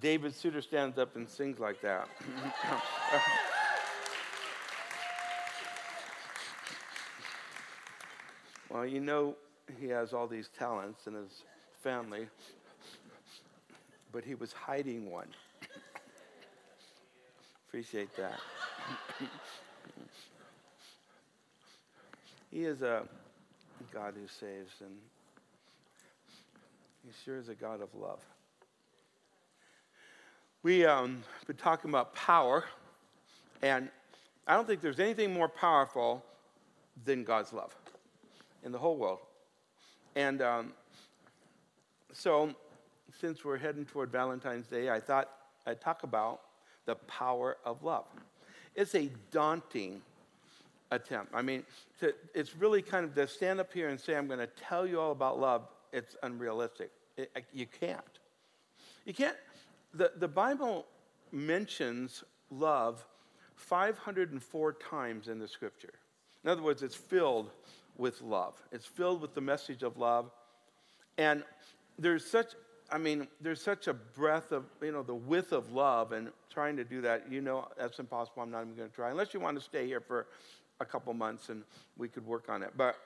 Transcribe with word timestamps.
David 0.00 0.34
Suter 0.34 0.62
stands 0.62 0.98
up 0.98 1.16
and 1.16 1.28
sings 1.28 1.58
like 1.58 1.80
that. 1.82 2.08
well, 8.70 8.86
you 8.86 9.00
know, 9.00 9.34
he 9.80 9.88
has 9.88 10.12
all 10.12 10.28
these 10.28 10.48
talents 10.56 11.06
in 11.06 11.14
his 11.14 11.42
family, 11.82 12.28
but 14.12 14.24
he 14.24 14.34
was 14.34 14.52
hiding 14.52 15.10
one. 15.10 15.28
Appreciate 17.68 18.14
that. 18.16 18.40
he 22.50 22.64
is 22.64 22.82
a 22.82 23.02
God 23.92 24.14
who 24.14 24.26
saves, 24.26 24.72
and 24.80 24.96
he 27.04 27.10
sure 27.24 27.38
is 27.38 27.48
a 27.48 27.54
God 27.54 27.80
of 27.82 27.88
love. 27.94 28.20
We 30.68 30.84
um, 30.84 31.22
been 31.46 31.56
talking 31.56 31.88
about 31.88 32.14
power, 32.14 32.62
and 33.62 33.88
I 34.46 34.52
don't 34.52 34.66
think 34.66 34.82
there's 34.82 35.00
anything 35.00 35.32
more 35.32 35.48
powerful 35.48 36.22
than 37.06 37.24
God's 37.24 37.54
love 37.54 37.74
in 38.62 38.70
the 38.70 38.76
whole 38.76 38.98
world. 38.98 39.20
And 40.14 40.42
um, 40.42 40.74
so, 42.12 42.54
since 43.18 43.46
we're 43.46 43.56
heading 43.56 43.86
toward 43.86 44.12
Valentine's 44.12 44.66
Day, 44.66 44.90
I 44.90 45.00
thought 45.00 45.30
I'd 45.66 45.80
talk 45.80 46.02
about 46.02 46.42
the 46.84 46.96
power 46.96 47.56
of 47.64 47.82
love. 47.82 48.04
It's 48.74 48.94
a 48.94 49.08
daunting 49.30 50.02
attempt. 50.90 51.32
I 51.34 51.40
mean, 51.40 51.62
to, 52.00 52.12
it's 52.34 52.54
really 52.54 52.82
kind 52.82 53.06
of 53.06 53.14
to 53.14 53.26
stand 53.26 53.58
up 53.58 53.72
here 53.72 53.88
and 53.88 53.98
say, 53.98 54.16
I'm 54.16 54.26
going 54.26 54.38
to 54.38 54.46
tell 54.46 54.86
you 54.86 55.00
all 55.00 55.12
about 55.12 55.40
love, 55.40 55.62
it's 55.94 56.14
unrealistic. 56.22 56.90
It, 57.16 57.32
you 57.54 57.64
can't. 57.64 58.02
You 59.06 59.14
can't. 59.14 59.36
The, 59.94 60.12
the 60.16 60.28
Bible 60.28 60.86
mentions 61.32 62.24
love 62.50 63.04
504 63.56 64.72
times 64.74 65.28
in 65.28 65.38
the 65.38 65.48
scripture. 65.48 65.94
In 66.44 66.50
other 66.50 66.62
words, 66.62 66.82
it's 66.82 66.94
filled 66.94 67.50
with 67.96 68.22
love, 68.22 68.54
it's 68.70 68.86
filled 68.86 69.20
with 69.20 69.34
the 69.34 69.40
message 69.40 69.82
of 69.82 69.96
love. 69.96 70.30
And 71.16 71.42
there's 71.98 72.24
such, 72.24 72.52
I 72.92 72.98
mean, 72.98 73.26
there's 73.40 73.60
such 73.60 73.88
a 73.88 73.94
breadth 73.94 74.52
of, 74.52 74.66
you 74.80 74.92
know, 74.92 75.02
the 75.02 75.14
width 75.14 75.52
of 75.52 75.72
love, 75.72 76.12
and 76.12 76.30
trying 76.48 76.76
to 76.76 76.84
do 76.84 77.00
that, 77.00 77.30
you 77.30 77.40
know, 77.40 77.66
that's 77.76 77.98
impossible. 77.98 78.42
I'm 78.42 78.52
not 78.52 78.62
even 78.62 78.76
going 78.76 78.88
to 78.88 78.94
try, 78.94 79.10
unless 79.10 79.34
you 79.34 79.40
want 79.40 79.58
to 79.58 79.64
stay 79.64 79.86
here 79.86 80.00
for 80.00 80.28
a 80.80 80.84
couple 80.84 81.12
months 81.12 81.48
and 81.48 81.64
we 81.96 82.08
could 82.08 82.24
work 82.24 82.48
on 82.48 82.62
it. 82.62 82.70
But, 82.76 82.96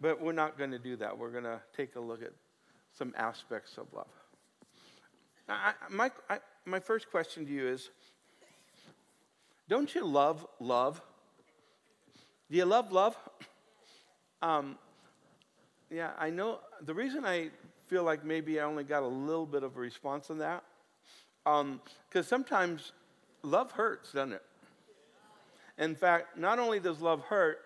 but 0.00 0.20
we're 0.20 0.32
not 0.32 0.58
going 0.58 0.70
to 0.70 0.78
do 0.78 0.96
that. 0.96 1.16
We're 1.16 1.30
going 1.30 1.44
to 1.44 1.60
take 1.74 1.96
a 1.96 2.00
look 2.00 2.22
at 2.22 2.32
some 2.96 3.14
aspects 3.16 3.78
of 3.78 3.86
love. 3.94 4.06
I, 5.48 5.72
my, 5.90 6.10
I, 6.28 6.38
my 6.64 6.80
first 6.80 7.10
question 7.10 7.46
to 7.46 7.52
you 7.52 7.68
is 7.68 7.90
Don't 9.68 9.94
you 9.94 10.04
love 10.04 10.46
love? 10.60 11.00
Do 12.50 12.56
you 12.56 12.64
love 12.64 12.92
love? 12.92 13.16
Um, 14.42 14.78
yeah, 15.90 16.10
I 16.18 16.30
know. 16.30 16.60
The 16.82 16.94
reason 16.94 17.24
I 17.24 17.50
feel 17.88 18.02
like 18.02 18.24
maybe 18.24 18.60
I 18.60 18.64
only 18.64 18.84
got 18.84 19.02
a 19.02 19.06
little 19.06 19.46
bit 19.46 19.62
of 19.62 19.76
a 19.76 19.80
response 19.80 20.30
on 20.30 20.38
that, 20.38 20.62
because 21.44 21.62
um, 21.62 22.24
sometimes 22.24 22.92
love 23.42 23.72
hurts, 23.72 24.12
doesn't 24.12 24.32
it? 24.32 24.42
In 25.78 25.94
fact, 25.94 26.36
not 26.36 26.58
only 26.58 26.80
does 26.80 27.00
love 27.00 27.22
hurt, 27.22 27.58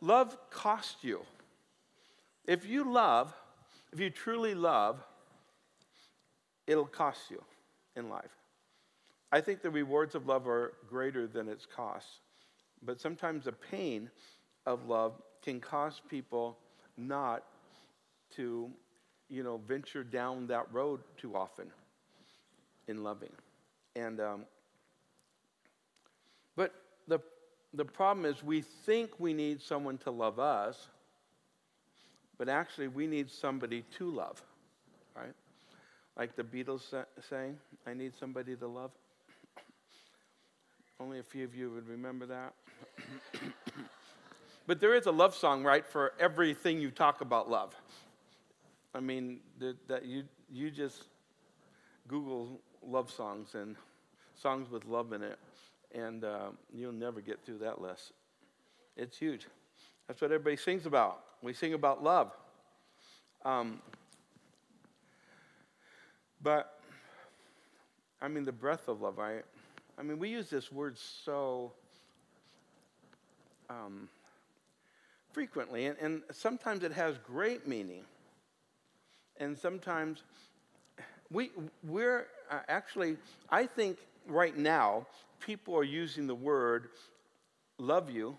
love 0.00 0.36
costs 0.50 1.02
you. 1.02 1.20
If 2.46 2.66
you 2.66 2.90
love, 2.90 3.32
if 3.92 4.00
you 4.00 4.10
truly 4.10 4.54
love, 4.54 5.04
it'll 6.72 6.86
cost 6.86 7.30
you 7.30 7.42
in 7.94 8.08
life. 8.08 8.36
I 9.30 9.40
think 9.40 9.62
the 9.62 9.70
rewards 9.70 10.14
of 10.14 10.26
love 10.26 10.46
are 10.46 10.74
greater 10.88 11.26
than 11.26 11.48
its 11.48 11.66
costs, 11.66 12.20
but 12.82 13.00
sometimes 13.00 13.44
the 13.44 13.52
pain 13.52 14.10
of 14.66 14.88
love 14.88 15.12
can 15.42 15.60
cause 15.60 16.00
people 16.08 16.58
not 16.96 17.44
to, 18.36 18.70
you 19.28 19.42
know, 19.42 19.60
venture 19.66 20.04
down 20.04 20.46
that 20.48 20.66
road 20.72 21.00
too 21.16 21.36
often 21.36 21.66
in 22.88 23.02
loving. 23.02 23.32
And, 23.96 24.20
um, 24.20 24.44
but 26.56 26.74
the, 27.08 27.20
the 27.74 27.84
problem 27.84 28.26
is 28.26 28.42
we 28.42 28.60
think 28.60 29.10
we 29.18 29.32
need 29.32 29.62
someone 29.62 29.98
to 29.98 30.10
love 30.10 30.38
us, 30.38 30.88
but 32.38 32.48
actually 32.48 32.88
we 32.88 33.06
need 33.06 33.30
somebody 33.30 33.84
to 33.98 34.10
love? 34.10 34.42
Like 36.16 36.36
the 36.36 36.42
Beatles 36.42 36.94
saying, 37.28 37.56
I 37.86 37.94
need 37.94 38.12
somebody 38.18 38.54
to 38.56 38.66
love. 38.66 38.90
Only 41.00 41.18
a 41.18 41.22
few 41.22 41.44
of 41.44 41.54
you 41.54 41.70
would 41.70 41.88
remember 41.88 42.26
that. 42.26 42.52
but 44.66 44.80
there 44.80 44.94
is 44.94 45.06
a 45.06 45.10
love 45.10 45.34
song, 45.34 45.64
right, 45.64 45.86
for 45.86 46.12
everything 46.20 46.80
you 46.80 46.90
talk 46.90 47.22
about 47.22 47.50
love. 47.50 47.74
I 48.94 49.00
mean, 49.00 49.40
that 49.58 50.04
you, 50.04 50.24
you 50.50 50.70
just 50.70 51.04
Google 52.08 52.60
love 52.86 53.10
songs 53.10 53.54
and 53.54 53.76
songs 54.34 54.70
with 54.70 54.84
love 54.84 55.12
in 55.12 55.22
it, 55.22 55.38
and 55.94 56.24
uh, 56.24 56.50
you'll 56.74 56.92
never 56.92 57.20
get 57.20 57.44
through 57.44 57.58
that 57.58 57.80
list. 57.80 58.12
It's 58.96 59.16
huge. 59.16 59.46
That's 60.06 60.20
what 60.20 60.30
everybody 60.30 60.56
sings 60.56 60.84
about. 60.84 61.20
We 61.42 61.54
sing 61.54 61.72
about 61.74 62.04
love. 62.04 62.32
Um, 63.44 63.80
but, 66.42 66.80
I 68.20 68.28
mean, 68.28 68.44
the 68.44 68.52
breath 68.52 68.88
of 68.88 69.00
love, 69.00 69.18
I, 69.18 69.40
I 69.98 70.02
mean, 70.02 70.18
we 70.18 70.28
use 70.28 70.50
this 70.50 70.72
word 70.72 70.98
so 70.98 71.72
um, 73.70 74.08
frequently, 75.32 75.86
and, 75.86 75.96
and 75.98 76.22
sometimes 76.32 76.82
it 76.84 76.92
has 76.92 77.18
great 77.18 77.66
meaning. 77.66 78.04
And 79.38 79.58
sometimes 79.58 80.22
we, 81.30 81.50
we're 81.82 82.26
uh, 82.50 82.60
actually, 82.68 83.16
I 83.50 83.66
think 83.66 83.98
right 84.28 84.56
now, 84.56 85.06
people 85.40 85.76
are 85.76 85.84
using 85.84 86.26
the 86.26 86.34
word 86.34 86.90
love 87.78 88.10
you 88.10 88.36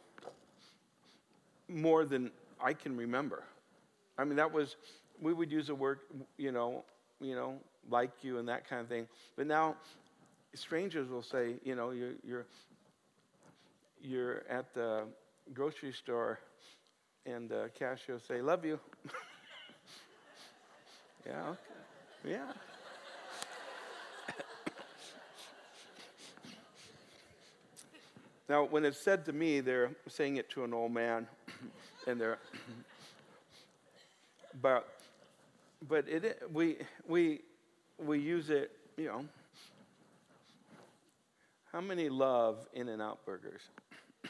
more 1.68 2.06
than 2.06 2.32
I 2.64 2.74
can 2.74 2.96
remember. 2.96 3.44
I 4.18 4.24
mean, 4.24 4.36
that 4.38 4.52
was, 4.52 4.76
we 5.22 5.34
would 5.34 5.52
use 5.52 5.68
the 5.68 5.76
word, 5.76 6.00
you 6.38 6.52
know, 6.52 6.86
you 7.20 7.36
know, 7.36 7.56
like 7.90 8.12
you 8.22 8.38
and 8.40 8.48
that 8.48 8.68
kind 8.68 8.82
of 8.82 8.88
thing. 8.88 9.08
But 9.36 9.48
now 9.48 9.76
strangers 10.56 11.10
will 11.10 11.24
say, 11.24 11.56
you 11.64 11.76
know, 11.76 11.92
you're, 11.92 12.14
you're, 12.26 12.46
you're 14.02 14.44
at 14.50 14.74
the 14.74 15.04
grocery 15.54 15.94
store 15.94 16.40
and 17.26 17.50
the 17.50 17.70
cashier 17.78 18.16
will 18.16 18.22
say, 18.22 18.42
love 18.42 18.66
you. 18.66 18.80
yeah, 21.26 21.50
okay. 21.50 21.60
Yeah. 22.26 22.52
now, 28.50 28.66
when 28.66 28.86
it's 28.86 29.04
said 29.04 29.26
to 29.26 29.34
me, 29.34 29.60
they're 29.62 29.92
saying 30.08 30.38
it 30.38 30.50
to 30.52 30.64
an 30.64 30.74
old 30.74 30.94
man, 30.94 31.28
and 32.08 32.20
they're, 32.20 32.40
but, 34.62 34.88
but 35.88 36.08
it, 36.08 36.44
we, 36.52 36.78
we, 37.08 37.40
we 38.00 38.20
use 38.20 38.50
it, 38.50 38.72
you 38.98 39.06
know. 39.06 39.26
How 41.72 41.82
many 41.82 42.10
love 42.10 42.68
In 42.74 42.88
N 42.88 43.02
Out 43.02 43.26
burgers? 43.26 43.62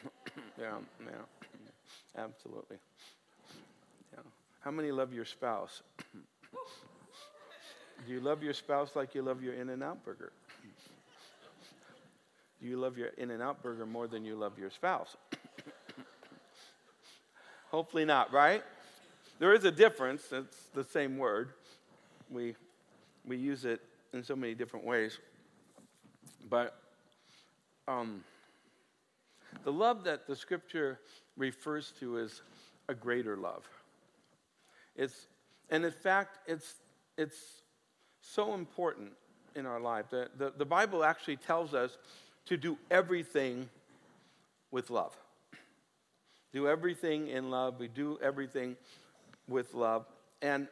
yeah, 0.60 0.78
yeah, 1.06 2.18
absolutely. 2.18 2.78
Yeah. 4.14 4.20
How 4.62 4.72
many 4.72 4.92
love 4.92 5.14
your 5.14 5.26
spouse? 5.26 5.82
Do 8.06 8.12
you 8.12 8.20
love 8.20 8.44
your 8.44 8.54
spouse 8.54 8.96
like 8.96 9.16
you 9.16 9.22
love 9.22 9.44
your 9.44 9.54
In 9.54 9.70
N 9.70 9.84
Out 9.84 10.04
burger? 10.06 10.32
Do 12.62 12.68
you 12.68 12.78
love 12.78 12.98
your 12.98 13.10
In 13.18 13.30
N 13.30 13.42
Out 13.42 13.62
burger 13.62 13.86
more 13.86 14.08
than 14.08 14.24
you 14.24 14.36
love 14.36 14.58
your 14.58 14.70
spouse? 14.70 15.18
Hopefully 17.72 18.06
not, 18.06 18.32
right? 18.32 18.64
There 19.40 19.54
is 19.54 19.66
a 19.66 19.72
difference. 19.72 20.24
It's 20.32 20.68
the 20.74 20.86
same 20.86 21.18
word. 21.18 21.50
We 22.30 22.56
we 23.26 23.38
use 23.38 23.66
it 23.66 23.82
in 24.14 24.24
so 24.24 24.36
many 24.36 24.54
different 24.54 24.86
ways. 24.86 25.20
But 26.50 26.76
um, 27.88 28.24
the 29.64 29.72
love 29.72 30.04
that 30.04 30.28
the 30.28 30.36
scripture 30.36 31.00
refers 31.38 31.94
to 32.00 32.18
is 32.18 32.42
a 32.90 32.94
greater 32.94 33.38
love. 33.38 33.68
It's, 34.96 35.28
and 35.70 35.86
in 35.86 35.92
fact, 35.92 36.38
it's, 36.48 36.76
it's 37.18 37.38
so 38.22 38.54
important 38.54 39.12
in 39.56 39.66
our 39.66 39.80
life. 39.80 40.06
The, 40.10 40.30
the, 40.38 40.54
the 40.58 40.66
Bible 40.66 41.04
actually 41.04 41.38
tells 41.38 41.74
us 41.74 41.98
to 42.46 42.58
do 42.58 42.78
everything 42.92 43.70
with 44.72 44.90
love. 44.90 45.16
Do 46.54 46.68
everything 46.68 47.28
in 47.28 47.50
love. 47.50 47.80
We 47.80 47.88
do 47.88 48.20
everything 48.22 48.76
with 49.48 49.74
love. 49.74 50.06
And 50.42 50.68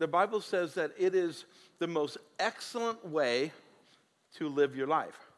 the 0.00 0.08
Bible 0.08 0.40
says 0.40 0.72
that 0.74 0.92
it 0.98 1.14
is 1.14 1.44
the 1.78 1.86
most 1.86 2.16
excellent 2.38 3.06
way 3.06 3.52
to 4.34 4.48
live 4.48 4.74
your 4.74 4.86
life. 4.86 5.28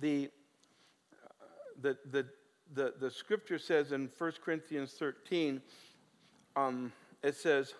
The, 0.00 0.28
the, 1.80 1.96
the, 2.10 2.26
the, 2.74 2.94
the 2.98 3.10
scripture 3.10 3.56
says 3.56 3.92
in 3.92 4.10
1 4.18 4.32
Corinthians 4.44 4.92
13, 4.98 5.62
um, 6.56 6.92
it 7.22 7.36
says, 7.36 7.74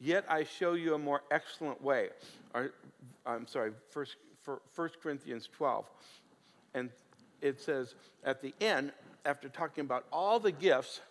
Yet 0.00 0.24
I 0.28 0.42
show 0.42 0.72
you 0.72 0.94
a 0.94 0.98
more 0.98 1.22
excellent 1.30 1.80
way. 1.80 2.08
Or, 2.54 2.72
I'm 3.24 3.46
sorry, 3.46 3.70
1, 3.92 4.06
1 4.74 4.90
Corinthians 5.00 5.48
12. 5.56 5.86
And 6.74 6.90
it 7.40 7.60
says 7.60 7.94
at 8.24 8.42
the 8.42 8.52
end, 8.60 8.90
after 9.24 9.48
talking 9.48 9.82
about 9.84 10.06
all 10.12 10.40
the 10.40 10.52
gifts 10.52 11.02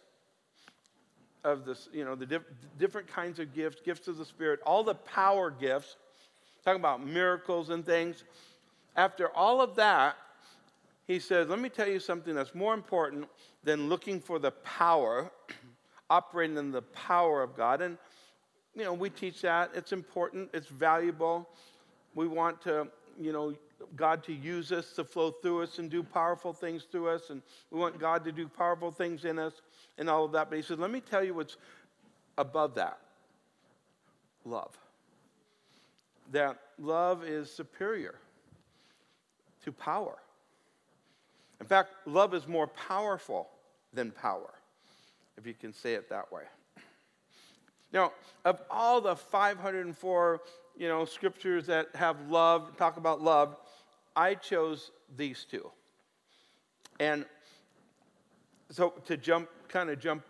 of 1.44 1.66
this, 1.66 1.90
you 1.94 2.04
know, 2.04 2.16
the 2.16 2.26
diff- 2.26 2.50
different 2.78 3.08
kinds 3.08 3.40
of 3.40 3.54
gifts, 3.54 3.82
gifts 3.84 4.08
of 4.08 4.18
the 4.18 4.26
Spirit, 4.26 4.60
all 4.66 4.84
the 4.84 4.96
power 4.96 5.50
gifts, 5.50 5.96
talking 6.64 6.80
about 6.80 7.06
miracles 7.06 7.70
and 7.70 7.86
things. 7.86 8.24
After 8.96 9.30
all 9.36 9.62
of 9.62 9.76
that, 9.76 10.18
he 11.06 11.20
says, 11.20 11.48
Let 11.48 11.60
me 11.60 11.70
tell 11.70 11.88
you 11.88 12.00
something 12.00 12.36
that's 12.36 12.54
more 12.54 12.74
important 12.74 13.28
than 13.64 13.90
looking 13.90 14.20
for 14.20 14.40
the 14.40 14.52
power, 14.52 15.32
operating 16.10 16.58
in 16.58 16.72
the 16.72 16.82
power 16.82 17.42
of 17.42 17.56
God. 17.56 17.82
And, 17.82 17.98
you 18.76 18.84
know, 18.84 18.94
we 18.94 19.10
teach 19.10 19.42
that. 19.42 19.72
It's 19.74 19.94
important, 19.94 20.50
it's 20.54 20.68
valuable. 20.68 21.48
We 22.16 22.28
want 22.28 22.62
to, 22.64 22.88
you 23.20 23.32
know, 23.32 23.54
God 23.96 24.24
to 24.24 24.34
use 24.34 24.72
us 24.72 24.94
to 24.94 25.04
flow 25.04 25.32
through 25.32 25.64
us 25.64 25.80
and 25.80 25.90
do 25.90 26.04
powerful 26.04 26.54
things 26.54 26.84
through 26.92 27.10
us. 27.10 27.30
And 27.30 27.42
we 27.72 27.80
want 27.80 28.00
God 28.00 28.24
to 28.26 28.32
do 28.32 28.48
powerful 28.48 28.92
things 28.92 29.26
in 29.26 29.38
us 29.40 29.54
and 29.98 30.10
all 30.10 30.26
of 30.26 30.32
that. 30.34 30.50
But 30.50 30.58
he 30.58 30.62
says, 30.62 30.80
let 30.80 30.92
me 30.92 31.02
tell 31.02 31.24
you 31.24 31.34
what's 31.34 31.58
above 32.38 32.76
that 32.76 33.00
love. 34.46 34.78
That 36.32 36.58
love 36.80 37.24
is 37.24 37.52
superior 37.52 38.16
to 39.64 39.72
power. 39.72 40.18
In 41.60 41.66
fact, 41.66 41.90
love 42.06 42.34
is 42.34 42.48
more 42.48 42.68
powerful 42.68 43.50
than 43.94 44.12
power, 44.12 44.54
if 45.38 45.48
you 45.48 45.54
can 45.54 45.74
say 45.74 45.94
it 45.94 46.10
that 46.10 46.32
way. 46.32 46.44
Now, 47.94 48.12
of 48.46 48.62
all 48.70 49.02
the 49.02 49.16
504 49.16 50.42
you 50.78 50.88
know, 50.88 51.06
scriptures 51.06 51.66
that 51.68 51.88
have 51.96 52.30
love, 52.30 52.78
talk 52.78 52.98
about 52.98 53.22
love, 53.22 53.58
I 54.18 54.34
chose 54.34 54.90
these 55.16 55.46
two. 55.50 55.70
And 57.00 57.24
so 58.72 58.90
to 59.06 59.16
jump, 59.16 59.48
kind 59.70 59.92
of 59.92 60.00
jump, 60.00 60.24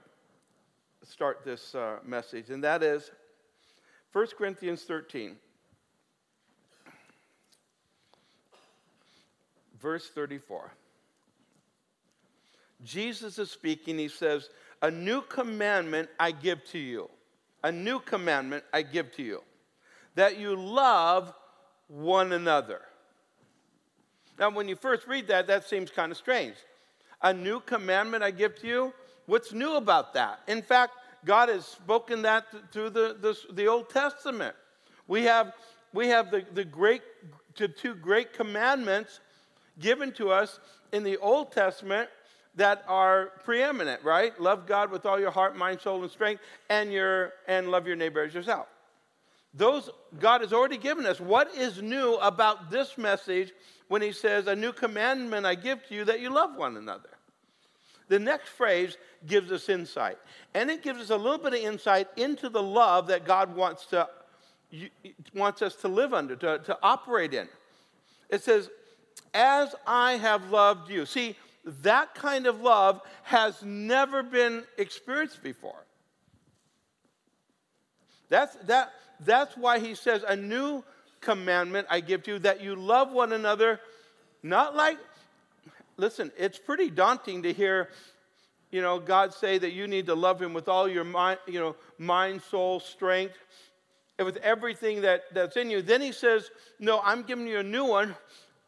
start 1.03 1.45
this 1.45 1.73
uh, 1.73 1.99
message, 2.05 2.49
and 2.49 2.61
that 2.65 2.83
is 2.83 3.09
1 4.11 4.27
Corinthians 4.37 4.83
13, 4.83 5.37
verse 9.79 10.09
34. 10.09 10.73
Jesus 12.83 13.39
is 13.39 13.49
speaking. 13.49 13.97
He 13.97 14.09
says, 14.09 14.49
A 14.81 14.91
new 14.91 15.21
commandment 15.21 16.09
I 16.19 16.31
give 16.31 16.63
to 16.71 16.77
you. 16.77 17.09
A 17.63 17.71
new 17.71 17.99
commandment 17.99 18.65
I 18.73 18.81
give 18.81 19.13
to 19.13 19.23
you 19.23 19.43
that 20.15 20.39
you 20.39 20.55
love 20.55 21.33
one 21.87 22.33
another. 22.33 22.81
Now, 24.39 24.49
when 24.49 24.67
you 24.67 24.75
first 24.75 25.07
read 25.07 25.27
that, 25.27 25.47
that 25.47 25.67
seems 25.67 25.89
kind 25.89 26.11
of 26.11 26.17
strange. 26.17 26.55
A 27.21 27.33
new 27.33 27.59
commandment 27.59 28.23
I 28.23 28.31
give 28.31 28.59
to 28.61 28.67
you? 28.67 28.93
What's 29.25 29.51
new 29.51 29.75
about 29.75 30.13
that? 30.13 30.39
In 30.47 30.61
fact, 30.61 30.93
God 31.25 31.49
has 31.49 31.65
spoken 31.65 32.21
that 32.21 32.45
through 32.71 32.91
the, 32.91 33.17
the, 33.19 33.35
the 33.53 33.67
Old 33.67 33.89
Testament. 33.89 34.55
We 35.07 35.23
have, 35.23 35.53
we 35.93 36.07
have 36.09 36.31
the, 36.31 36.45
the 36.53 36.63
great, 36.63 37.01
the 37.57 37.67
two 37.67 37.95
great 37.95 38.33
commandments 38.33 39.19
given 39.79 40.11
to 40.13 40.31
us 40.31 40.59
in 40.91 41.03
the 41.03 41.17
Old 41.17 41.51
Testament 41.51 42.09
that 42.55 42.83
are 42.87 43.31
preeminent, 43.43 44.03
right? 44.03 44.39
Love 44.39 44.65
God 44.65 44.91
with 44.91 45.05
all 45.05 45.19
your 45.19 45.31
heart, 45.31 45.55
mind, 45.55 45.79
soul, 45.81 46.01
and 46.01 46.11
strength, 46.11 46.41
and, 46.69 46.91
your, 46.91 47.33
and 47.47 47.69
love 47.69 47.85
your 47.85 47.95
neighbor 47.95 48.23
as 48.23 48.33
yourself. 48.33 48.67
Those 49.53 49.89
God 50.19 50.41
has 50.41 50.53
already 50.53 50.77
given 50.77 51.05
us. 51.05 51.19
What 51.19 51.53
is 51.55 51.81
new 51.81 52.15
about 52.15 52.69
this 52.69 52.97
message 52.97 53.53
when 53.87 54.01
he 54.01 54.11
says, 54.11 54.47
A 54.47 54.55
new 54.55 54.71
commandment 54.71 55.45
I 55.45 55.55
give 55.55 55.85
to 55.87 55.95
you 55.95 56.05
that 56.05 56.19
you 56.19 56.29
love 56.29 56.55
one 56.55 56.77
another? 56.77 57.09
The 58.09 58.19
next 58.19 58.49
phrase 58.49 58.97
gives 59.25 59.51
us 59.51 59.69
insight. 59.69 60.17
And 60.53 60.69
it 60.69 60.81
gives 60.81 61.01
us 61.01 61.09
a 61.09 61.17
little 61.17 61.37
bit 61.37 61.53
of 61.53 61.59
insight 61.59 62.07
into 62.15 62.49
the 62.49 62.63
love 62.63 63.07
that 63.07 63.25
God 63.25 63.55
wants, 63.55 63.85
to, 63.87 64.07
wants 65.33 65.61
us 65.61 65.75
to 65.77 65.87
live 65.87 66.13
under, 66.13 66.35
to, 66.37 66.59
to 66.59 66.77
operate 66.81 67.33
in. 67.33 67.47
It 68.29 68.43
says, 68.43 68.69
As 69.33 69.75
I 69.85 70.13
have 70.13 70.49
loved 70.51 70.89
you. 70.89 71.05
See, 71.05 71.35
that 71.65 72.15
kind 72.15 72.47
of 72.47 72.61
love 72.61 73.01
has 73.23 73.61
never 73.63 74.23
been 74.23 74.63
experienced 74.77 75.43
before. 75.43 75.83
That's, 78.29 78.55
that, 78.67 78.91
that's 79.19 79.55
why 79.57 79.79
he 79.79 79.95
says, 79.95 80.23
A 80.25 80.35
new 80.35 80.83
commandment 81.21 81.87
I 81.89 81.99
give 81.99 82.23
to 82.23 82.33
you, 82.33 82.39
that 82.39 82.61
you 82.61 82.75
love 82.75 83.11
one 83.11 83.33
another, 83.33 83.79
not 84.43 84.75
like, 84.75 84.97
listen, 85.97 86.31
it's 86.37 86.57
pretty 86.57 86.89
daunting 86.89 87.43
to 87.43 87.53
hear, 87.53 87.89
you 88.71 88.81
know, 88.81 88.99
God 88.99 89.33
say 89.33 89.57
that 89.57 89.71
you 89.71 89.87
need 89.87 90.05
to 90.07 90.15
love 90.15 90.41
him 90.41 90.53
with 90.53 90.67
all 90.67 90.87
your 90.87 91.03
mind, 91.03 91.39
you 91.47 91.59
know, 91.59 91.75
mind, 91.97 92.41
soul, 92.41 92.79
strength, 92.79 93.37
and 94.17 94.25
with 94.25 94.37
everything 94.37 95.01
that, 95.01 95.23
that's 95.33 95.57
in 95.57 95.69
you. 95.69 95.81
Then 95.81 96.01
he 96.01 96.11
says, 96.11 96.49
No, 96.79 97.01
I'm 97.03 97.23
giving 97.23 97.47
you 97.47 97.59
a 97.59 97.63
new 97.63 97.85
one. 97.85 98.15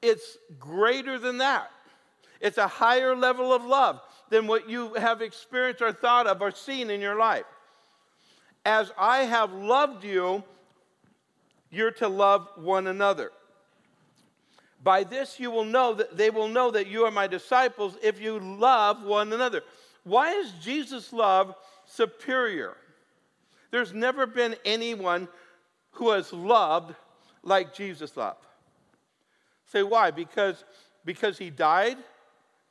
It's 0.02 0.38
greater 0.60 1.20
than 1.20 1.40
that. 1.40 1.72
It's 2.40 2.58
a 2.58 2.68
higher 2.68 3.16
level 3.16 3.54
of 3.54 3.66
love 3.66 4.00
than 4.30 4.48
what 4.48 4.70
you 4.70 4.94
have 4.94 5.22
experienced 5.22 5.82
or 5.82 5.92
thought 5.92 6.28
of 6.28 6.42
or 6.42 6.52
seen 6.52 6.90
in 6.90 7.02
your 7.02 7.18
life. 7.18 7.46
As 8.66 8.92
I 8.98 9.20
have 9.20 9.52
loved 9.52 10.04
you, 10.04 10.44
you're 11.72 11.92
to 11.92 12.08
love 12.08 12.50
one 12.56 12.88
another. 12.88 13.32
By 14.84 15.04
this 15.04 15.40
you 15.40 15.52
will 15.52 15.66
know 15.66 15.94
that 15.94 16.16
they 16.18 16.30
will 16.30 16.48
know 16.48 16.72
that 16.72 16.88
you 16.88 17.06
are 17.06 17.12
my 17.12 17.28
disciples 17.28 17.98
if 18.02 18.20
you 18.20 18.40
love 18.40 19.04
one 19.04 19.34
another. 19.34 19.64
Why 20.04 20.32
is 20.32 20.52
Jesus' 20.62 21.12
love 21.12 21.54
superior? 21.86 22.76
There's 23.72 23.94
never 23.94 24.26
been 24.26 24.56
anyone 24.66 25.28
who 25.92 26.12
has 26.12 26.32
loved 26.32 26.96
like 27.44 27.74
Jesus 27.74 28.16
loved. 28.16 28.46
Say 29.72 29.84
why? 29.84 30.12
Because 30.12 30.64
because 31.06 31.38
he 31.38 31.50
died? 31.50 31.98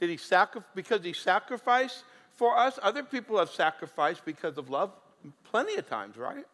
Did 0.00 0.10
he 0.10 0.16
sacri- 0.16 0.62
because 0.74 1.04
he 1.04 1.12
sacrificed 1.12 2.04
for 2.32 2.56
us? 2.56 2.78
Other 2.82 3.02
people 3.02 3.38
have 3.38 3.50
sacrificed 3.50 4.24
because 4.24 4.58
of 4.58 4.70
love 4.70 4.92
plenty 5.44 5.76
of 5.76 5.88
times, 5.88 6.16
right? 6.16 6.44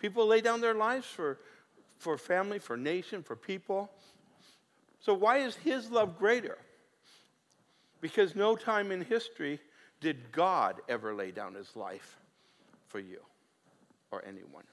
People 0.00 0.26
lay 0.26 0.40
down 0.40 0.60
their 0.62 0.74
lives 0.74 1.06
for, 1.06 1.38
for 1.98 2.16
family, 2.16 2.58
for 2.58 2.76
nation, 2.76 3.22
for 3.22 3.36
people. 3.36 3.90
So, 4.98 5.14
why 5.14 5.38
is 5.38 5.54
his 5.56 5.90
love 5.90 6.18
greater? 6.18 6.58
Because 8.00 8.34
no 8.34 8.56
time 8.56 8.90
in 8.90 9.02
history 9.02 9.60
did 10.00 10.32
God 10.32 10.76
ever 10.88 11.14
lay 11.14 11.30
down 11.30 11.54
his 11.54 11.76
life 11.76 12.16
for 12.88 12.98
you 12.98 13.20
or 14.10 14.24
anyone. 14.26 14.64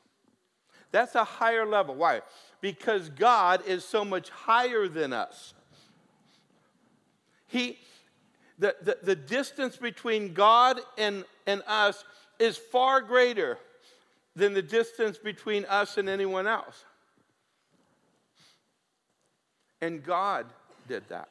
That's 0.91 1.15
a 1.15 1.25
higher 1.25 1.65
level. 1.65 1.95
Why? 1.95 2.21
Because 2.61 3.09
God 3.09 3.61
is 3.67 3.83
so 3.83 4.05
much 4.05 4.29
higher 4.29 4.87
than 4.87 5.11
us. 5.11 5.53
He, 7.47 7.77
the, 8.57 8.75
the, 8.81 8.97
the 9.03 9.15
distance 9.15 9.75
between 9.75 10.33
God 10.33 10.79
and, 10.97 11.25
and 11.45 11.61
us 11.67 12.05
is 12.39 12.55
far 12.55 13.01
greater 13.01 13.57
than 14.37 14.53
the 14.53 14.61
distance 14.61 15.17
between 15.17 15.65
us 15.65 15.97
and 15.97 16.07
anyone 16.07 16.45
else. 16.45 16.85
And 19.81 20.03
God 20.03 20.45
did 20.87 21.03
that. 21.09 21.29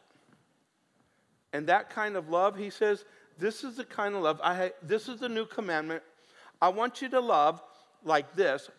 And 1.52 1.68
that 1.68 1.88
kind 1.88 2.16
of 2.16 2.28
love, 2.28 2.56
he 2.56 2.68
says, 2.68 3.04
this 3.38 3.62
is 3.62 3.76
the 3.76 3.84
kind 3.84 4.16
of 4.16 4.22
love, 4.22 4.40
I, 4.42 4.72
this 4.82 5.08
is 5.08 5.20
the 5.20 5.28
new 5.28 5.46
commandment. 5.46 6.02
I 6.60 6.68
want 6.68 7.00
you 7.00 7.08
to 7.10 7.20
love 7.20 7.62
like 8.04 8.34
this 8.34 8.70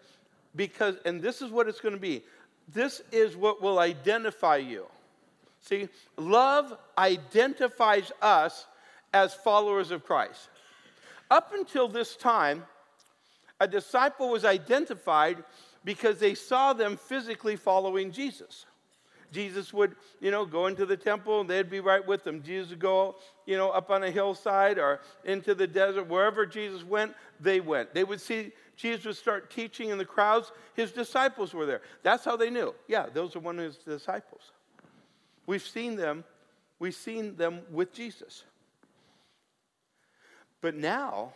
because, 0.56 0.96
and 1.06 1.22
this 1.22 1.42
is 1.42 1.50
what 1.50 1.70
it's 1.70 1.80
going 1.80 1.96
to 1.96 2.00
be. 2.00 2.22
This 2.74 3.02
is 3.14 3.38
what 3.38 3.62
will 3.62 3.80
identify 3.80 4.58
you. 4.58 4.88
See, 5.62 5.88
love 6.18 6.78
identifies 6.98 8.12
us 8.22 8.66
as 9.14 9.34
followers 9.34 9.92
of 9.92 10.04
Christ. 10.04 10.50
Up 11.32 11.54
until 11.54 11.88
this 11.88 12.18
time, 12.18 12.64
a 13.60 13.68
disciple 13.68 14.30
was 14.30 14.46
identified 14.46 15.44
because 15.84 16.20
they 16.20 16.36
saw 16.36 16.74
them 16.74 16.98
physically 16.98 17.56
following 17.56 18.12
Jesus. 18.12 18.66
Jesus 19.32 19.74
would, 19.74 19.96
you 20.22 20.32
know, 20.32 20.46
go 20.46 20.68
into 20.68 20.86
the 20.86 20.96
temple 20.96 21.42
and 21.42 21.50
they'd 21.50 21.70
be 21.70 21.80
right 21.80 22.06
with 22.06 22.24
them. 22.24 22.42
Jesus 22.42 22.70
would 22.70 22.80
go, 22.80 23.16
you 23.46 23.58
know, 23.58 23.70
up 23.72 23.90
on 23.90 24.04
a 24.04 24.12
hillside 24.12 24.78
or 24.78 25.02
into 25.26 25.54
the 25.54 25.68
desert. 25.68 26.08
Wherever 26.08 26.46
Jesus 26.46 26.84
went, 26.84 27.14
they 27.40 27.60
went. 27.60 27.94
They 27.94 28.04
would 28.04 28.22
see 28.22 28.52
Jesus 28.78 29.06
would 29.06 29.18
start 29.18 29.50
teaching 29.50 29.90
in 29.90 29.98
the 29.98 30.06
crowds, 30.06 30.52
his 30.76 30.92
disciples 30.92 31.54
were 31.54 31.66
there. 31.66 31.82
That's 32.04 32.24
how 32.24 32.38
they 32.38 32.52
knew. 32.52 32.76
Yeah, 32.88 33.08
those 33.12 33.36
are 33.36 33.40
one 33.40 33.58
of 33.58 33.66
his 33.66 33.78
disciples. 33.78 34.52
We've 35.48 35.66
seen 35.66 35.96
them, 35.96 36.24
we've 36.78 36.96
seen 36.96 37.36
them 37.36 37.62
with 37.72 37.92
Jesus. 37.92 38.44
But 40.62 40.76
now, 40.76 41.34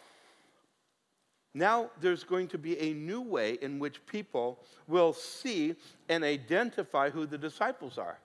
now 1.54 1.90
there's 2.00 2.24
going 2.24 2.48
to 2.50 2.58
be 2.58 2.80
a 2.80 2.94
new 2.94 3.22
way 3.22 3.58
in 3.62 3.80
which 3.80 4.06
people 4.06 4.60
will 4.88 5.14
see 5.14 5.76
and 6.08 6.24
identify 6.24 7.10
who 7.10 7.26
the 7.26 7.38
disciples 7.38 7.98
are. 7.98 8.18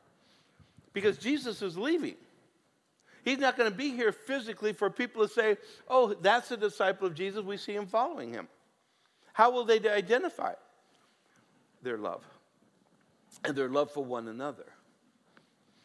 Because 0.92 1.18
Jesus 1.18 1.61
is 1.61 1.76
leaving. 1.76 2.14
He's 3.25 3.38
not 3.38 3.56
going 3.56 3.71
to 3.71 3.76
be 3.76 3.90
here 3.90 4.12
physically 4.12 4.73
for 4.73 4.88
people 4.88 5.26
to 5.26 5.33
say, 5.33 5.56
oh, 5.88 6.14
that's 6.14 6.52
a 6.52 6.56
disciple 6.56 7.09
of 7.09 7.14
Jesus. 7.14 7.42
We 7.42 7.56
see 7.56 7.75
him 7.75 7.87
following 7.87 8.33
him. 8.33 8.47
How 9.33 9.50
will 9.50 9.64
they 9.64 9.80
identify? 9.88 10.54
Their 11.83 11.99
love 11.99 12.25
and 13.45 13.54
their 13.54 13.68
love 13.68 13.90
for 13.90 14.04
one 14.04 14.28
another. 14.28 14.64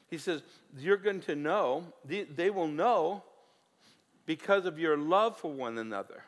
He 0.10 0.18
says, 0.18 0.42
You're 0.78 0.98
going 0.98 1.22
to 1.22 1.36
know, 1.36 1.86
they 2.06 2.50
will 2.50 2.68
know 2.68 3.24
because 4.26 4.66
of 4.66 4.80
your 4.80 4.98
love 4.98 5.38
for 5.38 5.52
one 5.52 5.78
another. 5.78 6.24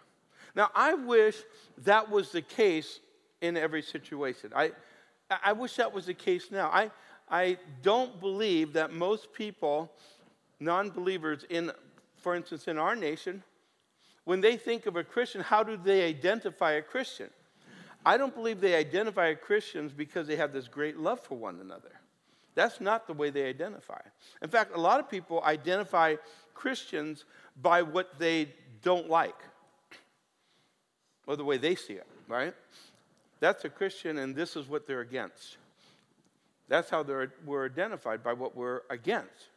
Now, 0.55 0.69
I 0.75 0.93
wish 0.93 1.38
that 1.79 2.10
was 2.10 2.31
the 2.31 2.41
case 2.41 3.00
in 3.41 3.57
every 3.57 3.81
situation. 3.81 4.51
I, 4.55 4.72
I 5.43 5.53
wish 5.53 5.75
that 5.77 5.93
was 5.93 6.05
the 6.05 6.13
case 6.13 6.51
now. 6.51 6.69
I, 6.69 6.91
I 7.29 7.57
don't 7.81 8.19
believe 8.19 8.74
that 8.74 8.93
most 8.93 9.33
people, 9.33 9.91
non 10.60 10.89
believers, 10.89 11.45
in, 11.50 11.72
for 12.17 12.36
instance, 12.36 12.67
in 12.67 12.77
our 12.77 12.95
nation, 12.95 13.43
when 14.25 14.41
they 14.41 14.55
think 14.55 14.86
of 14.86 14.95
a 14.95 15.03
Christian, 15.03 15.41
how 15.41 15.63
do 15.63 15.75
they 15.75 16.07
identify 16.07 16.74
a 16.74 16.81
Christian? 16.81 17.29
I 18.05 18.17
don't 18.17 18.36
believe 18.36 18.62
they 18.62 18.75
identify 18.75 19.33
Christians 19.33 19.91
because 19.91 20.27
they 20.27 20.36
have 20.36 20.53
this 20.53 20.67
great 20.67 20.98
love 20.98 21.19
for 21.19 21.38
one 21.38 21.60
another. 21.60 21.91
That's 22.55 22.79
not 22.79 23.07
the 23.07 23.13
way 23.13 23.29
they 23.29 23.48
identify. 23.48 24.01
In 24.41 24.50
fact, 24.50 24.75
a 24.75 24.79
lot 24.79 25.00
of 25.00 25.10
people 25.10 25.41
identify 25.43 26.15
Christians 26.53 27.25
by 27.62 27.81
what 27.81 28.19
they 28.19 28.50
don't 28.81 29.10
like 29.10 29.36
or 31.27 31.35
the 31.35 31.43
way 31.43 31.57
they 31.57 31.75
see 31.75 31.93
it, 31.93 32.07
right? 32.27 32.53
That's 33.39 33.65
a 33.65 33.69
Christian, 33.69 34.17
and 34.17 34.35
this 34.35 34.55
is 34.55 34.67
what 34.67 34.87
they're 34.87 35.01
against. 35.01 35.57
That's 36.69 36.89
how 36.89 37.05
we're 37.45 37.65
identified 37.65 38.23
by 38.23 38.33
what 38.33 38.55
we're 38.55 38.81
against. 38.89 39.49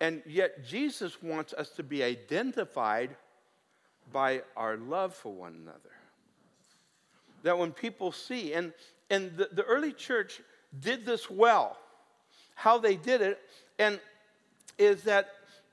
And 0.00 0.22
yet, 0.26 0.64
Jesus 0.64 1.22
wants 1.22 1.52
us 1.54 1.70
to 1.70 1.82
be 1.82 2.02
identified 2.02 3.16
by 4.12 4.42
our 4.56 4.76
love 4.76 5.14
for 5.14 5.32
one 5.32 5.54
another. 5.62 5.78
That 7.42 7.58
when 7.58 7.72
people 7.72 8.12
see, 8.12 8.52
and, 8.52 8.72
and 9.10 9.36
the, 9.36 9.48
the 9.52 9.62
early 9.62 9.92
church 9.92 10.40
did 10.80 11.06
this 11.06 11.30
well, 11.30 11.78
how 12.54 12.78
they 12.78 12.96
did 12.96 13.20
it, 13.20 13.38
and 13.78 14.00
is 14.78 15.02
that 15.02 15.30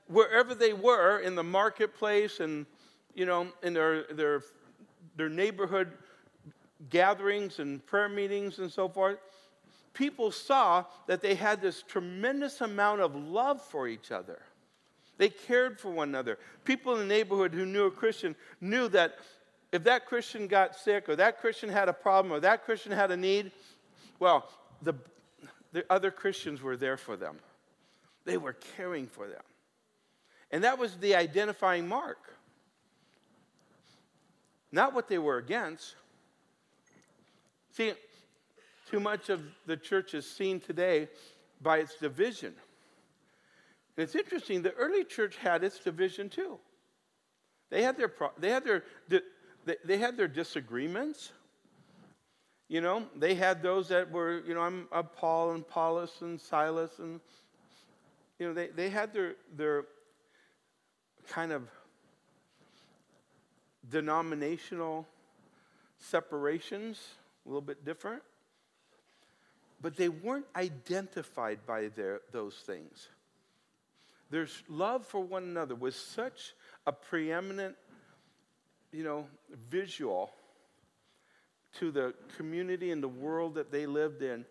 wherever 0.08 0.54
they 0.54 0.72
were 0.72 1.18
in 1.18 1.34
the 1.34 1.42
marketplace 1.42 2.40
and 2.40 2.66
you 3.14 3.26
know 3.26 3.48
in 3.62 3.74
their 3.74 4.04
their 4.12 4.42
their 5.16 5.28
neighborhood 5.28 5.92
gatherings 6.90 7.58
and 7.58 7.84
prayer 7.86 8.08
meetings 8.08 8.58
and 8.58 8.70
so 8.70 8.88
forth 8.88 9.18
people 9.94 10.30
saw 10.30 10.84
that 11.06 11.22
they 11.22 11.34
had 11.34 11.62
this 11.62 11.82
tremendous 11.82 12.60
amount 12.60 13.00
of 13.00 13.14
love 13.14 13.62
for 13.62 13.86
each 13.86 14.10
other. 14.10 14.42
They 15.16 15.28
cared 15.28 15.78
for 15.78 15.92
one 15.92 16.08
another. 16.08 16.38
People 16.64 16.94
in 16.94 16.98
the 16.98 17.14
neighborhood 17.14 17.54
who 17.54 17.64
knew 17.64 17.84
a 17.84 17.90
christian 17.90 18.34
knew 18.60 18.88
that 18.88 19.14
if 19.72 19.84
that 19.84 20.06
christian 20.06 20.46
got 20.46 20.76
sick 20.76 21.08
or 21.08 21.16
that 21.16 21.40
christian 21.40 21.68
had 21.68 21.88
a 21.88 21.92
problem 21.92 22.32
or 22.32 22.40
that 22.40 22.64
christian 22.64 22.92
had 22.92 23.10
a 23.10 23.16
need 23.16 23.50
well 24.18 24.48
the, 24.82 24.94
the 25.72 25.84
other 25.90 26.10
christians 26.10 26.62
were 26.62 26.76
there 26.76 26.96
for 26.96 27.16
them. 27.16 27.38
They 28.24 28.36
were 28.36 28.54
caring 28.76 29.06
for 29.06 29.26
them. 29.26 29.42
And 30.50 30.64
that 30.64 30.78
was 30.78 30.96
the 30.96 31.14
identifying 31.14 31.88
mark. 31.88 32.18
Not 34.74 34.92
what 34.92 35.06
they 35.06 35.18
were 35.18 35.38
against. 35.38 35.94
See, 37.76 37.92
too 38.90 38.98
much 38.98 39.28
of 39.28 39.40
the 39.66 39.76
church 39.76 40.14
is 40.14 40.28
seen 40.28 40.58
today 40.58 41.06
by 41.62 41.78
its 41.78 41.94
division. 41.94 42.54
And 43.96 44.02
it's 44.02 44.16
interesting, 44.16 44.62
the 44.62 44.72
early 44.72 45.04
church 45.04 45.36
had 45.36 45.62
its 45.62 45.78
division 45.78 46.28
too. 46.28 46.58
They 47.70 47.84
had 47.84 47.96
their, 47.96 48.12
they 48.36 48.50
had 48.50 48.64
their, 48.64 48.82
they 49.84 49.96
had 49.96 50.16
their 50.16 50.26
disagreements. 50.26 51.30
You 52.66 52.80
know, 52.80 53.04
they 53.14 53.36
had 53.36 53.62
those 53.62 53.86
that 53.90 54.10
were, 54.10 54.42
you 54.44 54.54
know, 54.54 54.62
I'm, 54.62 54.88
Paul 55.14 55.52
and 55.52 55.60
Apollos 55.62 56.16
and 56.20 56.40
Silas 56.40 56.98
and, 56.98 57.20
you 58.40 58.48
know, 58.48 58.52
they, 58.52 58.66
they 58.74 58.90
had 58.90 59.12
their, 59.12 59.36
their 59.56 59.84
kind 61.28 61.52
of 61.52 61.62
denominational 63.90 65.06
separations, 65.98 67.00
a 67.44 67.48
little 67.48 67.60
bit 67.60 67.84
different. 67.84 68.22
But 69.80 69.96
they 69.96 70.08
weren't 70.08 70.46
identified 70.56 71.66
by 71.66 71.88
their, 71.88 72.20
those 72.32 72.54
things. 72.54 73.08
Their 74.30 74.48
love 74.68 75.06
for 75.06 75.20
one 75.20 75.44
another 75.44 75.74
was 75.74 75.94
such 75.94 76.54
a 76.86 76.92
preeminent, 76.92 77.76
you 78.92 79.04
know, 79.04 79.26
visual 79.70 80.30
to 81.78 81.90
the 81.90 82.14
community 82.36 82.90
and 82.90 83.02
the 83.02 83.08
world 83.08 83.56
that 83.56 83.70
they 83.70 83.86
lived 83.86 84.22
in 84.22 84.44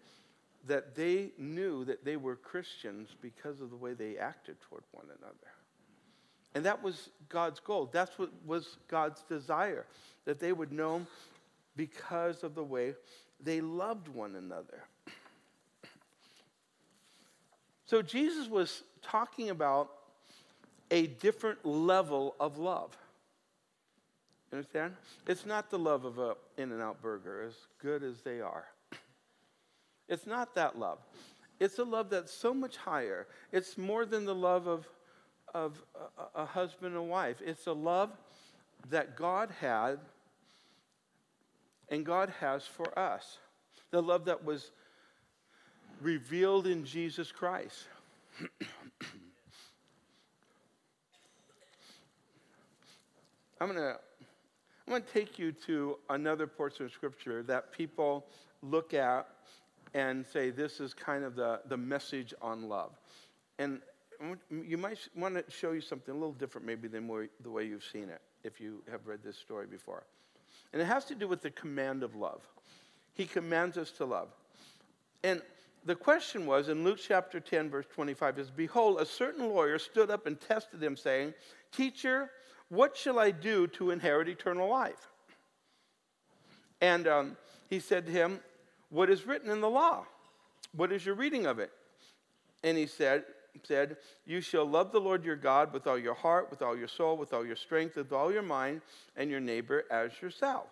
that 0.68 0.96
they 0.96 1.32
knew 1.38 1.84
that 1.86 2.06
they 2.06 2.16
were 2.16 2.36
Christians 2.36 3.10
because 3.22 3.60
of 3.62 3.70
the 3.70 3.76
way 3.76 3.94
they 3.94 4.18
acted 4.18 4.56
toward 4.62 4.84
one 4.92 5.06
another. 5.06 5.52
And 6.56 6.66
that 6.66 6.84
was 6.84 7.10
God's 7.30 7.60
goal. 7.60 7.90
That's 7.92 8.18
what 8.20 8.30
was 8.46 8.78
God's 8.88 9.24
desire, 9.24 9.86
that 10.26 10.40
they 10.40 10.54
would 10.54 10.72
know 10.72 11.06
because 11.76 12.44
of 12.44 12.56
the 12.56 12.64
way 12.64 12.94
they 13.44 13.62
loved 13.62 14.08
one 14.08 14.36
another. 14.36 14.84
So 17.86 18.02
Jesus 18.02 18.48
was 18.48 18.82
talking 19.04 19.52
about 19.52 19.92
a 20.90 21.08
different 21.08 21.64
level 21.64 22.34
of 22.40 22.58
love. 22.58 22.98
You 24.52 24.58
understand? 24.58 24.96
It's 25.28 25.46
not 25.46 25.70
the 25.70 25.78
love 25.78 26.06
of 26.06 26.18
a 26.18 26.36
In-N-Out 26.58 27.02
burger, 27.02 27.44
as 27.44 27.54
good 27.80 28.02
as 28.02 28.22
they 28.22 28.42
are. 28.42 28.66
It's 30.10 30.26
not 30.26 30.56
that 30.56 30.78
love. 30.78 31.00
It's 31.60 31.80
a 31.80 31.84
love 31.84 32.10
that's 32.10 32.34
so 32.34 32.54
much 32.54 32.78
higher. 32.78 33.26
It's 33.52 33.78
more 33.78 34.06
than 34.06 34.26
the 34.26 34.36
love 34.36 34.68
of 34.68 34.88
of 35.54 35.82
a, 36.36 36.46
husband 36.46 36.96
and 36.96 37.10
wife. 37.10 37.42
It's 37.46 37.68
a 37.68 37.74
love 37.74 38.12
that 38.90 39.16
God 39.16 39.50
had 39.60 40.00
and 41.90 42.06
God 42.06 42.34
has 42.40 42.66
for 42.66 42.98
us. 42.98 43.38
The 43.92 44.02
love 44.02 44.26
that 44.26 44.44
was 44.44 44.72
revealed 46.02 46.68
in 46.68 46.86
Jesus 46.86 47.32
Christ. 47.32 47.86
I'm 53.62 53.68
going 53.70 53.76
to 53.80 53.98
I'm 54.86 54.92
going 54.92 55.04
to 55.04 55.14
take 55.14 55.40
you 55.40 55.54
to 55.66 55.98
another 56.10 56.46
portion 56.46 56.86
of 56.86 56.92
scripture 56.92 57.42
that 57.44 57.72
people 57.72 58.26
look 58.62 58.94
at 58.94 59.30
and 59.94 60.26
say 60.28 60.50
this 60.50 60.82
is 60.82 60.94
kind 60.94 61.24
of 61.24 61.36
the, 61.36 61.62
the 61.70 61.78
message 61.78 62.34
on 62.42 62.68
love. 62.68 62.92
And 63.60 63.80
you 64.50 64.78
might 64.78 64.98
want 65.16 65.36
to 65.36 65.44
show 65.52 65.72
you 65.72 65.82
something 65.82 66.14
a 66.14 66.18
little 66.18 66.34
different, 66.34 66.66
maybe, 66.66 66.88
than 66.88 67.08
the 67.42 67.50
way 67.50 67.66
you've 67.66 67.84
seen 67.84 68.10
it, 68.10 68.22
if 68.44 68.60
you 68.60 68.82
have 68.92 69.06
read 69.08 69.20
this 69.24 69.38
story 69.38 69.68
before. 69.68 70.04
And 70.72 70.82
it 70.82 70.86
has 70.86 71.06
to 71.06 71.16
do 71.16 71.28
with 71.28 71.42
the 71.42 71.52
command 71.52 72.04
of 72.04 72.16
love. 72.16 72.42
He 73.14 73.26
commands 73.26 73.78
us 73.78 73.92
to 73.92 74.06
love. 74.06 74.30
And 75.24 75.42
the 75.86 75.96
question 75.96 76.46
was 76.46 76.70
in 76.70 76.84
Luke 76.84 77.00
chapter 77.06 77.40
10, 77.40 77.70
verse 77.70 77.86
25 77.94 78.40
is 78.40 78.50
Behold, 78.50 79.00
a 79.00 79.06
certain 79.06 79.50
lawyer 79.50 79.78
stood 79.78 80.10
up 80.10 80.26
and 80.26 80.40
tested 80.40 80.82
him, 80.82 80.96
saying, 80.96 81.34
Teacher, 81.72 82.30
what 82.70 82.98
shall 82.98 83.20
I 83.20 83.32
do 83.32 83.68
to 83.68 83.92
inherit 83.92 84.28
eternal 84.28 84.70
life? 84.70 85.10
And 86.82 87.08
um, 87.08 87.38
he 87.70 87.80
said 87.80 88.06
to 88.08 88.12
him, 88.12 88.40
What 88.90 89.10
is 89.10 89.28
written 89.28 89.52
in 89.52 89.62
the 89.62 89.70
law? 89.70 90.06
What 90.76 90.92
is 90.92 91.06
your 91.06 91.16
reading 91.16 91.46
of 91.46 91.60
it? 91.60 91.72
And 92.64 92.78
he 92.78 92.88
said, 92.88 93.26
said, 93.64 93.98
You 94.26 94.42
shall 94.42 94.66
love 94.66 94.92
the 94.92 95.00
Lord 95.00 95.24
your 95.24 95.36
God 95.36 95.74
with 95.74 95.88
all 95.88 95.98
your 95.98 96.14
heart, 96.14 96.50
with 96.50 96.62
all 96.62 96.76
your 96.76 96.88
soul, 96.88 97.18
with 97.18 97.34
all 97.34 97.46
your 97.46 97.56
strength, 97.56 97.96
with 97.96 98.12
all 98.12 98.32
your 98.32 98.42
mind, 98.42 98.82
and 99.16 99.30
your 99.30 99.40
neighbor 99.40 99.86
as 99.92 100.12
yourself. 100.22 100.68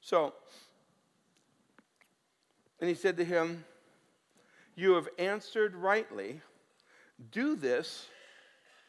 So, 0.00 0.34
and 2.80 2.88
he 2.88 2.94
said 2.94 3.16
to 3.16 3.24
him, 3.24 3.64
You 4.76 4.92
have 4.94 5.08
answered 5.18 5.74
rightly. 5.74 6.40
Do 7.30 7.54
this, 7.54 8.08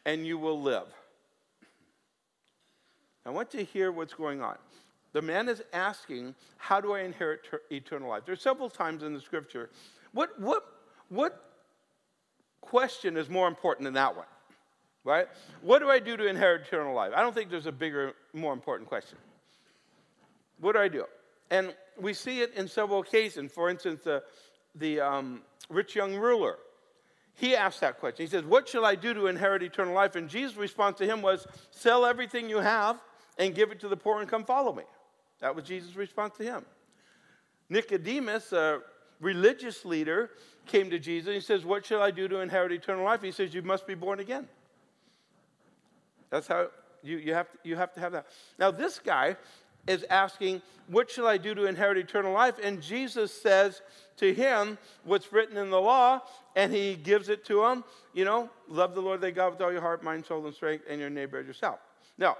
and 0.04 0.26
you 0.26 0.36
will 0.36 0.60
live. 0.60 0.88
I 3.24 3.30
want 3.30 3.50
to 3.52 3.64
hear 3.64 3.90
what's 3.92 4.14
going 4.14 4.42
on. 4.42 4.56
The 5.12 5.22
man 5.22 5.48
is 5.48 5.62
asking, 5.72 6.34
How 6.58 6.80
do 6.80 6.92
I 6.92 7.00
inherit 7.00 7.44
ter- 7.50 7.62
eternal 7.70 8.10
life? 8.10 8.24
There's 8.26 8.42
several 8.42 8.68
times 8.68 9.02
in 9.02 9.14
the 9.14 9.20
scripture. 9.20 9.70
What, 10.12 10.38
what, 10.40 10.64
what 11.08 11.45
question 12.66 13.16
is 13.16 13.28
more 13.28 13.48
important 13.48 13.84
than 13.84 13.94
that 13.94 14.16
one? 14.16 14.26
Right? 15.04 15.28
What 15.62 15.78
do 15.78 15.88
I 15.88 16.00
do 16.00 16.16
to 16.16 16.26
inherit 16.26 16.62
eternal 16.62 16.94
life? 16.94 17.12
I 17.14 17.22
don't 17.22 17.34
think 17.34 17.48
there's 17.48 17.66
a 17.66 17.72
bigger, 17.72 18.14
more 18.32 18.52
important 18.52 18.88
question. 18.88 19.18
What 20.60 20.72
do 20.72 20.80
I 20.80 20.88
do? 20.88 21.04
And 21.50 21.74
we 22.00 22.12
see 22.12 22.40
it 22.40 22.54
in 22.54 22.66
several 22.66 23.00
occasions. 23.00 23.52
For 23.52 23.70
instance, 23.70 24.02
the, 24.02 24.22
the 24.74 25.00
um, 25.00 25.42
rich 25.68 25.94
young 25.94 26.16
ruler, 26.16 26.56
he 27.34 27.54
asked 27.54 27.80
that 27.82 28.00
question. 28.00 28.26
He 28.26 28.30
says, 28.30 28.44
What 28.44 28.68
shall 28.68 28.84
I 28.84 28.96
do 28.96 29.14
to 29.14 29.26
inherit 29.26 29.62
eternal 29.62 29.94
life? 29.94 30.16
And 30.16 30.28
Jesus' 30.28 30.56
response 30.56 30.98
to 30.98 31.06
him 31.06 31.22
was, 31.22 31.46
Sell 31.70 32.04
everything 32.04 32.50
you 32.50 32.58
have 32.58 33.00
and 33.38 33.54
give 33.54 33.70
it 33.70 33.80
to 33.80 33.88
the 33.88 33.96
poor 33.96 34.20
and 34.20 34.28
come 34.28 34.44
follow 34.44 34.72
me. 34.72 34.84
That 35.40 35.54
was 35.54 35.64
Jesus' 35.64 35.94
response 35.94 36.36
to 36.38 36.44
him. 36.44 36.64
Nicodemus, 37.68 38.52
a 38.52 38.80
religious 39.20 39.84
leader, 39.84 40.30
came 40.66 40.90
to 40.90 40.98
Jesus. 40.98 41.28
and 41.28 41.34
He 41.34 41.40
says, 41.40 41.64
What 41.64 41.86
shall 41.86 42.02
I 42.02 42.10
do 42.10 42.28
to 42.28 42.40
inherit 42.40 42.72
eternal 42.72 43.04
life? 43.04 43.22
He 43.22 43.32
says, 43.32 43.54
You 43.54 43.62
must 43.62 43.86
be 43.86 43.94
born 43.94 44.20
again. 44.20 44.46
That's 46.30 46.46
how 46.46 46.68
you, 47.02 47.18
you, 47.18 47.34
have, 47.34 47.50
to, 47.50 47.58
you 47.62 47.76
have 47.76 47.92
to 47.94 48.00
have 48.00 48.12
that. 48.12 48.26
Now, 48.58 48.70
this 48.70 48.98
guy 48.98 49.36
is 49.86 50.04
asking, 50.10 50.60
What 50.88 51.10
shall 51.10 51.26
I 51.26 51.38
do 51.38 51.54
to 51.54 51.66
inherit 51.66 51.98
eternal 51.98 52.32
life? 52.32 52.56
And 52.62 52.82
Jesus 52.82 53.32
says 53.32 53.80
to 54.16 54.32
him 54.32 54.78
what's 55.04 55.32
written 55.32 55.56
in 55.56 55.70
the 55.70 55.80
law, 55.80 56.20
and 56.54 56.72
he 56.72 56.94
gives 56.96 57.28
it 57.28 57.44
to 57.46 57.64
him. 57.64 57.84
You 58.12 58.24
know, 58.24 58.50
love 58.68 58.94
the 58.94 59.02
Lord 59.02 59.20
thy 59.20 59.30
God 59.30 59.52
with 59.52 59.60
all 59.60 59.72
your 59.72 59.80
heart, 59.80 60.02
mind, 60.02 60.26
soul, 60.26 60.44
and 60.46 60.54
strength, 60.54 60.84
and 60.88 61.00
your 61.00 61.10
neighbor 61.10 61.38
as 61.38 61.46
yourself. 61.46 61.78
Now, 62.18 62.36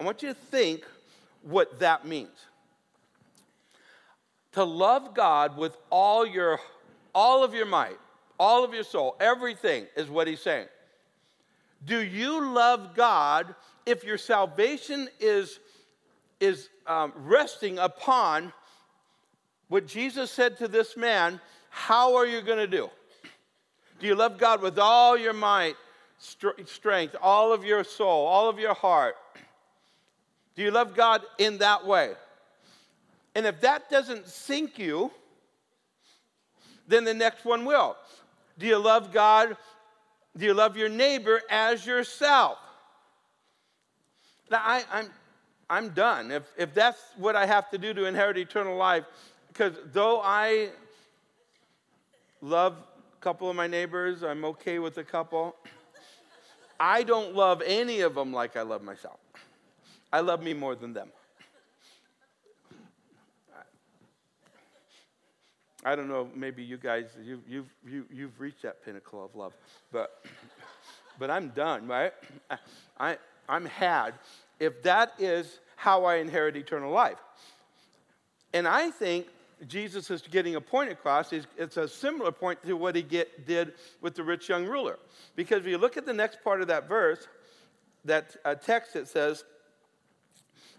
I 0.00 0.04
want 0.04 0.22
you 0.22 0.28
to 0.28 0.34
think 0.34 0.84
what 1.42 1.78
that 1.80 2.04
means. 2.04 2.30
To 4.58 4.64
love 4.64 5.14
God 5.14 5.56
with 5.56 5.76
all 5.88 6.26
your 6.26 6.58
all 7.14 7.44
of 7.44 7.54
your 7.54 7.64
might, 7.64 7.96
all 8.40 8.64
of 8.64 8.74
your 8.74 8.82
soul, 8.82 9.14
everything 9.20 9.86
is 9.96 10.10
what 10.10 10.26
he's 10.26 10.40
saying. 10.40 10.66
Do 11.84 12.02
you 12.02 12.44
love 12.44 12.96
God 12.96 13.54
if 13.86 14.02
your 14.02 14.18
salvation 14.18 15.08
is, 15.20 15.60
is 16.40 16.70
um, 16.88 17.12
resting 17.14 17.78
upon 17.78 18.52
what 19.68 19.86
Jesus 19.86 20.28
said 20.28 20.58
to 20.58 20.66
this 20.66 20.96
man? 20.96 21.40
How 21.70 22.16
are 22.16 22.26
you 22.26 22.42
going 22.42 22.58
to 22.58 22.66
do? 22.66 22.90
Do 24.00 24.08
you 24.08 24.16
love 24.16 24.38
God 24.38 24.60
with 24.60 24.76
all 24.76 25.16
your 25.16 25.34
might, 25.34 25.76
strength, 26.18 27.14
all 27.22 27.52
of 27.52 27.62
your 27.64 27.84
soul, 27.84 28.26
all 28.26 28.48
of 28.48 28.58
your 28.58 28.74
heart? 28.74 29.14
Do 30.56 30.64
you 30.64 30.72
love 30.72 30.96
God 30.96 31.22
in 31.38 31.58
that 31.58 31.86
way? 31.86 32.14
And 33.38 33.46
if 33.46 33.60
that 33.60 33.88
doesn't 33.88 34.26
sink 34.26 34.80
you, 34.80 35.12
then 36.88 37.04
the 37.04 37.14
next 37.14 37.44
one 37.44 37.64
will. 37.64 37.96
Do 38.58 38.66
you 38.66 38.78
love 38.78 39.12
God? 39.12 39.56
Do 40.36 40.44
you 40.44 40.54
love 40.54 40.76
your 40.76 40.88
neighbor 40.88 41.40
as 41.48 41.86
yourself? 41.86 42.58
Now, 44.50 44.60
I, 44.64 44.78
am 44.78 44.84
I'm, 44.90 45.10
I'm 45.70 45.88
done. 45.90 46.32
If, 46.32 46.42
if 46.58 46.74
that's 46.74 46.98
what 47.16 47.36
I 47.36 47.46
have 47.46 47.70
to 47.70 47.78
do 47.78 47.94
to 47.94 48.06
inherit 48.06 48.38
eternal 48.38 48.76
life, 48.76 49.04
because 49.46 49.74
though 49.92 50.20
I 50.20 50.70
love 52.40 52.74
a 53.16 53.22
couple 53.22 53.48
of 53.48 53.54
my 53.54 53.68
neighbors, 53.68 54.24
I'm 54.24 54.44
okay 54.46 54.80
with 54.80 54.98
a 54.98 55.04
couple, 55.04 55.54
I 56.80 57.04
don't 57.04 57.36
love 57.36 57.62
any 57.64 58.00
of 58.00 58.16
them 58.16 58.32
like 58.32 58.56
I 58.56 58.62
love 58.62 58.82
myself. 58.82 59.20
I 60.12 60.22
love 60.22 60.42
me 60.42 60.54
more 60.54 60.74
than 60.74 60.92
them. 60.92 61.10
I 65.84 65.94
don't 65.94 66.08
know, 66.08 66.28
maybe 66.34 66.62
you 66.62 66.76
guys, 66.76 67.06
you, 67.22 67.40
you've, 67.48 67.72
you, 67.86 68.04
you've 68.12 68.40
reached 68.40 68.62
that 68.62 68.84
pinnacle 68.84 69.24
of 69.24 69.34
love, 69.36 69.52
but, 69.92 70.24
but 71.18 71.30
I'm 71.30 71.50
done, 71.50 71.86
right? 71.86 72.12
I, 72.98 73.16
I'm 73.48 73.64
had. 73.66 74.14
If 74.58 74.82
that 74.82 75.12
is 75.18 75.60
how 75.76 76.04
I 76.04 76.16
inherit 76.16 76.56
eternal 76.56 76.90
life. 76.92 77.18
And 78.52 78.66
I 78.66 78.90
think 78.90 79.26
Jesus 79.66 80.10
is 80.10 80.22
getting 80.22 80.56
a 80.56 80.60
point 80.60 80.90
across. 80.90 81.32
It's 81.32 81.76
a 81.76 81.88
similar 81.88 82.32
point 82.32 82.62
to 82.64 82.74
what 82.74 82.96
he 82.96 83.02
get, 83.02 83.46
did 83.46 83.74
with 84.00 84.14
the 84.14 84.22
rich 84.22 84.48
young 84.48 84.66
ruler. 84.66 84.98
Because 85.36 85.60
if 85.60 85.66
you 85.66 85.78
look 85.78 85.96
at 85.96 86.06
the 86.06 86.12
next 86.12 86.42
part 86.42 86.60
of 86.60 86.68
that 86.68 86.88
verse, 86.88 87.28
that 88.04 88.36
uh, 88.44 88.54
text, 88.54 88.96
it 88.96 89.08
says, 89.08 89.44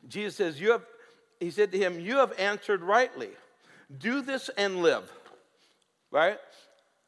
Jesus 0.07 0.35
says, 0.35 0.59
you 0.59 0.71
have, 0.71 0.85
he 1.39 1.51
said 1.51 1.71
to 1.71 1.77
him, 1.77 1.99
You 1.99 2.17
have 2.17 2.33
answered 2.39 2.81
rightly. 2.81 3.29
Do 3.97 4.21
this 4.21 4.49
and 4.57 4.81
live. 4.81 5.11
Right? 6.11 6.37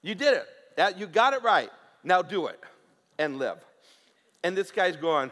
You 0.02 0.15
did 0.15 0.36
it. 0.36 0.48
That, 0.78 0.98
you 0.98 1.08
got 1.08 1.34
it 1.34 1.44
right. 1.44 1.70
Now 2.04 2.22
do 2.22 2.48
it 2.48 2.60
and 3.20 3.38
live. 3.38 3.58
And 4.44 4.58
this 4.58 4.72
guy's 4.72 4.96
going, 4.96 5.32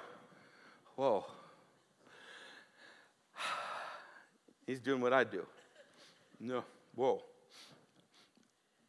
Whoa. 0.95 1.25
He's 4.67 4.79
doing 4.79 5.01
what 5.01 5.13
I 5.13 5.23
do. 5.23 5.45
No, 6.39 6.63
whoa. 6.95 7.21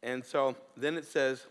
And 0.03 0.23
so 0.23 0.55
then 0.75 0.97
it 0.97 1.05
says, 1.05 1.45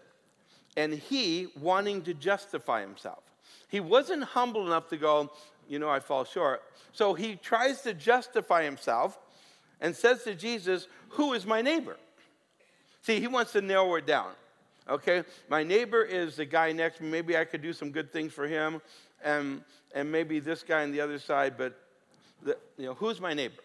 and 0.77 0.92
he 0.94 1.49
wanting 1.61 2.03
to 2.03 2.14
justify 2.14 2.81
himself. 2.81 3.23
He 3.68 3.81
wasn't 3.81 4.25
humble 4.25 4.66
enough 4.66 4.88
to 4.88 4.96
go, 4.96 5.31
you 5.68 5.79
know, 5.79 5.88
I 5.88 6.01
fall 6.01 6.25
short. 6.25 6.62
So 6.92 7.14
he 7.14 7.37
tries 7.37 7.83
to 7.83 7.94
justify 7.94 8.64
himself 8.64 9.18
and 9.80 9.94
says 9.94 10.24
to 10.24 10.34
Jesus, 10.34 10.86
Who 11.10 11.32
is 11.32 11.46
my 11.46 11.62
neighbor? 11.62 11.96
See, 13.02 13.20
he 13.20 13.26
wants 13.26 13.52
to 13.52 13.60
narrow 13.60 13.94
it 13.94 14.06
down. 14.06 14.32
Okay? 14.88 15.24
My 15.48 15.62
neighbor 15.62 16.02
is 16.02 16.36
the 16.36 16.44
guy 16.44 16.72
next 16.72 16.98
to 16.98 17.04
me. 17.04 17.10
Maybe 17.10 17.36
I 17.36 17.44
could 17.44 17.62
do 17.62 17.72
some 17.72 17.90
good 17.90 18.12
things 18.12 18.32
for 18.32 18.46
him. 18.46 18.80
And, 19.24 19.62
and 19.94 20.10
maybe 20.10 20.40
this 20.40 20.62
guy 20.62 20.82
on 20.82 20.92
the 20.92 21.00
other 21.00 21.18
side, 21.18 21.54
but 21.56 21.78
the, 22.42 22.56
you 22.76 22.86
know, 22.86 22.94
who's 22.94 23.20
my 23.20 23.34
neighbor? 23.34 23.62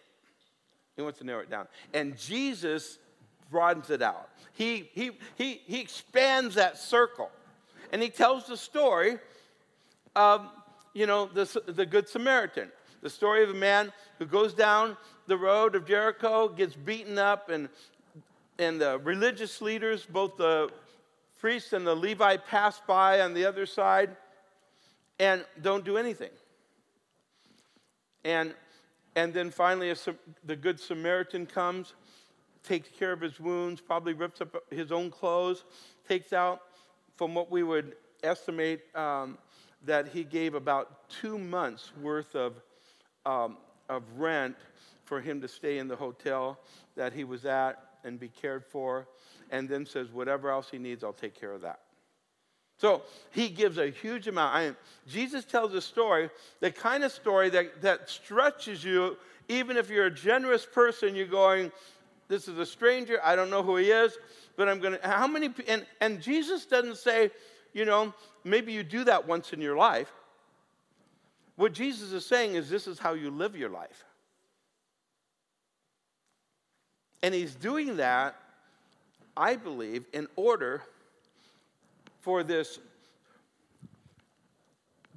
He 0.96 1.02
wants 1.02 1.18
to 1.18 1.24
narrow 1.24 1.40
it 1.40 1.50
down. 1.50 1.66
And 1.92 2.16
Jesus 2.16 2.98
broadens 3.50 3.90
it 3.90 4.02
out. 4.02 4.28
He, 4.52 4.88
he, 4.92 5.12
he, 5.36 5.60
he 5.66 5.80
expands 5.80 6.54
that 6.54 6.78
circle. 6.78 7.30
And 7.92 8.02
he 8.02 8.08
tells 8.08 8.46
the 8.46 8.56
story 8.56 9.18
of, 10.14 10.46
you 10.94 11.06
know, 11.06 11.26
the, 11.26 11.62
the 11.66 11.86
Good 11.86 12.08
Samaritan. 12.08 12.70
The 13.06 13.10
story 13.10 13.44
of 13.44 13.50
a 13.50 13.54
man 13.54 13.92
who 14.18 14.26
goes 14.26 14.52
down 14.52 14.96
the 15.28 15.36
road 15.36 15.76
of 15.76 15.86
Jericho, 15.86 16.48
gets 16.48 16.74
beaten 16.74 17.18
up, 17.18 17.50
and, 17.50 17.68
and 18.58 18.80
the 18.80 18.98
religious 18.98 19.62
leaders, 19.62 20.04
both 20.04 20.36
the 20.36 20.70
priests 21.38 21.72
and 21.72 21.86
the 21.86 21.94
Levite, 21.94 22.44
pass 22.48 22.82
by 22.84 23.20
on 23.20 23.32
the 23.32 23.46
other 23.46 23.64
side 23.64 24.16
and 25.20 25.44
don't 25.62 25.84
do 25.84 25.96
anything. 25.96 26.32
And, 28.24 28.54
and 29.14 29.32
then 29.32 29.52
finally, 29.52 29.90
a, 29.90 29.96
the 30.44 30.56
Good 30.56 30.80
Samaritan 30.80 31.46
comes, 31.46 31.94
takes 32.64 32.88
care 32.88 33.12
of 33.12 33.20
his 33.20 33.38
wounds, 33.38 33.80
probably 33.80 34.14
rips 34.14 34.40
up 34.40 34.56
his 34.68 34.90
own 34.90 35.12
clothes, 35.12 35.62
takes 36.08 36.32
out, 36.32 36.60
from 37.14 37.36
what 37.36 37.52
we 37.52 37.62
would 37.62 37.94
estimate, 38.24 38.80
um, 38.96 39.38
that 39.84 40.08
he 40.08 40.24
gave 40.24 40.56
about 40.56 41.08
two 41.08 41.38
months 41.38 41.92
worth 42.02 42.34
of, 42.34 42.60
um, 43.26 43.58
of 43.88 44.02
rent 44.16 44.56
for 45.04 45.20
him 45.20 45.40
to 45.40 45.48
stay 45.48 45.78
in 45.78 45.88
the 45.88 45.96
hotel 45.96 46.58
that 46.96 47.12
he 47.12 47.24
was 47.24 47.44
at 47.44 47.78
and 48.04 48.18
be 48.18 48.28
cared 48.28 48.64
for, 48.64 49.06
and 49.50 49.68
then 49.68 49.84
says, 49.84 50.10
Whatever 50.10 50.50
else 50.50 50.68
he 50.70 50.78
needs, 50.78 51.04
I'll 51.04 51.12
take 51.12 51.38
care 51.38 51.52
of 51.52 51.60
that. 51.62 51.80
So 52.78 53.02
he 53.30 53.48
gives 53.48 53.78
a 53.78 53.88
huge 53.88 54.28
amount. 54.28 54.54
I 54.54 54.72
Jesus 55.08 55.44
tells 55.44 55.74
a 55.74 55.80
story, 55.80 56.30
the 56.60 56.70
kind 56.70 57.04
of 57.04 57.12
story 57.12 57.50
that, 57.50 57.82
that 57.82 58.08
stretches 58.08 58.84
you, 58.84 59.16
even 59.48 59.76
if 59.76 59.90
you're 59.90 60.06
a 60.06 60.14
generous 60.14 60.66
person, 60.66 61.14
you're 61.14 61.26
going, 61.26 61.72
This 62.28 62.48
is 62.48 62.58
a 62.58 62.66
stranger, 62.66 63.18
I 63.24 63.36
don't 63.36 63.50
know 63.50 63.62
who 63.62 63.76
he 63.76 63.90
is, 63.90 64.16
but 64.56 64.68
I'm 64.68 64.80
to. 64.80 64.98
How 65.02 65.26
many. 65.26 65.52
And, 65.68 65.84
and 66.00 66.20
Jesus 66.20 66.66
doesn't 66.66 66.96
say, 66.96 67.30
you 67.72 67.84
know, 67.84 68.14
maybe 68.44 68.72
you 68.72 68.82
do 68.82 69.04
that 69.04 69.26
once 69.26 69.52
in 69.52 69.60
your 69.60 69.76
life. 69.76 70.12
What 71.56 71.72
Jesus 71.72 72.12
is 72.12 72.24
saying 72.24 72.54
is, 72.54 72.68
this 72.68 72.86
is 72.86 72.98
how 72.98 73.14
you 73.14 73.30
live 73.30 73.56
your 73.56 73.70
life. 73.70 74.04
And 77.22 77.34
he's 77.34 77.54
doing 77.54 77.96
that, 77.96 78.36
I 79.36 79.56
believe, 79.56 80.04
in 80.12 80.28
order 80.36 80.82
for 82.20 82.42
this, 82.42 82.78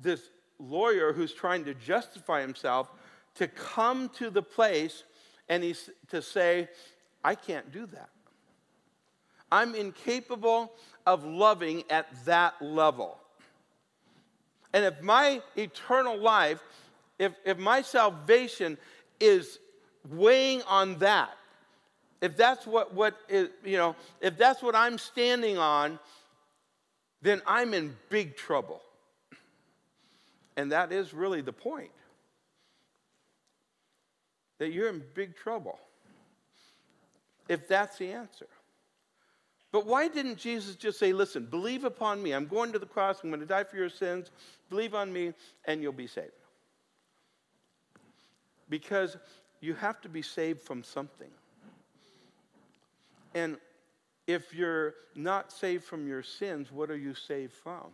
this 0.01 0.29
lawyer 0.59 1.13
who's 1.13 1.33
trying 1.33 1.65
to 1.65 1.73
justify 1.73 2.41
himself 2.41 2.89
to 3.35 3.47
come 3.47 4.09
to 4.09 4.29
the 4.29 4.41
place 4.41 5.03
and 5.49 5.63
he's 5.63 5.89
to 6.09 6.21
say, 6.21 6.69
I 7.23 7.35
can't 7.35 7.71
do 7.71 7.85
that. 7.87 8.09
I'm 9.51 9.75
incapable 9.75 10.71
of 11.05 11.25
loving 11.25 11.83
at 11.89 12.07
that 12.25 12.61
level. 12.61 13.17
And 14.73 14.85
if 14.85 15.01
my 15.01 15.41
eternal 15.55 16.17
life, 16.17 16.61
if, 17.17 17.33
if 17.45 17.57
my 17.57 17.81
salvation 17.81 18.77
is 19.19 19.59
weighing 20.09 20.61
on 20.63 20.99
that, 20.99 21.35
if 22.21 22.35
that's 22.35 22.67
what, 22.67 22.93
what 22.93 23.17
is, 23.29 23.49
you 23.63 23.77
know, 23.77 23.95
if 24.21 24.37
that's 24.37 24.61
what 24.61 24.75
I'm 24.75 24.97
standing 24.97 25.57
on, 25.57 25.99
then 27.21 27.41
I'm 27.47 27.73
in 27.73 27.95
big 28.09 28.35
trouble. 28.35 28.81
And 30.57 30.71
that 30.71 30.91
is 30.91 31.13
really 31.13 31.41
the 31.41 31.53
point. 31.53 31.91
That 34.59 34.73
you're 34.73 34.89
in 34.89 35.01
big 35.13 35.35
trouble. 35.37 35.79
If 37.47 37.67
that's 37.67 37.97
the 37.97 38.11
answer. 38.11 38.47
But 39.71 39.85
why 39.85 40.07
didn't 40.07 40.37
Jesus 40.37 40.75
just 40.75 40.97
say, 40.97 41.13
listen, 41.13 41.45
believe 41.45 41.83
upon 41.83 42.23
me. 42.23 42.31
I'm 42.33 42.47
going 42.47 42.71
to 42.71 42.79
the 42.79 42.87
cross. 42.87 43.23
I'm 43.23 43.29
going 43.29 43.39
to 43.39 43.45
die 43.45 43.63
for 43.63 43.75
your 43.77 43.89
sins. 43.89 44.31
Believe 44.69 44.95
on 44.95 45.13
me, 45.13 45.33
and 45.65 45.81
you'll 45.81 45.91
be 45.93 46.07
saved. 46.07 46.31
Because 48.67 49.17
you 49.61 49.75
have 49.75 50.01
to 50.01 50.09
be 50.09 50.21
saved 50.21 50.61
from 50.61 50.83
something. 50.83 51.29
And 53.35 53.57
if 54.25 54.53
you're 54.53 54.95
not 55.15 55.51
saved 55.51 55.83
from 55.83 56.07
your 56.07 56.23
sins, 56.23 56.71
what 56.71 56.89
are 56.89 56.97
you 56.97 57.13
saved 57.13 57.53
from? 57.53 57.91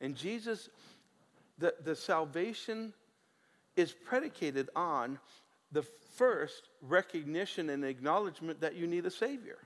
And 0.00 0.14
Jesus, 0.14 0.68
the, 1.58 1.74
the 1.84 1.96
salvation 1.96 2.92
is 3.76 3.92
predicated 3.92 4.68
on 4.76 5.18
the 5.72 5.82
first 6.16 6.68
recognition 6.82 7.70
and 7.70 7.84
acknowledgement 7.84 8.60
that 8.60 8.74
you 8.74 8.86
need 8.86 9.06
a 9.06 9.10
Savior. 9.10 9.58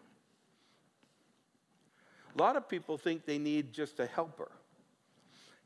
A 2.35 2.39
lot 2.43 2.57
of 2.57 2.69
people 2.69 2.97
think 2.97 3.27
they 3.27 3.39
need 3.39 3.73
just 3.73 4.01
a 4.01 4.07
helper, 4.07 4.51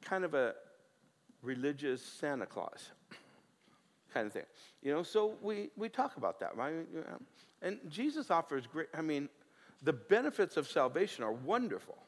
kind 0.03 0.25
of 0.25 0.35
a 0.35 0.55
religious 1.43 2.03
Santa 2.03 2.47
Claus 2.47 2.91
kind 4.15 4.27
of 4.27 4.33
thing. 4.33 4.47
You 4.83 4.93
know, 4.93 5.03
so 5.03 5.35
we, 5.43 5.71
we 5.77 5.89
talk 5.89 6.17
about 6.17 6.41
that, 6.41 6.57
right? 6.57 6.75
And 7.63 7.79
Jesus 7.89 8.31
offers 8.31 8.67
great, 8.67 8.89
I 8.95 9.03
mean, 9.03 9.29
the 9.83 9.93
benefits 9.93 10.57
of 10.57 10.67
salvation 10.67 11.23
are 11.23 11.33
wonderful. 11.33 11.99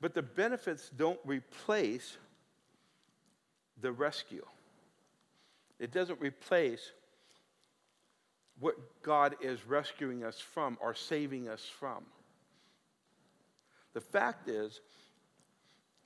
But 0.00 0.14
the 0.14 0.22
benefits 0.22 0.90
don't 0.96 1.20
replace 1.26 2.16
the 3.82 3.92
rescue. 3.92 4.44
It 5.78 5.92
doesn't 5.92 6.20
replace 6.20 6.92
what 8.58 8.76
God 9.02 9.36
is 9.40 9.66
rescuing 9.66 10.24
us 10.24 10.38
from 10.38 10.78
or 10.80 10.94
saving 10.94 11.48
us 11.48 11.64
from. 11.64 12.04
The 13.92 14.00
fact 14.00 14.48
is, 14.48 14.80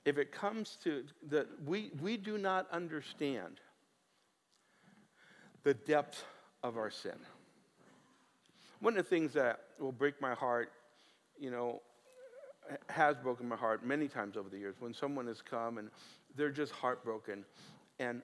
if 0.05 0.17
it 0.17 0.31
comes 0.31 0.77
to 0.83 1.03
that, 1.29 1.47
we, 1.65 1.91
we 2.01 2.17
do 2.17 2.37
not 2.37 2.67
understand 2.71 3.59
the 5.63 5.73
depth 5.73 6.23
of 6.63 6.77
our 6.77 6.91
sin. 6.91 7.17
One 8.79 8.97
of 8.97 9.03
the 9.03 9.09
things 9.09 9.33
that 9.33 9.61
will 9.79 9.91
break 9.91 10.21
my 10.21 10.33
heart, 10.33 10.71
you 11.39 11.49
know, 11.49 11.81
has 12.89 13.17
broken 13.17 13.47
my 13.47 13.55
heart 13.55 13.85
many 13.85 14.07
times 14.07 14.37
over 14.37 14.49
the 14.49 14.57
years 14.57 14.75
when 14.79 14.93
someone 14.93 15.27
has 15.27 15.41
come 15.41 15.77
and 15.77 15.89
they're 16.35 16.51
just 16.51 16.71
heartbroken 16.71 17.45
and 17.99 18.21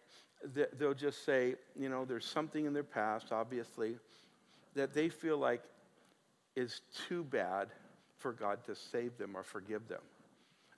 they'll 0.79 0.93
just 0.93 1.23
say, 1.25 1.55
you 1.79 1.89
know, 1.89 2.05
there's 2.05 2.25
something 2.25 2.65
in 2.65 2.73
their 2.73 2.83
past, 2.83 3.31
obviously, 3.31 3.97
that 4.75 4.93
they 4.93 5.09
feel 5.09 5.37
like 5.37 5.61
is 6.55 6.81
too 7.07 7.23
bad 7.23 7.69
for 8.21 8.31
God 8.31 8.63
to 8.65 8.75
save 8.75 9.17
them 9.17 9.35
or 9.35 9.43
forgive 9.43 9.87
them. 9.87 10.01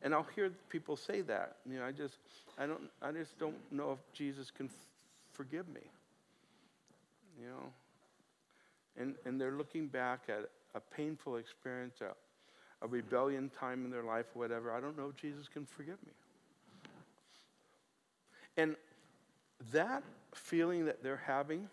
And 0.01 0.13
I'll 0.13 0.27
hear 0.35 0.51
people 0.69 0.97
say 0.97 1.21
that. 1.21 1.57
You 1.69 1.79
know, 1.79 1.85
I 1.85 1.91
just, 1.91 2.17
I 2.57 2.65
don't, 2.65 2.89
I 3.01 3.11
just 3.11 3.37
don't 3.39 3.55
know 3.71 3.91
if 3.91 3.99
Jesus 4.13 4.51
can 4.51 4.67
f- 4.67 4.73
forgive 5.31 5.67
me. 5.67 5.81
You 7.39 7.47
know, 7.47 7.63
and 8.97 9.15
and 9.25 9.39
they're 9.39 9.53
looking 9.53 9.87
back 9.87 10.23
at 10.29 10.49
a 10.75 10.79
painful 10.79 11.37
experience, 11.37 12.01
a, 12.01 12.13
a 12.85 12.87
rebellion 12.87 13.49
time 13.59 13.85
in 13.85 13.91
their 13.91 14.03
life, 14.03 14.25
or 14.35 14.39
whatever. 14.39 14.71
I 14.71 14.81
don't 14.81 14.97
know 14.97 15.07
if 15.07 15.15
Jesus 15.15 15.47
can 15.47 15.65
forgive 15.65 15.97
me. 16.05 16.13
And 18.57 18.75
that 19.71 20.03
feeling 20.35 20.85
that 20.85 21.01
they're 21.01 21.23
having 21.25 21.69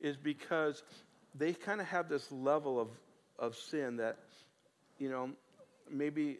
is 0.00 0.16
because 0.16 0.82
they 1.34 1.52
kind 1.52 1.80
of 1.80 1.86
have 1.86 2.08
this 2.08 2.30
level 2.30 2.80
of 2.80 2.88
of 3.40 3.56
sin 3.56 3.96
that, 3.96 4.18
you 4.98 5.10
know, 5.10 5.30
maybe 5.90 6.38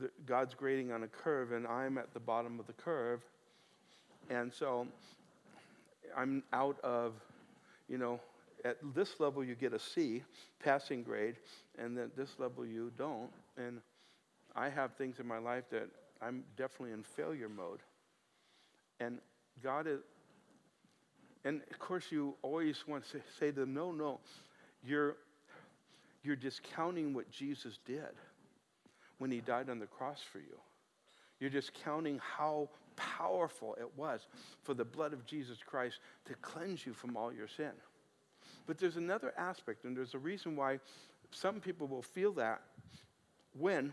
the, 0.00 0.10
God's 0.26 0.54
grading 0.54 0.90
on 0.90 1.04
a 1.04 1.06
curve 1.06 1.52
and 1.52 1.66
I'm 1.66 1.98
at 1.98 2.12
the 2.14 2.20
bottom 2.20 2.58
of 2.58 2.66
the 2.66 2.72
curve. 2.72 3.20
And 4.30 4.52
so 4.52 4.88
I'm 6.16 6.42
out 6.52 6.80
of, 6.82 7.12
you 7.88 7.98
know, 7.98 8.20
at 8.64 8.78
this 8.94 9.20
level 9.20 9.44
you 9.44 9.54
get 9.54 9.74
a 9.74 9.78
C, 9.78 10.22
passing 10.62 11.02
grade, 11.02 11.36
and 11.78 11.98
at 11.98 12.16
this 12.16 12.30
level 12.38 12.64
you 12.64 12.90
don't. 12.96 13.30
And 13.58 13.80
I 14.56 14.70
have 14.70 14.94
things 14.94 15.20
in 15.20 15.26
my 15.26 15.38
life 15.38 15.64
that 15.70 15.88
I'm 16.22 16.44
definitely 16.56 16.92
in 16.92 17.02
failure 17.02 17.50
mode. 17.50 17.80
And 19.00 19.18
God 19.62 19.86
is, 19.86 20.00
and 21.44 21.60
of 21.70 21.78
course 21.78 22.06
you 22.10 22.34
always 22.40 22.82
want 22.88 23.04
to 23.10 23.20
say 23.38 23.50
to 23.50 23.60
them, 23.60 23.74
no, 23.74 23.92
no, 23.92 24.20
you're 24.82 25.16
you're 26.24 26.36
discounting 26.36 27.12
what 27.12 27.30
Jesus 27.30 27.78
did 27.84 28.14
when 29.18 29.30
he 29.30 29.40
died 29.40 29.68
on 29.68 29.78
the 29.78 29.86
cross 29.86 30.22
for 30.32 30.38
you. 30.38 30.58
You're 31.38 31.50
discounting 31.50 32.18
how 32.18 32.70
powerful 32.96 33.76
it 33.78 33.90
was 33.96 34.26
for 34.62 34.74
the 34.74 34.84
blood 34.84 35.12
of 35.12 35.26
Jesus 35.26 35.58
Christ 35.64 35.98
to 36.26 36.34
cleanse 36.36 36.86
you 36.86 36.94
from 36.94 37.16
all 37.16 37.32
your 37.32 37.48
sin. 37.48 37.72
But 38.66 38.78
there's 38.78 38.96
another 38.96 39.34
aspect, 39.36 39.84
and 39.84 39.96
there's 39.96 40.14
a 40.14 40.18
reason 40.18 40.56
why 40.56 40.80
some 41.30 41.60
people 41.60 41.86
will 41.86 42.02
feel 42.02 42.32
that 42.32 42.62
when, 43.58 43.92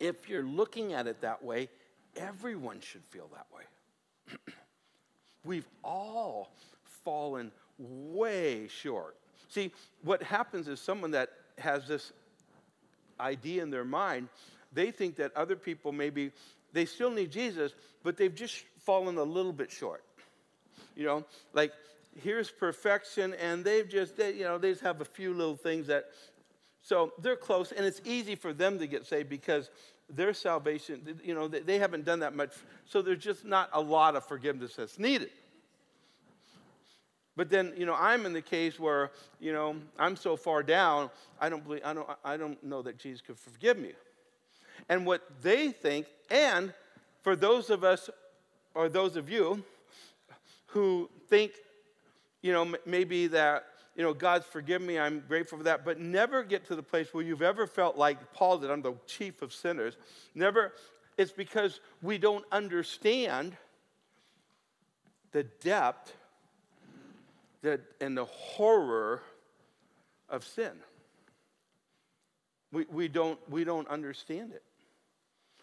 if 0.00 0.28
you're 0.28 0.44
looking 0.44 0.94
at 0.94 1.06
it 1.06 1.20
that 1.20 1.44
way, 1.44 1.68
everyone 2.16 2.80
should 2.80 3.04
feel 3.10 3.28
that 3.34 3.46
way. 3.54 4.34
We've 5.44 5.68
all 5.84 6.52
fallen 7.04 7.52
way 7.78 8.68
short 8.68 9.16
See, 9.48 9.72
what 10.02 10.22
happens 10.22 10.68
is 10.68 10.80
someone 10.80 11.12
that 11.12 11.30
has 11.58 11.88
this 11.88 12.12
idea 13.18 13.62
in 13.62 13.70
their 13.70 13.84
mind, 13.84 14.28
they 14.72 14.90
think 14.90 15.16
that 15.16 15.34
other 15.36 15.56
people 15.56 15.92
maybe, 15.92 16.30
they 16.72 16.84
still 16.84 17.10
need 17.10 17.32
Jesus, 17.32 17.72
but 18.02 18.16
they've 18.16 18.34
just 18.34 18.64
fallen 18.84 19.16
a 19.16 19.22
little 19.22 19.52
bit 19.52 19.70
short. 19.70 20.04
You 20.94 21.04
know, 21.04 21.24
like 21.54 21.72
here's 22.22 22.50
perfection, 22.50 23.34
and 23.34 23.64
they've 23.64 23.88
just, 23.88 24.16
they, 24.16 24.34
you 24.34 24.44
know, 24.44 24.58
they 24.58 24.70
just 24.70 24.82
have 24.82 25.00
a 25.00 25.04
few 25.04 25.32
little 25.32 25.56
things 25.56 25.86
that, 25.86 26.06
so 26.82 27.12
they're 27.20 27.36
close, 27.36 27.72
and 27.72 27.86
it's 27.86 28.00
easy 28.04 28.34
for 28.34 28.52
them 28.52 28.78
to 28.78 28.86
get 28.86 29.06
saved 29.06 29.28
because 29.28 29.70
their 30.10 30.32
salvation, 30.32 31.20
you 31.22 31.34
know, 31.34 31.48
they 31.48 31.78
haven't 31.78 32.04
done 32.04 32.20
that 32.20 32.34
much, 32.34 32.52
so 32.86 33.02
there's 33.02 33.22
just 33.22 33.44
not 33.44 33.68
a 33.72 33.80
lot 33.80 34.16
of 34.16 34.24
forgiveness 34.26 34.74
that's 34.76 34.98
needed. 34.98 35.30
But 37.38 37.50
then, 37.50 37.72
you 37.76 37.86
know, 37.86 37.94
I'm 37.94 38.26
in 38.26 38.32
the 38.32 38.42
case 38.42 38.80
where, 38.80 39.12
you 39.38 39.52
know, 39.52 39.76
I'm 39.96 40.16
so 40.16 40.34
far 40.34 40.60
down, 40.64 41.08
I 41.40 41.48
don't 41.48 41.62
believe, 41.62 41.82
I 41.84 41.94
don't, 41.94 42.08
I 42.24 42.36
don't 42.36 42.60
know 42.64 42.82
that 42.82 42.98
Jesus 42.98 43.20
could 43.20 43.38
forgive 43.38 43.78
me. 43.78 43.92
And 44.88 45.06
what 45.06 45.22
they 45.40 45.70
think, 45.70 46.08
and 46.32 46.74
for 47.22 47.36
those 47.36 47.70
of 47.70 47.84
us, 47.84 48.10
or 48.74 48.88
those 48.88 49.14
of 49.14 49.30
you, 49.30 49.62
who 50.66 51.08
think, 51.28 51.52
you 52.42 52.52
know, 52.52 52.74
maybe 52.84 53.28
that, 53.28 53.66
you 53.94 54.02
know, 54.02 54.12
God's 54.12 54.44
forgiven 54.44 54.88
me, 54.88 54.98
I'm 54.98 55.22
grateful 55.28 55.58
for 55.58 55.64
that, 55.64 55.84
but 55.84 56.00
never 56.00 56.42
get 56.42 56.66
to 56.66 56.74
the 56.74 56.82
place 56.82 57.14
where 57.14 57.22
you've 57.22 57.40
ever 57.40 57.68
felt 57.68 57.96
like 57.96 58.32
Paul 58.32 58.58
did, 58.58 58.68
I'm 58.68 58.82
the 58.82 58.94
chief 59.06 59.42
of 59.42 59.52
sinners. 59.52 59.96
Never, 60.34 60.72
it's 61.16 61.30
because 61.30 61.78
we 62.02 62.18
don't 62.18 62.44
understand 62.50 63.56
the 65.30 65.44
depth 65.44 66.14
that, 67.62 67.80
and 68.00 68.16
the 68.16 68.24
horror 68.24 69.22
of 70.28 70.44
sin. 70.44 70.72
We, 72.72 72.84
we, 72.90 73.08
don't, 73.08 73.38
we 73.48 73.64
don't 73.64 73.88
understand 73.88 74.52
it. 74.52 74.62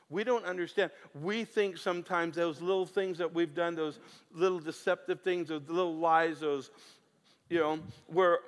We 0.09 0.23
don't 0.23 0.45
understand. 0.45 0.91
We 1.21 1.45
think 1.45 1.77
sometimes 1.77 2.35
those 2.35 2.61
little 2.61 2.85
things 2.85 3.17
that 3.17 3.33
we've 3.33 3.53
done, 3.53 3.75
those 3.75 3.99
little 4.33 4.59
deceptive 4.59 5.21
things, 5.21 5.49
those 5.49 5.67
little 5.67 5.95
lies, 5.95 6.39
those, 6.39 6.69
you 7.49 7.59
know, 7.59 7.79
where 8.07 8.39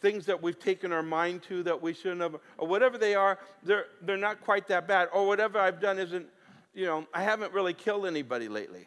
things 0.00 0.26
that 0.26 0.40
we've 0.40 0.58
taken 0.58 0.92
our 0.92 1.02
mind 1.02 1.42
to 1.44 1.62
that 1.64 1.80
we 1.80 1.94
shouldn't 1.94 2.20
have, 2.20 2.36
or 2.58 2.68
whatever 2.68 2.96
they 2.96 3.14
are, 3.14 3.38
they're, 3.64 3.86
they're 4.02 4.16
not 4.16 4.40
quite 4.40 4.68
that 4.68 4.86
bad. 4.86 5.08
Or 5.12 5.26
whatever 5.26 5.58
I've 5.58 5.80
done 5.80 5.98
isn't, 5.98 6.26
you 6.74 6.86
know, 6.86 7.06
I 7.12 7.22
haven't 7.22 7.52
really 7.52 7.74
killed 7.74 8.06
anybody 8.06 8.48
lately. 8.48 8.86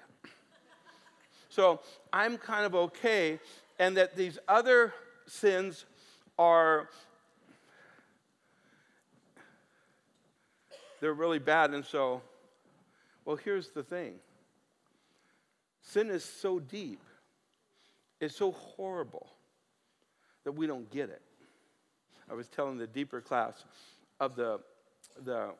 So 1.49 1.81
I'm 2.11 2.37
kind 2.37 2.65
of 2.65 2.73
okay 2.73 3.39
and 3.79 3.97
that 3.97 4.15
these 4.15 4.37
other 4.47 4.93
sins 5.27 5.85
are 6.37 6.89
they're 10.99 11.13
really 11.13 11.39
bad 11.39 11.71
and 11.73 11.85
so 11.85 12.21
well 13.25 13.35
here's 13.35 13.69
the 13.69 13.83
thing 13.83 14.15
Sin 15.83 16.09
is 16.09 16.23
so 16.23 16.59
deep, 16.59 17.01
it's 18.19 18.35
so 18.35 18.53
horrible 18.53 19.27
that 20.45 20.53
we 20.53 20.65
don't 20.65 20.89
get 20.89 21.09
it. 21.09 21.21
I 22.31 22.33
was 22.33 22.47
telling 22.47 22.77
the 22.77 22.87
deeper 22.87 23.19
class 23.19 23.65
of 24.19 24.35
the, 24.35 24.61
the 25.23 25.51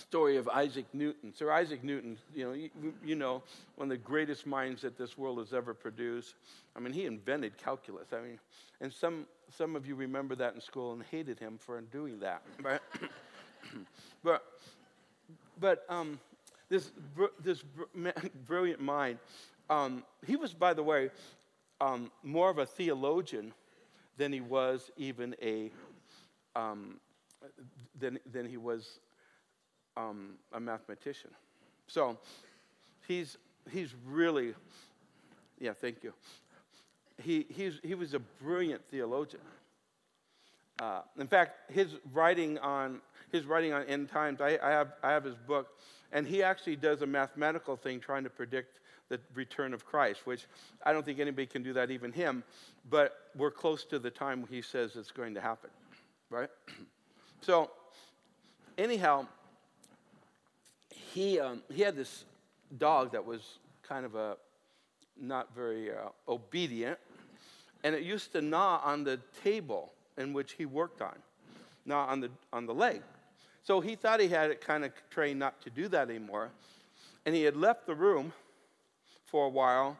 story 0.00 0.36
of 0.36 0.48
Isaac 0.48 0.86
Newton. 0.92 1.32
Sir 1.32 1.52
Isaac 1.52 1.84
Newton, 1.84 2.18
you 2.34 2.44
know, 2.44 2.52
you, 2.52 2.70
you, 3.04 3.14
know, 3.14 3.42
one 3.76 3.86
of 3.86 3.90
the 3.90 3.96
greatest 3.96 4.44
minds 4.46 4.82
that 4.82 4.98
this 4.98 5.16
world 5.16 5.38
has 5.38 5.52
ever 5.52 5.72
produced. 5.72 6.34
I 6.74 6.80
mean, 6.80 6.92
he 6.92 7.06
invented 7.06 7.56
calculus. 7.56 8.08
I 8.12 8.20
mean, 8.20 8.38
and 8.80 8.92
some, 8.92 9.26
some 9.56 9.76
of 9.76 9.86
you 9.86 9.94
remember 9.94 10.34
that 10.34 10.54
in 10.54 10.60
school 10.60 10.92
and 10.92 11.02
hated 11.10 11.38
him 11.38 11.58
for 11.58 11.80
doing 11.80 12.18
that. 12.20 12.42
But, 12.60 12.82
but, 14.24 14.44
but 15.60 15.84
um, 15.88 16.18
this, 16.68 16.90
this 17.40 17.62
brilliant 18.46 18.80
mind, 18.80 19.18
um, 19.70 20.02
he 20.26 20.34
was, 20.34 20.52
by 20.52 20.74
the 20.74 20.82
way, 20.82 21.10
um, 21.80 22.10
more 22.24 22.50
of 22.50 22.58
a 22.58 22.66
theologian 22.66 23.52
than 24.16 24.32
he 24.32 24.40
was 24.40 24.90
even 24.96 25.36
a, 25.40 25.70
um, 26.56 26.98
than, 27.98 28.18
than 28.32 28.48
he 28.48 28.56
was 28.56 28.98
um, 29.96 30.34
a 30.52 30.60
mathematician. 30.60 31.30
So 31.86 32.18
he's, 33.06 33.36
he's 33.70 33.94
really, 34.06 34.54
yeah, 35.58 35.72
thank 35.72 36.02
you. 36.02 36.12
He, 37.22 37.46
he's, 37.48 37.80
he 37.82 37.94
was 37.94 38.14
a 38.14 38.18
brilliant 38.18 38.82
theologian. 38.90 39.42
Uh, 40.80 41.02
in 41.18 41.28
fact, 41.28 41.70
his 41.70 41.94
writing 42.12 42.58
on 42.58 43.00
his 43.34 43.46
writing 43.46 43.72
on 43.72 43.82
end 43.84 44.08
times, 44.08 44.40
I, 44.40 44.58
I, 44.62 44.70
have, 44.70 44.92
I 45.02 45.10
have 45.10 45.24
his 45.24 45.34
book, 45.34 45.68
and 46.12 46.24
he 46.24 46.42
actually 46.42 46.76
does 46.76 47.02
a 47.02 47.06
mathematical 47.06 47.74
thing 47.74 47.98
trying 47.98 48.22
to 48.22 48.30
predict 48.30 48.78
the 49.08 49.18
return 49.34 49.74
of 49.74 49.84
Christ, 49.84 50.24
which 50.24 50.46
I 50.84 50.92
don't 50.92 51.04
think 51.04 51.18
anybody 51.18 51.46
can 51.46 51.62
do 51.64 51.72
that, 51.72 51.90
even 51.90 52.12
him, 52.12 52.44
but 52.90 53.30
we're 53.36 53.50
close 53.50 53.84
to 53.86 53.98
the 53.98 54.10
time 54.10 54.46
he 54.48 54.62
says 54.62 54.94
it's 54.94 55.10
going 55.10 55.34
to 55.34 55.40
happen, 55.40 55.70
right? 56.30 56.48
so, 57.40 57.70
anyhow, 58.78 59.26
he, 61.14 61.38
um, 61.38 61.62
he 61.72 61.82
had 61.82 61.94
this 61.94 62.24
dog 62.76 63.12
that 63.12 63.24
was 63.24 63.58
kind 63.86 64.04
of 64.04 64.16
a 64.16 64.36
not 65.20 65.54
very 65.54 65.92
uh, 65.92 66.08
obedient, 66.28 66.98
and 67.84 67.94
it 67.94 68.02
used 68.02 68.32
to 68.32 68.42
gnaw 68.42 68.80
on 68.84 69.04
the 69.04 69.20
table 69.44 69.92
in 70.18 70.32
which 70.32 70.52
he 70.52 70.66
worked 70.66 71.00
on, 71.00 71.14
gnaw 71.86 72.06
on 72.06 72.18
the, 72.18 72.30
on 72.52 72.66
the 72.66 72.74
leg. 72.74 73.00
So 73.62 73.80
he 73.80 73.94
thought 73.94 74.18
he 74.18 74.26
had 74.26 74.50
it 74.50 74.60
kind 74.60 74.84
of 74.84 74.90
trained 75.08 75.38
not 75.38 75.60
to 75.62 75.70
do 75.70 75.86
that 75.88 76.10
anymore, 76.10 76.50
and 77.24 77.34
he 77.34 77.44
had 77.44 77.56
left 77.56 77.86
the 77.86 77.94
room 77.94 78.32
for 79.26 79.46
a 79.46 79.50
while 79.50 79.96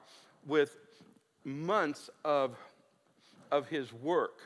with 0.47 0.77
months 1.45 2.11
of, 2.25 2.57
of 3.53 3.69
his 3.69 3.93
work, 3.93 4.41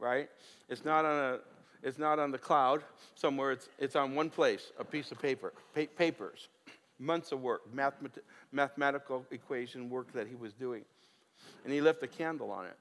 right? 0.00 0.28
It's 0.68 0.84
not 0.84 1.04
on 1.04 1.34
a 1.34 1.38
it's 1.82 1.98
not 1.98 2.18
on 2.18 2.30
the 2.30 2.38
cloud 2.38 2.82
somewhere, 3.14 3.52
it's, 3.52 3.68
it's 3.78 3.96
on 3.96 4.14
one 4.14 4.30
place, 4.30 4.72
a 4.78 4.84
piece 4.84 5.10
of 5.12 5.20
paper, 5.20 5.52
pa- 5.74 5.82
papers, 5.96 6.48
months 6.98 7.32
of 7.32 7.40
work, 7.40 7.62
mathemat- 7.74 8.22
mathematical 8.52 9.24
equation 9.30 9.88
work 9.88 10.12
that 10.12 10.26
he 10.26 10.34
was 10.34 10.52
doing. 10.52 10.84
And 11.64 11.72
he 11.72 11.80
left 11.80 12.02
a 12.02 12.08
candle 12.08 12.50
on 12.50 12.66
it. 12.66 12.76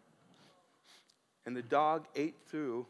And 1.45 1.55
the 1.55 1.61
dog 1.61 2.05
ate 2.15 2.35
through 2.47 2.85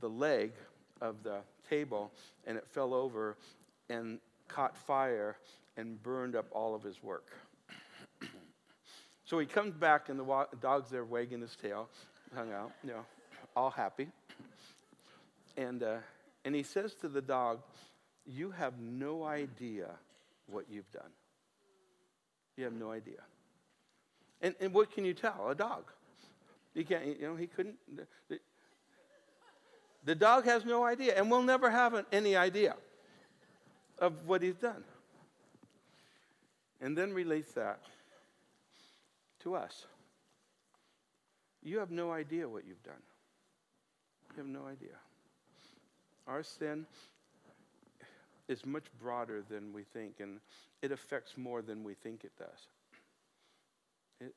the 0.00 0.08
leg 0.08 0.52
of 1.00 1.22
the 1.22 1.38
table, 1.68 2.12
and 2.46 2.56
it 2.56 2.66
fell 2.68 2.94
over 2.94 3.36
and 3.88 4.18
caught 4.46 4.76
fire 4.76 5.36
and 5.76 6.02
burned 6.02 6.36
up 6.36 6.46
all 6.50 6.74
of 6.74 6.82
his 6.82 7.02
work. 7.02 7.26
so 9.24 9.38
he 9.38 9.46
comes 9.46 9.74
back, 9.74 10.08
and 10.08 10.18
the 10.18 10.46
dog's 10.60 10.90
there 10.90 11.04
wagging 11.04 11.40
his 11.40 11.56
tail, 11.56 11.88
hung 12.34 12.52
out, 12.52 12.72
you 12.82 12.90
know, 12.90 13.04
all 13.56 13.70
happy. 13.70 14.08
And, 15.58 15.82
uh, 15.82 15.96
and 16.44 16.54
he 16.54 16.62
says 16.62 16.94
to 17.00 17.08
the 17.08 17.20
dog, 17.20 17.58
You 18.24 18.52
have 18.52 18.78
no 18.78 19.24
idea 19.24 19.90
what 20.46 20.66
you've 20.70 20.90
done. 20.92 21.10
You 22.56 22.64
have 22.64 22.72
no 22.72 22.92
idea. 22.92 23.20
And, 24.40 24.54
and 24.60 24.72
what 24.72 24.92
can 24.92 25.04
you 25.04 25.14
tell 25.14 25.48
a 25.50 25.54
dog? 25.56 25.90
You 26.74 26.84
can't, 26.84 27.04
you 27.06 27.26
know, 27.26 27.34
he 27.34 27.48
couldn't. 27.48 27.74
The, 28.28 28.38
the 30.04 30.14
dog 30.14 30.44
has 30.44 30.64
no 30.64 30.84
idea 30.84 31.16
and 31.16 31.28
will 31.28 31.42
never 31.42 31.70
have 31.70 32.04
any 32.12 32.36
idea 32.36 32.76
of 33.98 34.12
what 34.26 34.42
he's 34.42 34.54
done. 34.54 34.84
And 36.80 36.96
then 36.96 37.12
relates 37.12 37.52
that 37.54 37.80
to 39.40 39.56
us. 39.56 39.86
You 41.64 41.80
have 41.80 41.90
no 41.90 42.12
idea 42.12 42.48
what 42.48 42.64
you've 42.64 42.82
done. 42.84 43.02
You 44.30 44.44
have 44.44 44.46
no 44.46 44.66
idea. 44.68 44.94
Our 46.28 46.42
sin 46.42 46.84
is 48.48 48.64
much 48.66 48.84
broader 49.00 49.42
than 49.48 49.72
we 49.72 49.82
think, 49.82 50.20
and 50.20 50.40
it 50.82 50.92
affects 50.92 51.38
more 51.38 51.62
than 51.62 51.82
we 51.82 51.94
think 51.94 52.22
it 52.22 52.32
does. 52.38 52.66
It, 54.20 54.34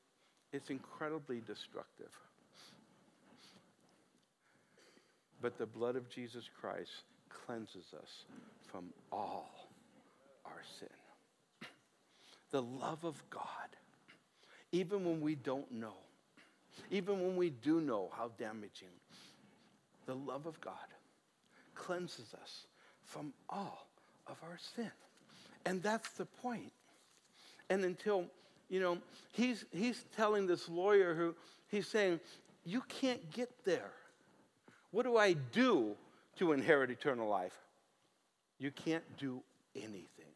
it's 0.52 0.70
incredibly 0.70 1.42
destructive. 1.46 2.10
But 5.42 5.58
the 5.58 5.66
blood 5.66 5.96
of 5.96 6.08
Jesus 6.08 6.48
Christ 6.58 6.90
cleanses 7.28 7.92
us 8.00 8.24
from 8.70 8.86
all 9.10 9.68
our 10.46 10.62
sin. 10.78 10.88
The 12.52 12.62
love 12.62 13.04
of 13.04 13.22
God, 13.28 13.42
even 14.72 15.04
when 15.04 15.20
we 15.20 15.34
don't 15.34 15.70
know, 15.72 15.96
even 16.90 17.20
when 17.20 17.36
we 17.36 17.50
do 17.50 17.80
know 17.80 18.10
how 18.16 18.30
damaging, 18.38 18.88
the 20.06 20.14
love 20.14 20.46
of 20.46 20.60
God 20.60 20.74
cleanses 21.82 22.34
us 22.40 22.66
from 23.04 23.32
all 23.48 23.88
of 24.26 24.36
our 24.42 24.58
sin. 24.76 24.90
And 25.66 25.82
that's 25.82 26.10
the 26.10 26.24
point. 26.24 26.72
And 27.70 27.84
until, 27.84 28.26
you 28.68 28.80
know, 28.80 28.98
he's, 29.32 29.64
he's 29.72 30.04
telling 30.16 30.46
this 30.46 30.68
lawyer 30.68 31.14
who, 31.14 31.34
he's 31.68 31.88
saying, 31.88 32.20
You 32.64 32.82
can't 32.88 33.30
get 33.32 33.50
there. 33.64 33.90
What 34.90 35.04
do 35.04 35.16
I 35.16 35.32
do 35.32 35.94
to 36.36 36.52
inherit 36.52 36.90
eternal 36.90 37.28
life? 37.28 37.56
You 38.58 38.70
can't 38.70 39.04
do 39.18 39.42
anything. 39.74 40.34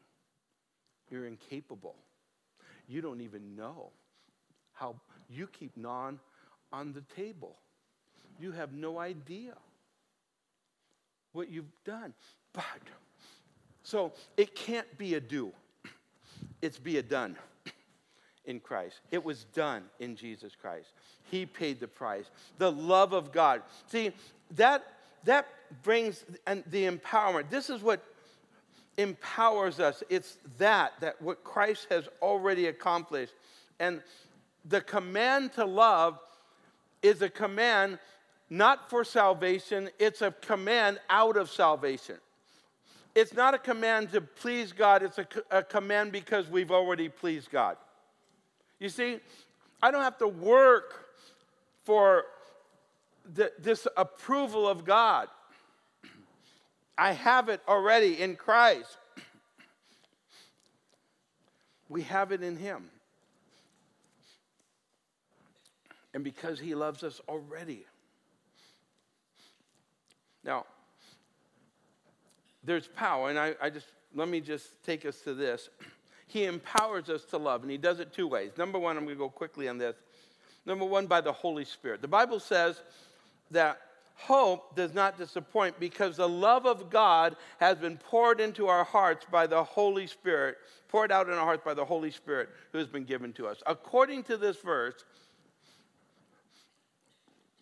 You're 1.11 1.27
incapable. 1.27 1.95
You 2.89 3.01
don't 3.01 3.21
even 3.21 3.55
know 3.55 3.91
how 4.73 4.97
you 5.29 5.47
keep 5.47 5.77
non 5.77 6.19
on 6.73 6.93
the 6.93 7.03
table. 7.15 7.57
You 8.41 8.53
have 8.53 8.73
no 8.73 8.99
idea 8.99 9.55
what 11.37 11.51
you've 11.51 11.85
done. 11.85 12.15
But, 12.53 12.65
so 13.83 14.13
it 14.37 14.57
can't 14.57 14.99
be 14.99 15.15
a 15.15 15.21
do, 15.21 15.53
it's 16.63 16.79
be 16.79 16.99
a 16.99 17.03
done 17.03 17.37
in 18.47 18.61
Christ. 18.61 19.01
It 19.11 19.25
was 19.25 19.45
done 19.55 19.85
in 20.01 20.17
Jesus 20.17 20.55
Christ. 20.61 20.89
He 21.31 21.45
paid 21.45 21.81
the 21.81 21.89
price. 21.89 22.25
The 22.59 22.73
love 22.73 23.13
of 23.13 23.33
God. 23.33 23.63
See, 23.89 24.13
that 24.53 24.85
that 25.25 25.49
brings 25.83 26.25
and 26.47 26.63
the 26.71 26.85
empowerment. 26.85 27.51
This 27.51 27.69
is 27.69 27.83
what 27.83 28.03
empowers 28.97 29.81
us. 29.81 30.03
It's 30.09 30.39
that 30.59 30.93
that 31.01 31.21
what 31.21 31.45
Christ 31.45 31.89
has 31.91 32.09
already 32.23 32.69
accomplished. 32.69 33.35
And 33.81 34.01
the 34.65 34.81
command 34.81 35.53
to 35.55 35.65
love 35.65 36.19
is 37.03 37.21
a 37.23 37.29
command 37.29 37.99
not 38.49 38.89
for 38.91 39.05
salvation, 39.05 39.91
it's 39.99 40.23
a 40.23 40.31
command 40.31 41.01
out 41.11 41.37
of 41.37 41.51
salvation. 41.51 42.17
It's 43.15 43.35
not 43.35 43.55
a 43.55 43.59
command 43.59 44.13
to 44.13 44.21
please 44.21 44.73
God, 44.73 45.03
it's 45.03 45.19
a, 45.19 45.27
a 45.51 45.63
command 45.63 46.13
because 46.13 46.49
we've 46.49 46.71
already 46.71 47.09
pleased 47.09 47.51
God. 47.51 47.77
You 48.79 48.89
see, 48.89 49.19
I 49.83 49.91
don't 49.91 50.03
have 50.03 50.19
to 50.19 50.29
work 50.29 51.07
for 51.85 52.25
the, 53.35 53.53
this 53.59 53.87
approval 53.97 54.69
of 54.69 54.85
God. 54.85 55.29
I 56.99 57.13
have 57.13 57.49
it 57.49 57.61
already 57.67 58.21
in 58.21 58.37
Christ. 58.37 58.97
We 61.89 62.03
have 62.03 62.33
it 62.33 62.43
in 62.43 62.57
Him. 62.57 62.91
And 66.15 66.25
because 66.25 66.59
He 66.59 66.75
loves 66.75 67.03
us 67.03 67.21
already, 67.29 67.85
now, 70.47 70.65
there's 72.65 72.87
power, 72.87 73.31
and 73.31 73.39
I, 73.39 73.55
I 73.61 73.69
just 73.69 73.87
let 74.15 74.29
me 74.29 74.41
just 74.41 74.83
take 74.85 75.05
us 75.05 75.21
to 75.21 75.35
this. 75.35 75.69
He 76.29 76.45
empowers 76.45 77.09
us 77.09 77.25
to 77.27 77.39
love, 77.39 77.63
and 77.63 77.71
he 77.71 77.79
does 77.79 78.01
it 78.01 78.13
two 78.13 78.27
ways. 78.27 78.51
Number 78.59 78.81
one, 78.81 78.97
I'm 78.97 79.05
going 79.05 79.15
to 79.15 79.19
go 79.19 79.29
quickly 79.29 79.69
on 79.69 79.79
this. 79.79 79.95
Number 80.67 80.85
one, 80.85 81.07
by 81.07 81.21
the 81.21 81.33
Holy 81.33 81.65
Spirit. 81.65 82.03
The 82.03 82.09
Bible 82.09 82.41
says 82.41 82.83
that 83.53 83.79
hope 84.17 84.75
does 84.75 84.93
not 84.93 85.17
disappoint 85.17 85.79
because 85.79 86.17
the 86.17 86.29
love 86.29 86.67
of 86.67 86.91
God 86.91 87.37
has 87.61 87.79
been 87.79 87.97
poured 87.97 88.41
into 88.41 88.67
our 88.67 88.83
hearts 88.83 89.25
by 89.31 89.47
the 89.47 89.63
Holy 89.63 90.09
Spirit, 90.09 90.57
poured 90.89 91.13
out 91.13 91.29
in 91.29 91.35
our 91.35 91.45
hearts 91.45 91.63
by 91.65 91.75
the 91.75 91.85
Holy 91.85 92.11
Spirit 92.11 92.49
who 92.73 92.79
has 92.79 92.89
been 92.89 93.05
given 93.05 93.33
to 93.35 93.47
us. 93.47 93.63
According 93.65 94.25
to 94.25 94.37
this 94.37 94.57
verse, 94.57 95.05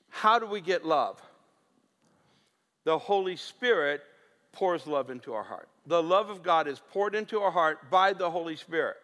how 0.08 0.38
do 0.38 0.46
we 0.46 0.62
get 0.62 0.86
love? 0.86 1.20
The 2.84 2.98
Holy 2.98 3.36
Spirit 3.36 4.02
pours 4.52 4.86
love 4.86 5.10
into 5.10 5.34
our 5.34 5.42
heart. 5.42 5.68
The 5.86 6.02
love 6.02 6.30
of 6.30 6.42
God 6.42 6.68
is 6.68 6.80
poured 6.92 7.14
into 7.14 7.40
our 7.40 7.50
heart 7.50 7.90
by 7.90 8.12
the 8.12 8.30
Holy 8.30 8.56
Spirit. 8.56 8.96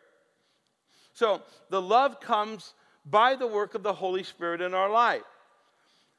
So 1.12 1.42
the 1.68 1.82
love 1.82 2.20
comes 2.20 2.72
by 3.04 3.34
the 3.34 3.46
work 3.46 3.74
of 3.74 3.82
the 3.82 3.92
Holy 3.92 4.22
Spirit 4.22 4.60
in 4.60 4.74
our 4.74 4.90
life. 4.90 5.22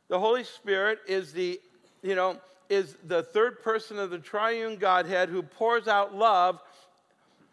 The 0.09 0.19
Holy 0.19 0.43
Spirit 0.43 0.99
is 1.07 1.31
the, 1.31 1.59
you 2.03 2.15
know, 2.15 2.37
is 2.69 2.97
the 3.07 3.23
third 3.23 3.61
person 3.63 3.97
of 3.97 4.09
the 4.09 4.19
triune 4.19 4.77
Godhead 4.77 5.29
who 5.29 5.41
pours 5.41 5.87
out 5.87 6.15
love, 6.15 6.59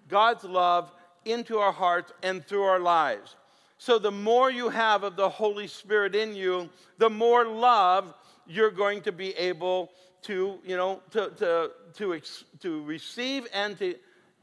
God's 0.09 0.44
love, 0.44 0.90
into 1.25 1.59
our 1.59 1.73
hearts 1.73 2.12
and 2.23 2.44
through 2.44 2.64
our 2.64 2.81
lives. 2.81 3.37
So 3.79 3.99
the 3.99 4.11
more 4.11 4.51
you 4.51 4.68
have 4.71 5.05
of 5.05 5.16
the 5.16 5.29
Holy 5.29 5.68
Spirit 5.68 6.14
in 6.14 6.35
you, 6.35 6.68
the 6.99 7.11
more 7.11 7.47
love 7.47 8.12
you're 8.49 8.71
going 8.71 9.03
to 9.03 9.13
be 9.13 9.35
able 9.37 9.91
to, 10.23 10.59
you 10.65 10.77
know, 10.77 11.01
to, 11.13 11.31
to, 11.39 11.71
to, 11.95 12.15
ex, 12.15 12.45
to 12.61 12.83
receive 12.85 13.47
and 13.53 13.79
to 13.79 13.95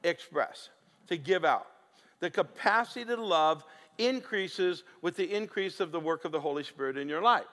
express, 0.04 0.70
to 1.08 1.18
give 1.18 1.44
out. 1.44 1.68
The 2.20 2.30
capacity 2.30 3.04
to 3.06 3.22
love 3.22 3.64
increases 3.98 4.84
with 5.02 5.18
the 5.18 5.36
increase 5.36 5.80
of 5.80 5.92
the 5.92 6.00
work 6.00 6.26
of 6.26 6.32
the 6.32 6.40
Holy 6.40 6.64
Spirit 6.64 6.98
in 6.98 7.10
your 7.10 7.22
life. 7.22 7.46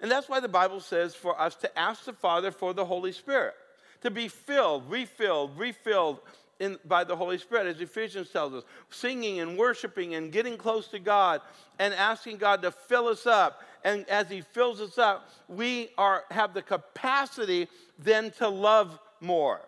And 0.00 0.10
that's 0.10 0.28
why 0.28 0.40
the 0.40 0.48
Bible 0.48 0.80
says 0.80 1.14
for 1.14 1.40
us 1.40 1.54
to 1.56 1.78
ask 1.78 2.04
the 2.04 2.12
Father 2.12 2.50
for 2.50 2.74
the 2.74 2.84
Holy 2.84 3.12
Spirit, 3.12 3.54
to 4.02 4.10
be 4.10 4.28
filled, 4.28 4.90
refilled, 4.90 5.58
refilled 5.58 6.20
in, 6.58 6.78
by 6.84 7.04
the 7.04 7.16
Holy 7.16 7.38
Spirit, 7.38 7.66
as 7.66 7.80
Ephesians 7.80 8.30
tells 8.30 8.54
us, 8.54 8.64
singing 8.90 9.40
and 9.40 9.58
worshiping 9.58 10.14
and 10.14 10.32
getting 10.32 10.56
close 10.56 10.88
to 10.88 10.98
God 10.98 11.40
and 11.78 11.92
asking 11.94 12.38
God 12.38 12.62
to 12.62 12.70
fill 12.70 13.08
us 13.08 13.26
up. 13.26 13.62
And 13.84 14.08
as 14.08 14.28
He 14.28 14.40
fills 14.40 14.80
us 14.80 14.98
up, 14.98 15.28
we 15.48 15.90
are, 15.98 16.24
have 16.30 16.54
the 16.54 16.62
capacity 16.62 17.68
then 17.98 18.30
to 18.32 18.48
love 18.48 18.98
more. 19.20 19.60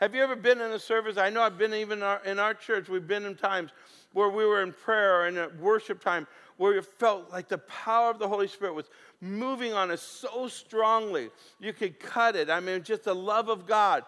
Have 0.00 0.14
you 0.14 0.22
ever 0.22 0.36
been 0.36 0.60
in 0.60 0.72
a 0.72 0.78
service? 0.78 1.16
I 1.16 1.30
know 1.30 1.42
I've 1.42 1.56
been 1.58 1.72
even 1.72 1.98
in 1.98 2.04
our, 2.04 2.22
in 2.24 2.38
our 2.38 2.54
church, 2.54 2.88
we've 2.88 3.06
been 3.06 3.24
in 3.24 3.36
times 3.36 3.70
where 4.12 4.28
we 4.28 4.44
were 4.44 4.62
in 4.62 4.72
prayer 4.72 5.26
and 5.26 5.36
at 5.38 5.56
worship 5.58 6.02
time 6.02 6.26
where 6.56 6.74
you 6.74 6.82
felt 6.82 7.30
like 7.32 7.48
the 7.48 7.58
power 7.58 8.10
of 8.10 8.18
the 8.18 8.28
Holy 8.28 8.46
Spirit 8.46 8.74
was 8.74 8.88
moving 9.20 9.72
on 9.72 9.90
us 9.90 10.02
so 10.02 10.46
strongly. 10.46 11.30
You 11.58 11.72
could 11.72 11.98
cut 11.98 12.36
it. 12.36 12.48
I 12.48 12.60
mean, 12.60 12.82
just 12.82 13.04
the 13.04 13.14
love 13.14 13.48
of 13.48 13.66
God. 13.66 14.04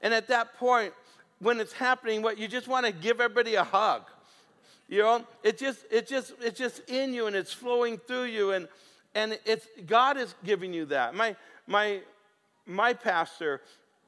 And 0.00 0.14
at 0.14 0.28
that 0.28 0.54
point, 0.54 0.94
when 1.42 1.60
it's 1.60 1.72
happening, 1.72 2.22
what 2.22 2.38
you 2.38 2.46
just 2.46 2.68
want 2.68 2.86
to 2.86 2.92
give 2.92 3.20
everybody 3.20 3.56
a 3.56 3.64
hug. 3.64 4.02
You 4.88 4.98
know, 5.00 5.26
it 5.42 5.58
just, 5.58 5.80
it 5.90 6.06
just, 6.06 6.32
it's 6.40 6.58
just 6.58 6.80
in 6.88 7.12
you 7.12 7.26
and 7.26 7.34
it's 7.34 7.52
flowing 7.52 7.98
through 7.98 8.24
you, 8.24 8.52
and 8.52 8.68
and 9.14 9.38
it's 9.44 9.66
God 9.86 10.16
is 10.16 10.34
giving 10.44 10.72
you 10.72 10.86
that. 10.86 11.14
My 11.14 11.36
my 11.66 12.00
my 12.66 12.92
pastor, 12.94 13.60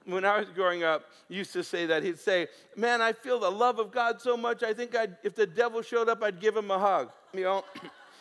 when 0.04 0.24
I 0.24 0.38
was 0.38 0.48
growing 0.50 0.84
up, 0.84 1.04
used 1.28 1.52
to 1.54 1.64
say 1.64 1.86
that 1.86 2.02
he'd 2.02 2.18
say, 2.18 2.48
"Man, 2.76 3.02
I 3.02 3.12
feel 3.12 3.40
the 3.40 3.50
love 3.50 3.78
of 3.78 3.90
God 3.90 4.20
so 4.20 4.36
much. 4.36 4.62
I 4.62 4.72
think 4.72 4.94
I'd, 4.94 5.16
if 5.22 5.34
the 5.34 5.46
devil 5.46 5.82
showed 5.82 6.08
up, 6.08 6.22
I'd 6.22 6.40
give 6.40 6.56
him 6.56 6.70
a 6.70 6.78
hug." 6.78 7.10
You 7.32 7.44
know, 7.44 7.64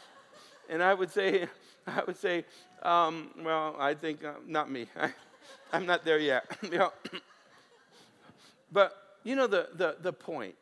and 0.69 0.81
I 0.81 0.93
would 0.93 1.11
say, 1.11 1.47
I 1.87 2.01
would 2.05 2.17
say, 2.17 2.45
um, 2.81 3.29
well, 3.43 3.75
I 3.77 3.93
think 3.93 4.23
uh, 4.23 4.33
not 4.47 4.71
me. 4.71 4.87
I, 4.99 5.77
am 5.77 5.85
not 5.85 6.03
there 6.03 6.19
yet. 6.19 6.45
you 6.63 6.77
know? 6.77 6.93
but 8.71 9.02
you 9.23 9.35
know 9.35 9.47
the, 9.47 9.69
the, 9.75 9.97
the 10.01 10.13
point. 10.13 10.55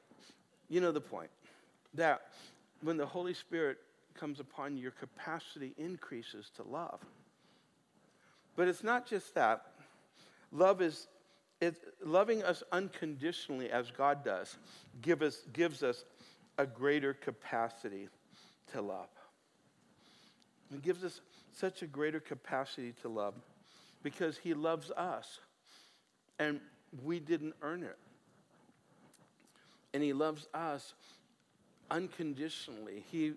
You 0.70 0.82
know 0.82 0.92
the 0.92 1.02
point 1.02 1.30
that 1.94 2.22
when 2.82 2.98
the 2.98 3.06
Holy 3.06 3.34
Spirit 3.34 3.78
comes 4.16 4.40
upon 4.40 4.78
you, 4.78 4.84
your 4.84 4.92
capacity 4.92 5.74
increases 5.78 6.52
to 6.56 6.64
love. 6.64 7.00
But 8.56 8.68
it's 8.68 8.84
not 8.84 9.06
just 9.06 9.34
that. 9.36 9.66
Love 10.52 10.82
is 10.82 11.08
it's 11.62 11.80
loving 12.04 12.44
us 12.44 12.64
unconditionally 12.72 13.70
as 13.70 13.92
God 13.92 14.26
does 14.26 14.58
give 15.02 15.22
us, 15.22 15.44
gives 15.54 15.84
us 15.84 16.04
a 16.58 16.66
greater 16.66 17.14
capacity 17.14 18.10
to 18.72 18.82
love. 18.82 19.10
It 20.74 20.82
gives 20.82 21.04
us 21.04 21.22
such 21.54 21.84
a 21.84 21.88
greater 21.88 22.20
capacity 22.20 22.94
to 23.04 23.10
love 23.10 23.36
because 24.02 24.38
He 24.40 24.56
loves 24.56 24.90
us 24.92 25.40
and 26.40 26.60
we 27.04 27.20
didn't 27.20 27.54
earn 27.62 27.84
it. 27.84 27.98
And 29.94 30.02
He 30.04 30.14
loves 30.14 30.48
us 30.54 30.94
unconditionally. 31.90 33.04
He, 33.12 33.34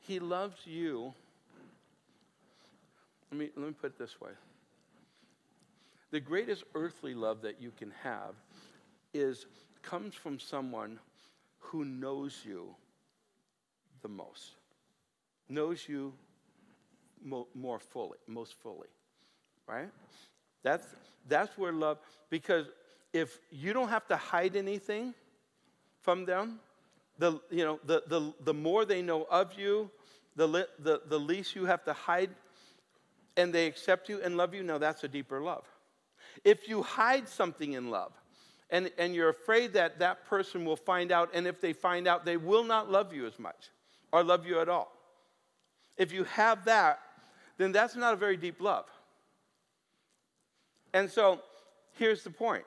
he 0.00 0.18
loves 0.18 0.66
you. 0.66 1.14
Let 3.30 3.38
me, 3.40 3.50
let 3.56 3.66
me 3.68 3.74
put 3.80 3.92
it 3.92 3.98
this 3.98 4.20
way 4.20 4.30
the 6.12 6.20
greatest 6.20 6.62
earthly 6.74 7.14
love 7.14 7.42
that 7.42 7.60
you 7.60 7.72
can 7.76 7.92
have 8.02 8.34
is 9.12 9.44
comes 9.82 10.14
from 10.14 10.38
someone 10.38 10.98
who 11.58 11.84
knows 11.84 12.42
you 12.44 12.74
the 14.02 14.08
most 14.08 14.52
knows 15.48 15.88
you 15.88 16.12
mo- 17.22 17.48
more 17.54 17.78
fully, 17.78 18.18
most 18.26 18.54
fully, 18.54 18.88
right? 19.66 19.90
That's, 20.62 20.86
that's 21.28 21.56
where 21.58 21.72
love, 21.72 21.98
because 22.30 22.66
if 23.16 23.40
you 23.50 23.72
don't 23.72 23.88
have 23.88 24.06
to 24.08 24.16
hide 24.16 24.56
anything 24.56 25.14
from 26.02 26.24
them, 26.26 26.60
the, 27.18 27.40
you 27.50 27.64
know, 27.64 27.80
the, 27.84 28.02
the, 28.06 28.32
the 28.44 28.52
more 28.54 28.84
they 28.84 29.00
know 29.00 29.26
of 29.30 29.58
you, 29.58 29.90
the, 30.36 30.68
the, 30.78 31.00
the 31.08 31.18
least 31.18 31.56
you 31.56 31.64
have 31.64 31.82
to 31.84 31.94
hide, 31.94 32.30
and 33.36 33.52
they 33.52 33.66
accept 33.66 34.08
you 34.08 34.20
and 34.22 34.36
love 34.36 34.54
you, 34.54 34.62
now 34.62 34.76
that's 34.76 35.02
a 35.02 35.08
deeper 35.08 35.40
love. 35.40 35.64
If 36.44 36.68
you 36.68 36.82
hide 36.82 37.28
something 37.28 37.72
in 37.72 37.90
love, 37.90 38.12
and, 38.68 38.90
and 38.98 39.14
you're 39.14 39.30
afraid 39.30 39.72
that 39.74 39.98
that 40.00 40.26
person 40.26 40.64
will 40.64 40.76
find 40.76 41.10
out, 41.10 41.30
and 41.32 41.46
if 41.46 41.60
they 41.60 41.72
find 41.72 42.06
out, 42.06 42.24
they 42.24 42.36
will 42.36 42.64
not 42.64 42.90
love 42.90 43.14
you 43.14 43.26
as 43.26 43.38
much 43.38 43.70
or 44.12 44.22
love 44.22 44.46
you 44.46 44.60
at 44.60 44.68
all. 44.68 44.92
If 45.96 46.12
you 46.12 46.24
have 46.24 46.66
that, 46.66 46.98
then 47.56 47.72
that's 47.72 47.96
not 47.96 48.12
a 48.12 48.16
very 48.16 48.36
deep 48.36 48.60
love. 48.60 48.84
And 50.92 51.10
so 51.10 51.40
here's 51.92 52.22
the 52.22 52.30
point 52.30 52.64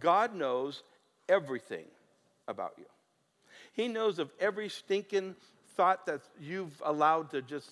God 0.00 0.34
knows 0.34 0.82
everything 1.28 1.84
about 2.48 2.74
you. 2.78 2.84
He 3.72 3.88
knows 3.88 4.18
of 4.18 4.30
every 4.40 4.68
stinking 4.68 5.34
thought 5.76 6.06
that 6.06 6.20
you've 6.40 6.80
allowed 6.84 7.30
to 7.30 7.42
just 7.42 7.70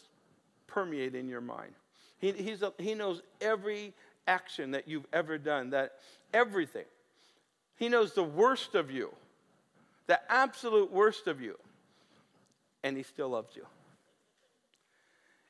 permeate 0.67 1.15
in 1.15 1.29
your 1.29 1.41
mind. 1.41 1.73
He, 2.19 2.31
a, 2.31 2.73
he 2.79 2.95
knows 2.95 3.23
every 3.41 3.95
action 4.27 4.73
that 4.73 4.89
you've 4.89 5.07
ever 5.13 5.39
done, 5.39 5.71
that 5.71 5.93
everything. 6.33 6.85
He 7.77 7.89
knows 7.89 8.13
the 8.13 8.23
worst 8.23 8.75
of 8.75 8.91
you, 8.91 9.13
the 10.07 10.21
absolute 10.31 10.93
worst 10.93 11.27
of 11.27 11.41
you, 11.41 11.59
and 12.83 12.97
he 12.97 13.03
still 13.03 13.31
loves 13.31 13.55
you. 13.57 13.67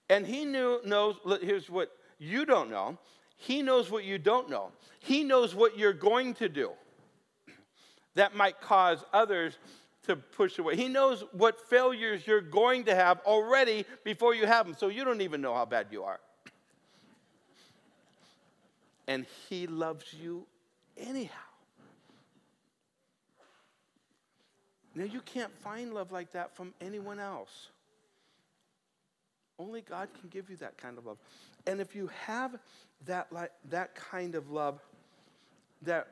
And 0.08 0.26
he 0.26 0.44
knew, 0.44 0.80
knows, 0.84 1.16
here's 1.40 1.70
what 1.70 1.90
you 2.18 2.44
don't 2.44 2.70
know. 2.70 2.98
He 3.42 3.60
knows 3.60 3.90
what 3.90 4.04
you 4.04 4.18
don't 4.18 4.48
know. 4.48 4.70
He 5.00 5.24
knows 5.24 5.52
what 5.52 5.76
you're 5.76 5.92
going 5.92 6.34
to 6.34 6.48
do 6.48 6.70
that 8.14 8.36
might 8.36 8.60
cause 8.60 9.04
others 9.12 9.58
to 10.04 10.14
push 10.14 10.60
away. 10.60 10.76
He 10.76 10.86
knows 10.86 11.24
what 11.32 11.58
failures 11.68 12.24
you're 12.24 12.40
going 12.40 12.84
to 12.84 12.94
have 12.94 13.20
already 13.26 13.84
before 14.04 14.32
you 14.34 14.46
have 14.46 14.66
them, 14.66 14.76
so 14.78 14.86
you 14.86 15.04
don't 15.04 15.22
even 15.22 15.40
know 15.40 15.54
how 15.54 15.64
bad 15.64 15.88
you 15.90 16.04
are. 16.04 16.20
And 19.08 19.26
He 19.48 19.66
loves 19.66 20.14
you 20.14 20.46
anyhow. 20.96 21.34
Now, 24.94 25.04
you 25.04 25.20
can't 25.20 25.52
find 25.58 25.92
love 25.92 26.12
like 26.12 26.30
that 26.32 26.54
from 26.54 26.74
anyone 26.80 27.18
else. 27.18 27.70
Only 29.58 29.80
God 29.80 30.08
can 30.20 30.28
give 30.28 30.48
you 30.48 30.56
that 30.56 30.76
kind 30.76 30.96
of 30.96 31.06
love. 31.06 31.18
And 31.66 31.80
if 31.80 31.94
you 31.94 32.10
have 32.26 32.58
that, 33.06 33.28
that 33.70 33.94
kind 33.94 34.34
of 34.34 34.50
love 34.50 34.80
that, 35.82 36.08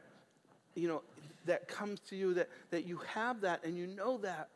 you 0.74 0.88
know, 0.88 1.02
that 1.46 1.68
comes 1.68 2.00
to 2.00 2.16
you, 2.16 2.34
that, 2.34 2.48
that 2.70 2.86
you 2.86 3.00
have 3.14 3.40
that 3.40 3.64
and 3.64 3.76
you 3.76 3.86
know 3.86 4.18
that, 4.18 4.48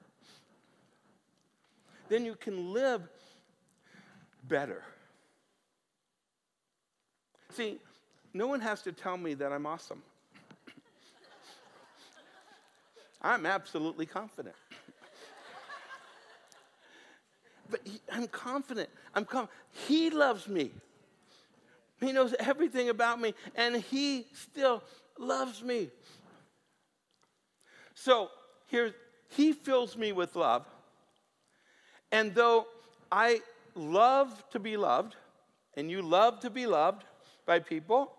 then 2.09 2.25
you 2.25 2.35
can 2.35 2.73
live 2.73 3.03
better. 4.49 4.83
See, 7.53 7.79
no 8.33 8.47
one 8.47 8.61
has 8.61 8.83
to 8.83 8.93
tell 8.93 9.17
me 9.17 9.35
that 9.35 9.53
I'm 9.53 9.65
awesome. 9.65 10.03
I'm 13.23 13.47
absolutely 13.47 14.07
confident. 14.07 14.57
But 17.71 17.81
he, 17.85 18.01
I'm 18.13 18.29
confident. 18.29 18.91
I'm 19.15 19.25
com- 19.25 19.49
He 19.73 20.11
loves 20.11 20.49
me. 20.49 20.73
He 22.05 22.13
knows 22.13 22.35
everything 22.39 22.89
about 22.89 23.21
me, 23.21 23.35
and 23.55 23.77
He 23.77 24.27
still 24.33 24.83
loves 25.19 25.63
me. 25.63 25.91
So 27.95 28.31
here, 28.67 28.95
He 29.31 29.53
fills 29.53 29.97
me 29.97 30.13
with 30.13 30.37
love. 30.37 30.67
And 32.13 32.35
though 32.35 32.67
I 33.11 33.41
love 33.75 34.45
to 34.51 34.59
be 34.59 34.77
loved, 34.77 35.17
and 35.77 35.91
you 35.91 36.03
love 36.03 36.41
to 36.41 36.51
be 36.51 36.67
loved 36.67 37.05
by 37.47 37.59
people, 37.59 38.13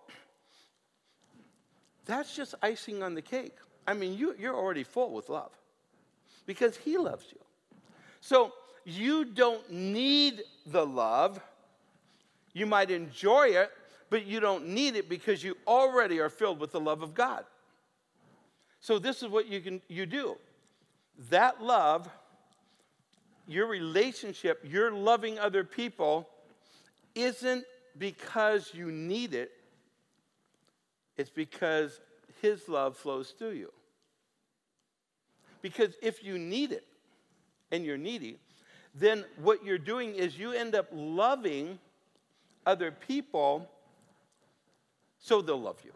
that's 2.04 2.36
just 2.36 2.54
icing 2.62 3.02
on 3.02 3.14
the 3.14 3.22
cake. 3.22 3.56
I 3.86 3.94
mean, 3.94 4.16
you, 4.16 4.34
you're 4.38 4.54
already 4.54 4.84
full 4.84 5.12
with 5.12 5.28
love 5.28 5.50
because 6.46 6.76
He 6.76 6.96
loves 6.96 7.26
you. 7.32 7.40
So 8.20 8.52
you 8.84 9.24
don't 9.24 9.70
need 9.70 10.42
the 10.66 10.84
love. 10.84 11.40
You 12.52 12.66
might 12.66 12.90
enjoy 12.90 13.48
it, 13.48 13.70
but 14.10 14.26
you 14.26 14.40
don't 14.40 14.68
need 14.68 14.96
it 14.96 15.08
because 15.08 15.42
you 15.42 15.56
already 15.66 16.20
are 16.20 16.30
filled 16.30 16.60
with 16.60 16.72
the 16.72 16.80
love 16.80 17.02
of 17.02 17.14
God. 17.14 17.44
So 18.80 18.98
this 18.98 19.22
is 19.22 19.28
what 19.28 19.46
you 19.46 19.60
can 19.60 19.80
you 19.88 20.06
do. 20.06 20.36
That 21.30 21.62
love, 21.62 22.08
your 23.48 23.66
relationship, 23.66 24.64
your 24.64 24.92
loving 24.92 25.38
other 25.38 25.64
people 25.64 26.28
isn't 27.14 27.64
because 27.98 28.72
you 28.74 28.92
need 28.92 29.34
it. 29.34 29.50
It's 31.16 31.30
because 31.30 32.00
his 32.42 32.68
love 32.68 32.96
flows 32.96 33.30
through 33.30 33.52
you. 33.52 33.72
Because 35.62 35.94
if 36.02 36.22
you 36.22 36.38
need 36.38 36.72
it 36.72 36.84
and 37.72 37.84
you're 37.84 37.96
needy, 37.96 38.38
then 38.94 39.24
what 39.42 39.64
you're 39.64 39.78
doing 39.78 40.14
is 40.14 40.38
you 40.38 40.52
end 40.52 40.74
up 40.74 40.86
loving 40.92 41.78
other 42.66 42.90
people 42.90 43.68
so 45.18 45.42
they'll 45.42 45.60
love 45.60 45.80
you. 45.84 45.92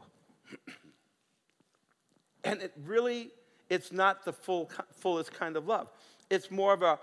and 2.44 2.60
it 2.62 2.72
really, 2.84 3.30
it's 3.68 3.92
not 3.92 4.24
the 4.24 4.32
full, 4.32 4.70
fullest 4.92 5.32
kind 5.32 5.56
of 5.56 5.66
love. 5.66 5.88
It's 6.28 6.50
more 6.50 6.72
of 6.72 6.82
a, 6.82 6.98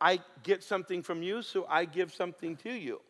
I 0.00 0.20
get 0.42 0.62
something 0.62 1.02
from 1.02 1.22
you, 1.22 1.42
so 1.42 1.66
I 1.68 1.84
give 1.84 2.12
something 2.12 2.56
to 2.56 2.72
you. 2.72 3.00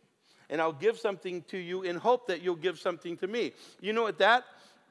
And 0.50 0.60
I'll 0.60 0.72
give 0.72 0.98
something 0.98 1.42
to 1.48 1.56
you 1.56 1.82
in 1.82 1.96
hope 1.96 2.26
that 2.26 2.42
you'll 2.42 2.56
give 2.56 2.78
something 2.78 3.16
to 3.18 3.26
me. 3.26 3.52
You 3.80 3.94
know 3.94 4.02
what 4.02 4.18
that 4.18 4.44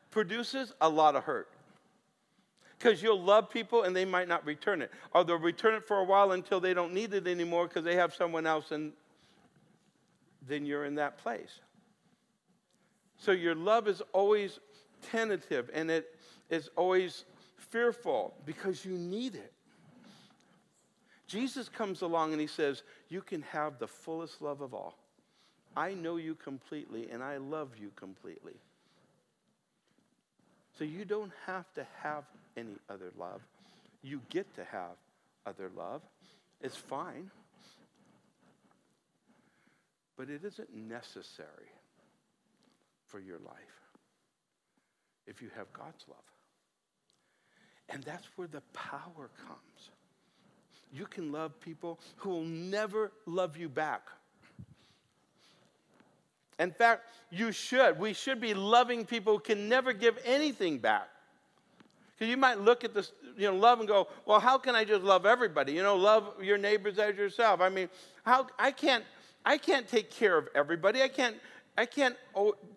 produces? 0.10 0.74
A 0.82 0.90
lot 0.90 1.16
of 1.16 1.24
hurt. 1.24 1.50
Because 2.78 3.04
you'll 3.04 3.22
love 3.22 3.52
people 3.52 3.84
and 3.84 3.96
they 3.96 4.06
might 4.06 4.28
not 4.28 4.44
return 4.44 4.82
it. 4.82 4.90
Or 5.14 5.24
they'll 5.24 5.38
return 5.38 5.76
it 5.76 5.88
for 5.88 5.98
a 6.00 6.04
while 6.04 6.32
until 6.32 6.60
they 6.60 6.74
don't 6.74 6.94
need 6.94 7.14
it 7.14 7.28
anymore 7.28 7.68
because 7.68 7.84
they 7.84 7.96
have 7.96 8.16
someone 8.16 8.48
else 8.48 8.72
and 8.72 8.94
then 10.48 10.66
you're 10.66 10.86
in 10.86 10.96
that 10.96 11.20
place. 11.20 11.60
So 13.22 13.34
your 13.34 13.54
love 13.54 13.88
is 13.88 14.02
always 14.14 14.60
tentative 15.12 15.70
and 15.76 15.92
it 15.92 16.16
is 16.50 16.72
always 16.76 17.26
fearful 17.56 18.34
because 18.48 18.84
you 18.84 18.94
need 18.94 19.36
it. 19.36 19.54
Jesus 21.28 21.70
comes 21.70 22.02
along 22.02 22.32
and 22.32 22.42
he 22.42 22.48
says, 22.48 22.82
You 23.10 23.22
can 23.22 23.44
have 23.44 23.78
the 23.78 23.88
fullest 23.88 24.42
love 24.42 24.62
of 24.62 24.74
all. 24.74 24.98
I 25.78 25.94
know 25.94 26.18
you 26.18 26.34
completely 26.34 27.12
and 27.12 27.22
I 27.22 27.38
love 27.38 27.70
you 27.80 27.92
completely. 27.96 28.56
So 30.80 30.84
you 30.84 31.06
don't 31.06 31.32
have 31.46 31.72
to 31.76 31.86
have 32.02 32.24
any 32.58 32.78
other 32.90 33.12
love. 33.20 33.42
You 34.02 34.22
get 34.32 34.52
to 34.56 34.64
have 34.64 34.98
other 35.46 35.70
love. 35.78 36.02
It's 36.60 36.76
fine. 36.76 37.30
But 40.18 40.32
it 40.32 40.44
isn't 40.44 40.76
necessary 40.76 41.70
for 43.12 43.20
your 43.20 43.40
life 43.40 43.54
if 45.28 45.42
you 45.42 45.50
have 45.56 45.72
God's 45.74 46.06
love. 46.08 46.18
And 47.90 48.02
that's 48.04 48.26
where 48.38 48.48
the 48.48 48.62
power 48.74 49.30
comes. 49.46 49.90
You 50.94 51.06
can 51.06 51.32
love 51.32 51.60
people 51.60 52.00
who 52.18 52.30
will 52.30 52.44
never 52.44 53.12
love 53.26 53.58
you 53.58 53.70
back. 53.70 54.02
In 56.60 56.72
fact, 56.72 57.04
you 57.32 57.52
should. 57.52 58.00
We 58.00 58.14
should 58.14 58.40
be 58.40 58.54
loving 58.54 59.06
people 59.06 59.34
who 59.34 59.40
can 59.40 59.68
never 59.68 59.94
give 59.94 60.18
anything 60.26 60.78
back. 60.78 61.08
Because 62.14 62.30
you 62.30 62.38
might 62.38 62.60
look 62.60 62.84
at 62.84 62.94
this, 62.94 63.14
you 63.36 63.50
know, 63.50 63.58
love 63.58 63.80
and 63.80 63.88
go, 63.88 64.08
well, 64.26 64.40
how 64.40 64.58
can 64.58 64.76
I 64.76 64.84
just 64.84 65.02
love 65.02 65.26
everybody? 65.26 65.74
You 65.74 65.82
know, 65.82 65.96
love 65.96 66.36
your 66.42 66.58
neighbors 66.58 67.00
as 67.00 67.18
yourself. 67.18 67.62
I 67.62 67.70
mean, 67.70 67.90
how 68.24 68.48
I 68.60 68.72
can't 68.72 69.04
I 69.44 69.58
can't 69.58 69.88
take 69.88 70.12
care 70.12 70.38
of 70.38 70.48
everybody. 70.54 71.02
I 71.02 71.08
can't 71.08 71.36
I 71.78 71.86
can't 71.86 72.16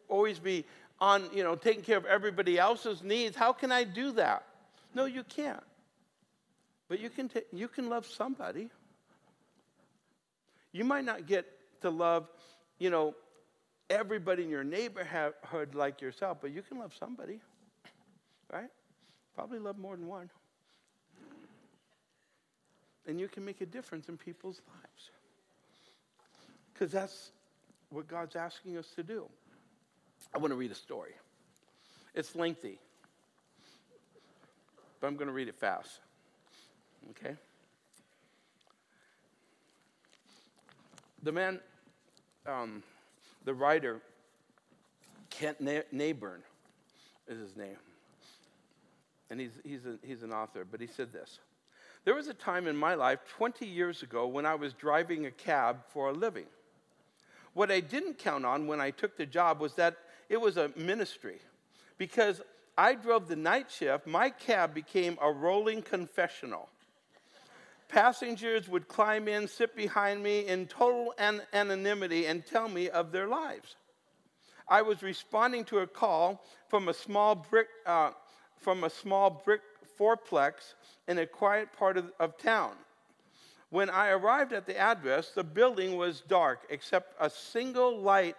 always 0.09 0.39
be 0.39 0.65
on, 1.01 1.29
you 1.35 1.43
know, 1.43 1.57
taking 1.57 1.83
care 1.83 1.97
of 1.97 2.07
everybody 2.07 2.59
else's 2.59 3.03
needs. 3.03 3.37
How 3.37 3.53
can 3.53 3.73
I 3.73 3.85
do 3.85 4.13
that? 4.13 4.45
No, 4.95 5.05
you 5.07 5.25
can't. 5.25 5.63
But 6.89 7.01
you 7.01 7.11
can, 7.11 7.29
t- 7.29 7.43
you 7.53 7.69
can 7.69 7.89
love 7.89 8.07
somebody. 8.07 8.71
You 10.73 10.85
might 10.85 11.05
not 11.05 11.27
get 11.27 11.47
to 11.83 11.91
love, 11.91 12.29
you 12.79 12.91
know, 12.91 13.15
everybody 13.91 14.45
in 14.45 14.51
your 14.51 14.65
neighborhood 14.65 15.75
like 15.75 16.01
yourself, 16.01 16.39
but 16.41 16.53
you 16.53 16.63
can 16.63 16.79
love 16.79 16.93
somebody, 16.99 17.41
right? 18.53 18.71
Probably 19.35 19.59
love 19.59 19.79
more 19.79 19.97
than 19.97 20.07
one. 20.07 20.31
And 23.07 23.21
you 23.21 23.29
can 23.29 23.45
make 23.45 23.61
a 23.61 23.67
difference 23.67 24.09
in 24.09 24.17
people's 24.17 24.61
lives. 24.67 25.11
Because 26.73 26.91
that's 26.91 27.31
what 27.95 28.09
God's 28.09 28.37
asking 28.37 28.77
us 28.77 28.89
to 28.97 29.03
do. 29.03 29.27
I 30.35 30.39
want 30.39 30.51
to 30.51 30.57
read 30.57 30.71
a 30.71 30.77
story. 30.77 31.13
It's 32.15 32.35
lengthy, 32.35 32.79
but 35.01 35.07
I'm 35.07 35.17
going 35.17 35.29
to 35.29 35.33
read 35.33 35.49
it 35.49 35.57
fast. 35.57 36.01
Okay? 37.11 37.37
The 41.23 41.33
man, 41.33 41.61
um, 42.47 42.83
the 43.45 43.55
writer, 43.55 44.01
Kent 45.31 45.63
Nerburn 45.63 46.41
is 47.29 47.39
his 47.39 47.57
name. 47.57 47.77
And 49.31 49.41
he's, 49.41 49.53
he's, 49.65 49.87
a, 49.87 49.97
he's 50.07 50.23
an 50.23 50.33
author, 50.33 50.67
but 50.71 50.81
he 50.81 50.87
said 50.87 51.13
this 51.13 51.39
There 52.05 52.15
was 52.15 52.29
a 52.29 52.35
time 52.35 52.67
in 52.67 52.77
my 52.77 52.95
life 52.95 53.21
20 53.37 53.67
years 53.67 54.03
ago 54.03 54.27
when 54.27 54.47
I 54.47 54.55
was 54.55 54.73
driving 54.73 55.27
a 55.27 55.31
cab 55.31 55.79
for 55.89 56.11
a 56.11 56.13
living. 56.13 56.47
What 57.55 57.71
I 57.71 57.81
didn't 57.81 58.19
count 58.19 58.45
on 58.45 58.67
when 58.67 58.81
I 58.81 58.91
took 58.91 59.17
the 59.17 59.27
job 59.27 59.61
was 59.61 59.75
that 59.75 59.97
it 60.29 60.41
was 60.41 60.57
a 60.57 60.71
ministry. 60.77 61.39
Because 61.99 62.43
I 62.77 62.95
drove 62.95 63.29
the 63.29 63.37
night 63.37 63.71
shift, 63.71 64.07
my 64.07 64.31
cab 64.31 64.75
became 64.75 65.17
a 65.23 65.31
rolling 65.31 65.83
confessional. 65.83 66.69
Passengers 67.89 68.69
would 68.69 68.89
climb 68.89 69.29
in, 69.29 69.47
sit 69.47 69.77
behind 69.77 70.23
me 70.23 70.41
in 70.49 70.67
total 70.67 71.15
an- 71.19 71.43
anonymity, 71.53 72.27
and 72.27 72.45
tell 72.45 72.69
me 72.69 72.91
of 72.91 73.13
their 73.13 73.29
lives. 73.29 73.77
I 74.67 74.83
was 74.83 75.03
responding 75.03 75.65
to 75.67 75.81
a 75.81 75.87
call 75.87 76.45
from 76.69 76.89
a 76.89 76.95
small 76.95 77.37
brick, 77.37 77.69
uh, 77.87 78.11
from 78.57 78.83
a 78.83 78.91
small 78.91 79.43
brick 79.45 79.61
fourplex 79.99 80.75
in 81.07 81.19
a 81.19 81.27
quiet 81.27 81.73
part 81.73 81.97
of, 81.97 82.11
of 82.19 82.37
town. 82.39 82.73
When 83.75 83.91
I 83.91 84.11
arrived 84.11 84.53
at 84.53 84.67
the 84.67 84.79
address, 84.79 85.31
the 85.31 85.43
building 85.43 85.97
was 85.97 86.21
dark 86.21 86.61
except 86.71 87.17
a 87.19 87.29
single 87.29 87.99
light 87.99 88.37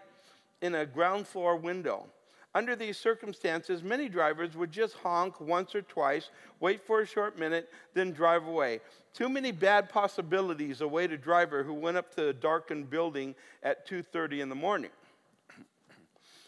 in 0.61 0.75
a 0.75 0.86
ground 0.86 1.27
floor 1.27 1.57
window. 1.57 2.05
Under 2.53 2.73
these 2.73 2.97
circumstances, 2.97 3.83
many 3.83 4.07
drivers 4.07 4.55
would 4.55 4.71
just 4.71 4.93
honk 4.93 5.41
once 5.41 5.75
or 5.75 5.81
twice, 5.81 6.29
wait 6.61 6.88
for 6.88 7.01
a 7.01 7.05
short 7.05 7.38
minute, 7.38 7.69
then 7.93 8.13
drive 8.13 8.47
away. 8.47 8.79
Too 9.13 9.27
many 9.27 9.51
bad 9.51 9.89
possibilities 9.89 10.79
await 10.79 11.11
a 11.11 11.17
driver 11.17 11.63
who 11.63 11.73
went 11.73 11.97
up 11.97 12.15
to 12.15 12.29
a 12.29 12.33
darkened 12.33 12.89
building 12.89 13.36
at 13.61 13.86
2:30 13.86 14.39
in 14.39 14.47
the 14.47 14.55
morning. 14.55 14.91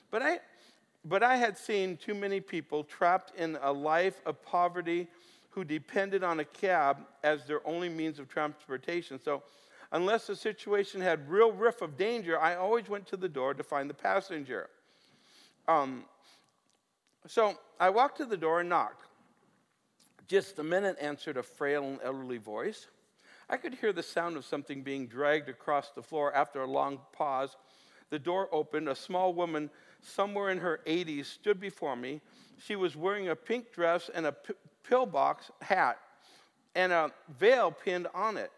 but 0.10 0.22
I 0.22 0.40
but 1.04 1.24
I 1.24 1.36
had 1.36 1.58
seen 1.58 1.98
too 1.98 2.14
many 2.14 2.40
people 2.40 2.86
trapped 2.86 3.36
in 3.36 3.58
a 3.62 3.72
life 3.74 4.22
of 4.26 4.42
poverty 4.44 5.10
who 5.58 5.64
depended 5.64 6.24
on 6.24 6.40
a 6.40 6.46
cab 6.46 6.98
as 7.24 7.46
their 7.46 7.68
only 7.68 7.90
means 7.90 8.20
of 8.20 8.30
transportation. 8.30 9.20
So, 9.20 9.42
unless 9.92 10.28
the 10.28 10.36
situation 10.36 11.02
had 11.02 11.28
real 11.28 11.52
riff 11.52 11.82
of 11.82 11.98
danger, 11.98 12.40
I 12.40 12.54
always 12.54 12.88
went 12.88 13.08
to 13.08 13.18
the 13.18 13.28
door 13.28 13.56
to 13.56 13.64
find 13.64 13.90
the 13.90 13.96
passenger. 13.96 14.70
Um, 15.68 16.04
so 17.26 17.56
I 17.80 17.90
walked 17.90 18.18
to 18.18 18.26
the 18.26 18.38
door 18.38 18.60
and 18.60 18.70
knocked. 18.70 19.06
Just 20.28 20.60
a 20.60 20.64
minute 20.64 20.96
answered 21.02 21.38
a 21.38 21.44
frail 21.44 21.86
and 21.86 22.00
elderly 22.04 22.38
voice. 22.38 22.86
I 23.50 23.58
could 23.58 23.74
hear 23.74 23.92
the 23.92 24.04
sound 24.04 24.38
of 24.38 24.46
something 24.46 24.84
being 24.84 25.08
dragged 25.08 25.50
across 25.50 25.90
the 25.90 26.04
floor. 26.04 26.36
After 26.36 26.62
a 26.62 26.68
long 26.68 27.00
pause, 27.14 27.58
the 28.12 28.20
door 28.20 28.48
opened. 28.52 28.90
A 28.90 28.96
small 28.96 29.34
woman, 29.34 29.72
somewhere 30.04 30.52
in 30.52 30.60
her 30.60 30.82
80s, 30.86 31.26
stood 31.26 31.60
before 31.60 31.96
me. 31.96 32.22
She 32.64 32.76
was 32.76 32.96
wearing 32.96 33.30
a 33.30 33.36
pink 33.36 33.72
dress 33.74 34.12
and 34.14 34.28
a 34.28 34.36
pillbox 34.88 35.52
hat 35.62 36.00
and 36.76 36.92
a 36.92 37.12
veil 37.40 37.72
pinned 37.72 38.08
on 38.14 38.38
it. 38.38 38.52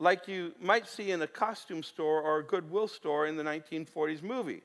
like 0.00 0.28
you 0.28 0.52
might 0.60 0.86
see 0.86 1.10
in 1.10 1.22
a 1.22 1.26
costume 1.26 1.82
store 1.82 2.22
or 2.22 2.38
a 2.38 2.44
Goodwill 2.44 2.86
store 2.86 3.26
in 3.26 3.36
the 3.36 3.42
1940s 3.42 4.22
movie. 4.22 4.62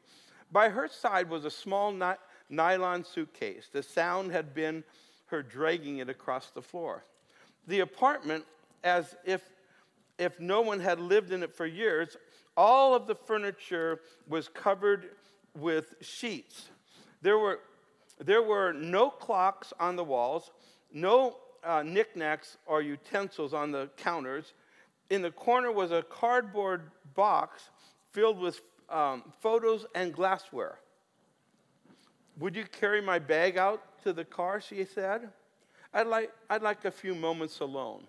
By 0.52 0.70
her 0.70 0.88
side 0.88 1.28
was 1.28 1.44
a 1.44 1.50
small 1.50 1.92
ni- 1.92 2.22
nylon 2.50 3.04
suitcase. 3.04 3.68
The 3.72 3.82
sound 3.82 4.32
had 4.32 4.54
been 4.54 4.84
her 5.28 5.42
dragging 5.42 5.98
it 5.98 6.10
across 6.10 6.52
the 6.52 6.62
floor. 6.62 7.04
The 7.68 7.80
apartment, 7.80 8.46
as 8.84 9.16
if, 9.26 9.42
if 10.20 10.40
no 10.40 10.62
one 10.62 10.80
had 10.80 11.00
lived 11.00 11.32
in 11.32 11.42
it 11.42 11.56
for 11.56 11.66
years, 11.66 12.16
all 12.56 12.94
of 12.94 13.08
the 13.08 13.16
furniture 13.16 14.02
was 14.28 14.48
covered 14.48 15.10
with 15.58 15.96
sheets. 16.02 16.70
There 17.24 17.40
were, 17.40 17.60
there 18.20 18.44
were 18.44 18.72
no 18.74 19.10
clocks 19.10 19.74
on 19.80 19.96
the 19.96 20.04
walls, 20.04 20.52
no 20.94 21.38
uh, 21.64 21.84
knickknacks 21.84 22.58
or 22.66 22.82
utensils 22.82 23.54
on 23.54 23.72
the 23.72 23.90
counters. 23.98 24.54
In 25.10 25.22
the 25.22 25.32
corner 25.32 25.72
was 25.72 25.92
a 25.92 26.04
cardboard 26.04 26.92
box 27.16 27.70
filled 28.12 28.40
with 28.40 28.62
um, 28.90 29.34
photos 29.42 29.86
and 29.96 30.14
glassware. 30.14 30.80
Would 32.40 32.56
you 32.56 32.64
carry 32.66 33.02
my 33.02 33.20
bag 33.20 33.58
out 33.58 33.82
to 34.04 34.14
the 34.14 34.26
car? 34.26 34.62
She 34.62 34.86
said. 34.86 35.30
I'd 35.94 36.08
like, 36.08 36.32
I'd 36.50 36.64
like 36.64 36.86
a 36.86 36.92
few 36.92 37.14
moments 37.14 37.60
alone. 37.60 38.04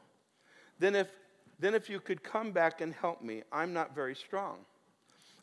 Then 0.78 0.94
if, 0.94 1.08
then, 1.58 1.74
if 1.74 1.90
you 1.90 2.00
could 2.00 2.22
come 2.22 2.50
back 2.50 2.80
and 2.80 2.92
help 2.94 3.22
me, 3.22 3.42
I'm 3.52 3.72
not 3.72 3.94
very 3.94 4.14
strong. 4.14 4.58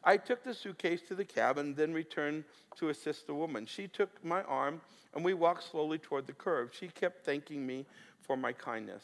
I 0.03 0.17
took 0.17 0.43
the 0.43 0.53
suitcase 0.53 1.01
to 1.07 1.15
the 1.15 1.25
cabin, 1.25 1.75
then 1.75 1.93
returned 1.93 2.43
to 2.77 2.89
assist 2.89 3.27
the 3.27 3.35
woman. 3.35 3.65
She 3.65 3.87
took 3.87 4.23
my 4.23 4.41
arm, 4.43 4.81
and 5.13 5.23
we 5.23 5.33
walked 5.33 5.69
slowly 5.69 5.97
toward 5.99 6.25
the 6.25 6.33
curve. 6.33 6.71
She 6.73 6.87
kept 6.87 7.23
thanking 7.23 7.65
me 7.65 7.85
for 8.21 8.35
my 8.35 8.51
kindness. 8.51 9.03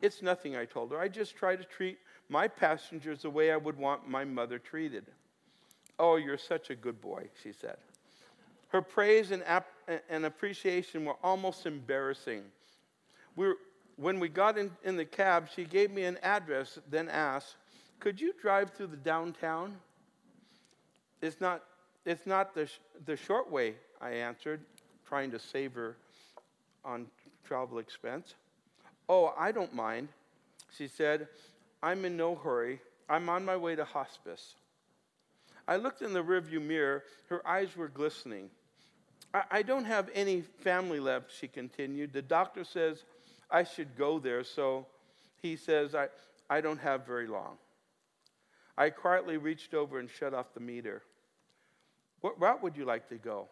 It's 0.00 0.22
nothing, 0.22 0.56
I 0.56 0.64
told 0.64 0.92
her. 0.92 0.98
I 0.98 1.08
just 1.08 1.36
try 1.36 1.56
to 1.56 1.64
treat 1.64 1.98
my 2.28 2.48
passengers 2.48 3.22
the 3.22 3.30
way 3.30 3.52
I 3.52 3.56
would 3.56 3.76
want 3.76 4.08
my 4.08 4.24
mother 4.24 4.58
treated. 4.58 5.04
Oh, 5.98 6.16
you're 6.16 6.38
such 6.38 6.70
a 6.70 6.74
good 6.74 7.00
boy, 7.00 7.28
she 7.42 7.52
said. 7.52 7.76
Her 8.68 8.82
praise 8.82 9.30
and, 9.30 9.42
ap- 9.44 9.68
and 10.08 10.24
appreciation 10.24 11.04
were 11.04 11.16
almost 11.22 11.66
embarrassing. 11.66 12.42
We 13.36 13.48
were, 13.48 13.56
when 13.96 14.18
we 14.18 14.28
got 14.28 14.56
in, 14.56 14.70
in 14.84 14.96
the 14.96 15.04
cab, 15.04 15.48
she 15.54 15.64
gave 15.64 15.90
me 15.90 16.04
an 16.04 16.18
address, 16.22 16.78
then 16.90 17.08
asked, 17.08 17.56
Could 18.00 18.20
you 18.20 18.32
drive 18.40 18.70
through 18.70 18.88
the 18.88 18.96
downtown? 18.96 19.76
It's 21.22 21.40
not, 21.40 21.62
it's 22.04 22.26
not 22.26 22.54
the, 22.54 22.66
sh- 22.66 22.80
the 23.06 23.16
short 23.16 23.50
way, 23.50 23.74
I 24.00 24.10
answered, 24.10 24.60
trying 25.06 25.30
to 25.30 25.38
save 25.38 25.72
her 25.74 25.96
on 26.84 27.06
travel 27.44 27.78
expense. 27.78 28.34
Oh, 29.08 29.32
I 29.38 29.52
don't 29.52 29.72
mind. 29.72 30.08
She 30.76 30.88
said, 30.88 31.28
I'm 31.82 32.04
in 32.04 32.16
no 32.16 32.34
hurry. 32.34 32.80
I'm 33.08 33.28
on 33.28 33.44
my 33.44 33.56
way 33.56 33.76
to 33.76 33.84
hospice. 33.84 34.54
I 35.68 35.76
looked 35.76 36.02
in 36.02 36.12
the 36.12 36.22
rearview 36.22 36.60
mirror. 36.60 37.04
Her 37.28 37.46
eyes 37.46 37.76
were 37.76 37.88
glistening. 37.88 38.50
I, 39.32 39.42
I 39.50 39.62
don't 39.62 39.84
have 39.84 40.10
any 40.14 40.40
family 40.40 40.98
left, 40.98 41.30
she 41.38 41.46
continued. 41.46 42.12
The 42.12 42.22
doctor 42.22 42.64
says 42.64 43.04
I 43.50 43.64
should 43.64 43.96
go 43.96 44.18
there, 44.18 44.42
so 44.42 44.86
he 45.40 45.56
says 45.56 45.94
I, 45.94 46.08
I 46.50 46.60
don't 46.60 46.80
have 46.80 47.06
very 47.06 47.26
long. 47.26 47.58
I 48.76 48.90
quietly 48.90 49.36
reached 49.36 49.74
over 49.74 49.98
and 49.98 50.08
shut 50.10 50.34
off 50.34 50.54
the 50.54 50.60
meter. 50.60 51.02
What 52.22 52.40
route 52.40 52.62
would 52.62 52.76
you 52.76 52.84
like 52.84 53.08
to 53.10 53.16
go? 53.16 53.48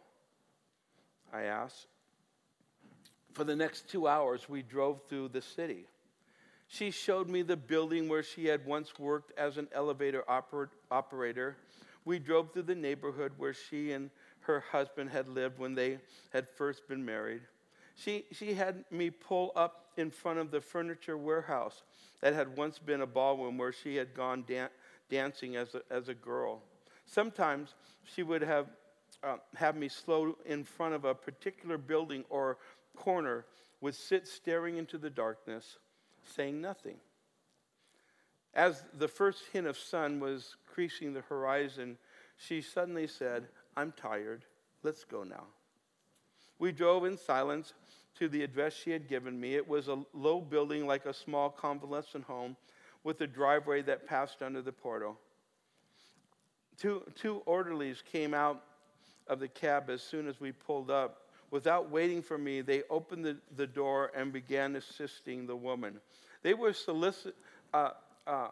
I 1.32 1.42
asked. 1.42 1.86
For 3.34 3.44
the 3.44 3.54
next 3.54 3.88
two 3.88 4.08
hours, 4.08 4.48
we 4.48 4.62
drove 4.62 5.02
through 5.08 5.28
the 5.28 5.42
city. 5.42 5.86
She 6.68 6.92
showed 6.92 7.28
me 7.28 7.42
the 7.42 7.56
building 7.56 8.08
where 8.08 8.22
she 8.22 8.46
had 8.46 8.64
once 8.64 8.98
worked 8.98 9.36
as 9.36 9.56
an 9.56 9.68
elevator 9.72 10.24
oper- 10.28 10.68
operator. 10.90 11.56
We 12.04 12.20
drove 12.20 12.52
through 12.52 12.62
the 12.62 12.74
neighborhood 12.74 13.32
where 13.36 13.54
she 13.54 13.92
and 13.92 14.08
her 14.42 14.60
husband 14.72 15.10
had 15.10 15.28
lived 15.28 15.58
when 15.58 15.74
they 15.74 15.98
had 16.32 16.48
first 16.48 16.88
been 16.88 17.04
married. 17.04 17.42
She, 17.96 18.24
she 18.30 18.54
had 18.54 18.84
me 18.90 19.10
pull 19.10 19.52
up 19.56 19.86
in 19.96 20.10
front 20.10 20.38
of 20.38 20.52
the 20.52 20.60
furniture 20.60 21.18
warehouse 21.18 21.82
that 22.20 22.34
had 22.34 22.56
once 22.56 22.78
been 22.78 23.00
a 23.00 23.06
ballroom 23.06 23.58
where 23.58 23.72
she 23.72 23.96
had 23.96 24.14
gone 24.14 24.44
dan- 24.46 24.70
dancing 25.10 25.56
as 25.56 25.74
a, 25.74 25.82
as 25.90 26.08
a 26.08 26.14
girl. 26.14 26.62
Sometimes 27.10 27.74
she 28.04 28.22
would 28.22 28.42
have, 28.42 28.66
uh, 29.24 29.38
have 29.56 29.76
me 29.76 29.88
slow 29.88 30.36
in 30.46 30.62
front 30.62 30.94
of 30.94 31.04
a 31.04 31.14
particular 31.14 31.76
building 31.76 32.24
or 32.30 32.58
corner, 32.96 33.46
would 33.80 33.96
sit 33.96 34.28
staring 34.28 34.76
into 34.76 34.96
the 34.96 35.10
darkness, 35.10 35.78
saying 36.36 36.60
nothing. 36.60 36.96
As 38.54 38.84
the 38.96 39.08
first 39.08 39.42
hint 39.52 39.66
of 39.66 39.76
sun 39.76 40.20
was 40.20 40.56
creasing 40.72 41.12
the 41.12 41.22
horizon, 41.22 41.98
she 42.36 42.60
suddenly 42.60 43.08
said, 43.08 43.48
I'm 43.76 43.92
tired. 43.92 44.44
Let's 44.84 45.04
go 45.04 45.24
now. 45.24 45.46
We 46.60 46.70
drove 46.70 47.04
in 47.06 47.16
silence 47.16 47.72
to 48.18 48.28
the 48.28 48.42
address 48.44 48.74
she 48.74 48.90
had 48.90 49.08
given 49.08 49.40
me. 49.40 49.56
It 49.56 49.66
was 49.66 49.88
a 49.88 50.04
low 50.12 50.40
building 50.40 50.86
like 50.86 51.06
a 51.06 51.14
small 51.14 51.50
convalescent 51.50 52.24
home 52.24 52.56
with 53.02 53.20
a 53.20 53.26
driveway 53.26 53.82
that 53.82 54.06
passed 54.06 54.42
under 54.42 54.62
the 54.62 54.72
portal. 54.72 55.18
Two, 56.80 57.02
two 57.14 57.42
orderlies 57.44 58.02
came 58.10 58.32
out 58.32 58.62
of 59.26 59.38
the 59.38 59.48
cab 59.48 59.90
as 59.90 60.02
soon 60.02 60.26
as 60.26 60.40
we 60.40 60.50
pulled 60.50 60.90
up. 60.90 61.26
Without 61.50 61.90
waiting 61.90 62.22
for 62.22 62.38
me, 62.38 62.62
they 62.62 62.84
opened 62.88 63.22
the, 63.22 63.36
the 63.56 63.66
door 63.66 64.10
and 64.16 64.32
began 64.32 64.76
assisting 64.76 65.46
the 65.46 65.54
woman. 65.54 66.00
They 66.42 66.54
were 66.54 66.72
solicit, 66.72 67.34
uh, 67.74 67.90
uh, 68.26 68.48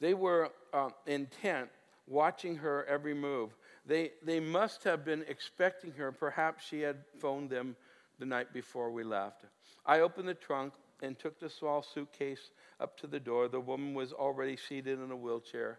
they 0.00 0.14
were 0.14 0.50
uh, 0.72 0.88
intent, 1.06 1.68
watching 2.06 2.56
her 2.56 2.86
every 2.86 3.14
move. 3.14 3.54
They, 3.84 4.12
they 4.22 4.40
must 4.40 4.84
have 4.84 5.04
been 5.04 5.26
expecting 5.28 5.92
her. 5.92 6.12
Perhaps 6.12 6.66
she 6.66 6.80
had 6.80 6.96
phoned 7.18 7.50
them 7.50 7.76
the 8.18 8.24
night 8.24 8.54
before 8.54 8.90
we 8.90 9.04
left. 9.04 9.44
I 9.84 10.00
opened 10.00 10.28
the 10.28 10.34
trunk 10.34 10.72
and 11.02 11.18
took 11.18 11.38
the 11.38 11.50
small 11.50 11.82
suitcase 11.82 12.50
up 12.80 12.96
to 13.00 13.06
the 13.06 13.20
door. 13.20 13.48
The 13.48 13.60
woman 13.60 13.92
was 13.92 14.14
already 14.14 14.56
seated 14.56 14.98
in 14.98 15.10
a 15.10 15.16
wheelchair. 15.16 15.78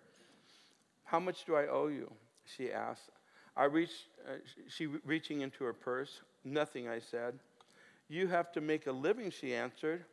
How 1.09 1.19
much 1.19 1.45
do 1.45 1.55
I 1.55 1.67
owe 1.67 1.87
you? 1.87 2.11
She 2.45 2.71
asked. 2.71 3.09
I 3.57 3.65
reached, 3.65 4.05
uh, 4.27 4.33
she 4.67 4.85
reaching 4.85 5.41
into 5.41 5.63
her 5.63 5.73
purse. 5.73 6.21
Nothing, 6.43 6.87
I 6.87 6.99
said. 6.99 7.39
You 8.09 8.27
have 8.27 8.51
to 8.53 8.61
make 8.61 8.87
a 8.87 8.91
living, 8.91 9.31
she 9.31 9.53
answered. 9.55 10.05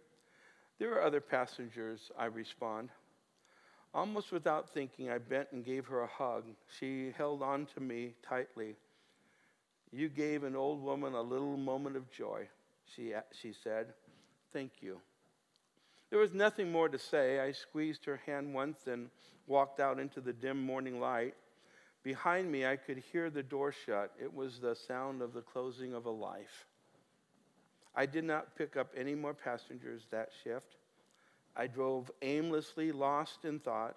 There 0.78 0.94
are 0.94 1.03
other 1.03 1.20
passengers, 1.20 2.11
I 2.18 2.26
respond. 2.26 2.90
Almost 3.94 4.32
without 4.32 4.70
thinking, 4.70 5.11
I 5.11 5.18
bent 5.18 5.49
and 5.53 5.64
gave 5.64 5.86
her 5.86 6.03
a 6.03 6.07
hug. 6.07 6.44
She 6.78 7.12
held 7.16 7.42
on 7.42 7.66
to 7.74 7.80
me 7.80 8.14
tightly. 8.26 8.76
You 9.92 10.09
gave 10.09 10.44
an 10.44 10.57
old 10.57 10.82
woman 10.82 11.14
a 11.14 11.22
little 11.22 11.57
moment 11.57 11.97
of 11.97 12.11
joy, 12.11 12.49
she, 12.94 13.14
she 13.32 13.53
said. 13.53 13.94
Thank 14.53 14.72
you. 14.80 15.01
There 16.11 16.19
was 16.19 16.33
nothing 16.33 16.71
more 16.71 16.89
to 16.89 16.99
say. 16.99 17.41
I 17.41 17.53
squeezed 17.53 18.05
her 18.05 18.21
hand 18.27 18.55
once 18.55 18.87
and 18.87 19.11
walked 19.47 19.81
out 19.81 19.99
into 19.99 20.21
the 20.21 20.33
dim 20.33 20.65
morning 20.65 21.01
light. 21.01 21.35
Behind 22.03 22.51
me, 22.51 22.65
I 22.65 22.77
could 22.77 22.99
hear 22.99 23.31
the 23.31 23.43
door 23.43 23.73
shut. 23.73 24.13
It 24.21 24.33
was 24.33 24.61
the 24.61 24.77
sound 24.77 25.21
of 25.21 25.33
the 25.33 25.43
closing 25.43 25.93
of 25.93 26.07
a 26.07 26.11
life. 26.11 26.67
I 27.95 28.07
did 28.07 28.25
not 28.25 28.57
pick 28.57 28.77
up 28.77 28.93
any 28.97 29.15
more 29.15 29.35
passengers 29.35 30.03
that 30.11 30.31
shift. 30.45 30.77
I 31.57 31.67
drove 31.67 32.11
aimlessly, 32.23 32.93
lost 32.93 33.45
in 33.45 33.59
thought. 33.59 33.97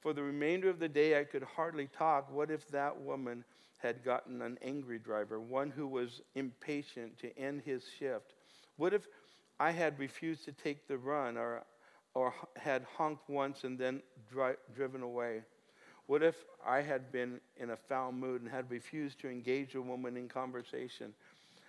For 0.00 0.14
the 0.14 0.22
remainder 0.22 0.70
of 0.70 0.78
the 0.78 0.88
day, 0.88 1.18
I 1.20 1.24
could 1.24 1.42
hardly 1.42 1.88
talk. 1.88 2.32
What 2.32 2.50
if 2.50 2.66
that 2.68 2.98
woman 2.98 3.44
had 3.78 4.04
gotten 4.04 4.40
an 4.40 4.58
angry 4.62 4.98
driver, 4.98 5.40
one 5.40 5.70
who 5.70 5.86
was 5.86 6.22
impatient 6.34 7.18
to 7.18 7.36
end 7.38 7.62
his 7.62 7.84
shift? 7.98 8.34
What 8.76 8.94
if 8.94 9.06
I 9.60 9.70
had 9.70 10.00
refused 10.00 10.44
to 10.46 10.52
take 10.52 10.88
the 10.88 10.98
run 10.98 11.36
or, 11.38 11.64
or 12.14 12.34
had 12.56 12.82
honked 12.96 13.28
once 13.30 13.62
and 13.64 13.78
then 13.78 14.02
dri- 14.28 14.56
driven 14.74 15.02
away? 15.02 15.44
What 16.06 16.22
if 16.22 16.44
I 16.64 16.80
had 16.82 17.12
been 17.12 17.40
in 17.56 17.70
a 17.70 17.76
foul 17.76 18.12
mood 18.12 18.42
and 18.42 18.50
had 18.50 18.70
refused 18.70 19.20
to 19.20 19.28
engage 19.30 19.74
a 19.76 19.82
woman 19.82 20.16
in 20.16 20.28
conversation? 20.28 21.14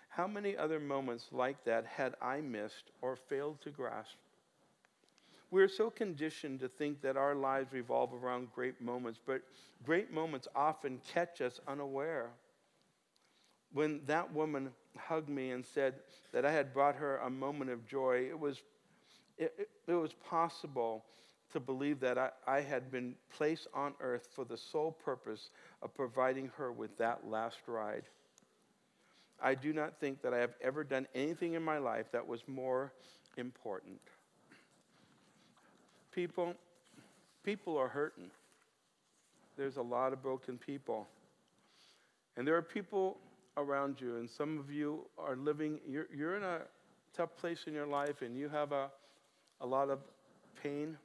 How 0.09 0.27
many 0.27 0.57
other 0.57 0.79
moments 0.79 1.29
like 1.31 1.63
that 1.65 1.85
had 1.85 2.15
I 2.21 2.41
missed 2.41 2.91
or 3.01 3.15
failed 3.15 3.61
to 3.61 3.71
grasp? 3.71 4.17
We're 5.51 5.67
so 5.67 5.91
conditioned 5.91 6.61
to 6.61 6.67
think 6.67 7.01
that 7.01 7.15
our 7.15 7.35
lives 7.35 7.71
revolve 7.73 8.11
around 8.13 8.51
great 8.53 8.81
moments, 8.81 9.19
but 9.23 9.43
great 9.83 10.11
moments 10.11 10.47
often 10.55 10.99
catch 11.13 11.41
us 11.41 11.59
unaware. 11.67 12.31
When 13.71 14.05
that 14.05 14.31
woman 14.33 14.73
hugged 14.97 15.29
me 15.29 15.51
and 15.51 15.65
said 15.65 15.95
that 16.33 16.45
I 16.45 16.51
had 16.51 16.73
brought 16.73 16.95
her 16.95 17.17
a 17.17 17.29
moment 17.29 17.69
of 17.71 17.85
joy, 17.87 18.27
it 18.29 18.39
was, 18.39 18.61
it, 19.37 19.69
it, 19.87 19.93
was 19.93 20.13
possible 20.29 21.05
to 21.53 21.59
believe 21.59 21.99
that 21.99 22.17
I, 22.17 22.29
I 22.47 22.61
had 22.61 22.91
been 22.91 23.15
placed 23.35 23.67
on 23.73 23.93
earth 23.99 24.27
for 24.33 24.45
the 24.45 24.57
sole 24.57 24.91
purpose 24.91 25.49
of 25.81 25.93
providing 25.93 26.51
her 26.57 26.71
with 26.71 26.97
that 26.97 27.27
last 27.27 27.57
ride. 27.67 28.03
I 29.41 29.55
do 29.55 29.73
not 29.73 29.99
think 29.99 30.21
that 30.21 30.33
I 30.33 30.37
have 30.37 30.53
ever 30.61 30.83
done 30.83 31.07
anything 31.15 31.53
in 31.53 31.63
my 31.63 31.77
life 31.79 32.11
that 32.11 32.25
was 32.25 32.41
more 32.47 32.93
important. 33.37 33.99
people, 36.11 36.53
people 37.43 37.77
are 37.77 37.87
hurting. 37.87 38.29
There's 39.57 39.77
a 39.77 39.81
lot 39.81 40.13
of 40.13 40.21
broken 40.21 40.57
people. 40.57 41.07
And 42.37 42.47
there 42.47 42.55
are 42.55 42.61
people 42.61 43.17
around 43.57 43.99
you, 43.99 44.17
and 44.17 44.29
some 44.29 44.59
of 44.59 44.71
you 44.71 45.05
are 45.17 45.35
living, 45.35 45.79
you're, 45.87 46.07
you're 46.15 46.37
in 46.37 46.43
a 46.43 46.59
tough 47.15 47.29
place 47.37 47.59
in 47.67 47.73
your 47.73 47.87
life, 47.87 48.21
and 48.21 48.37
you 48.37 48.49
have 48.49 48.71
a, 48.71 48.89
a 49.59 49.65
lot 49.65 49.89
of 49.89 49.99
pain 50.61 50.97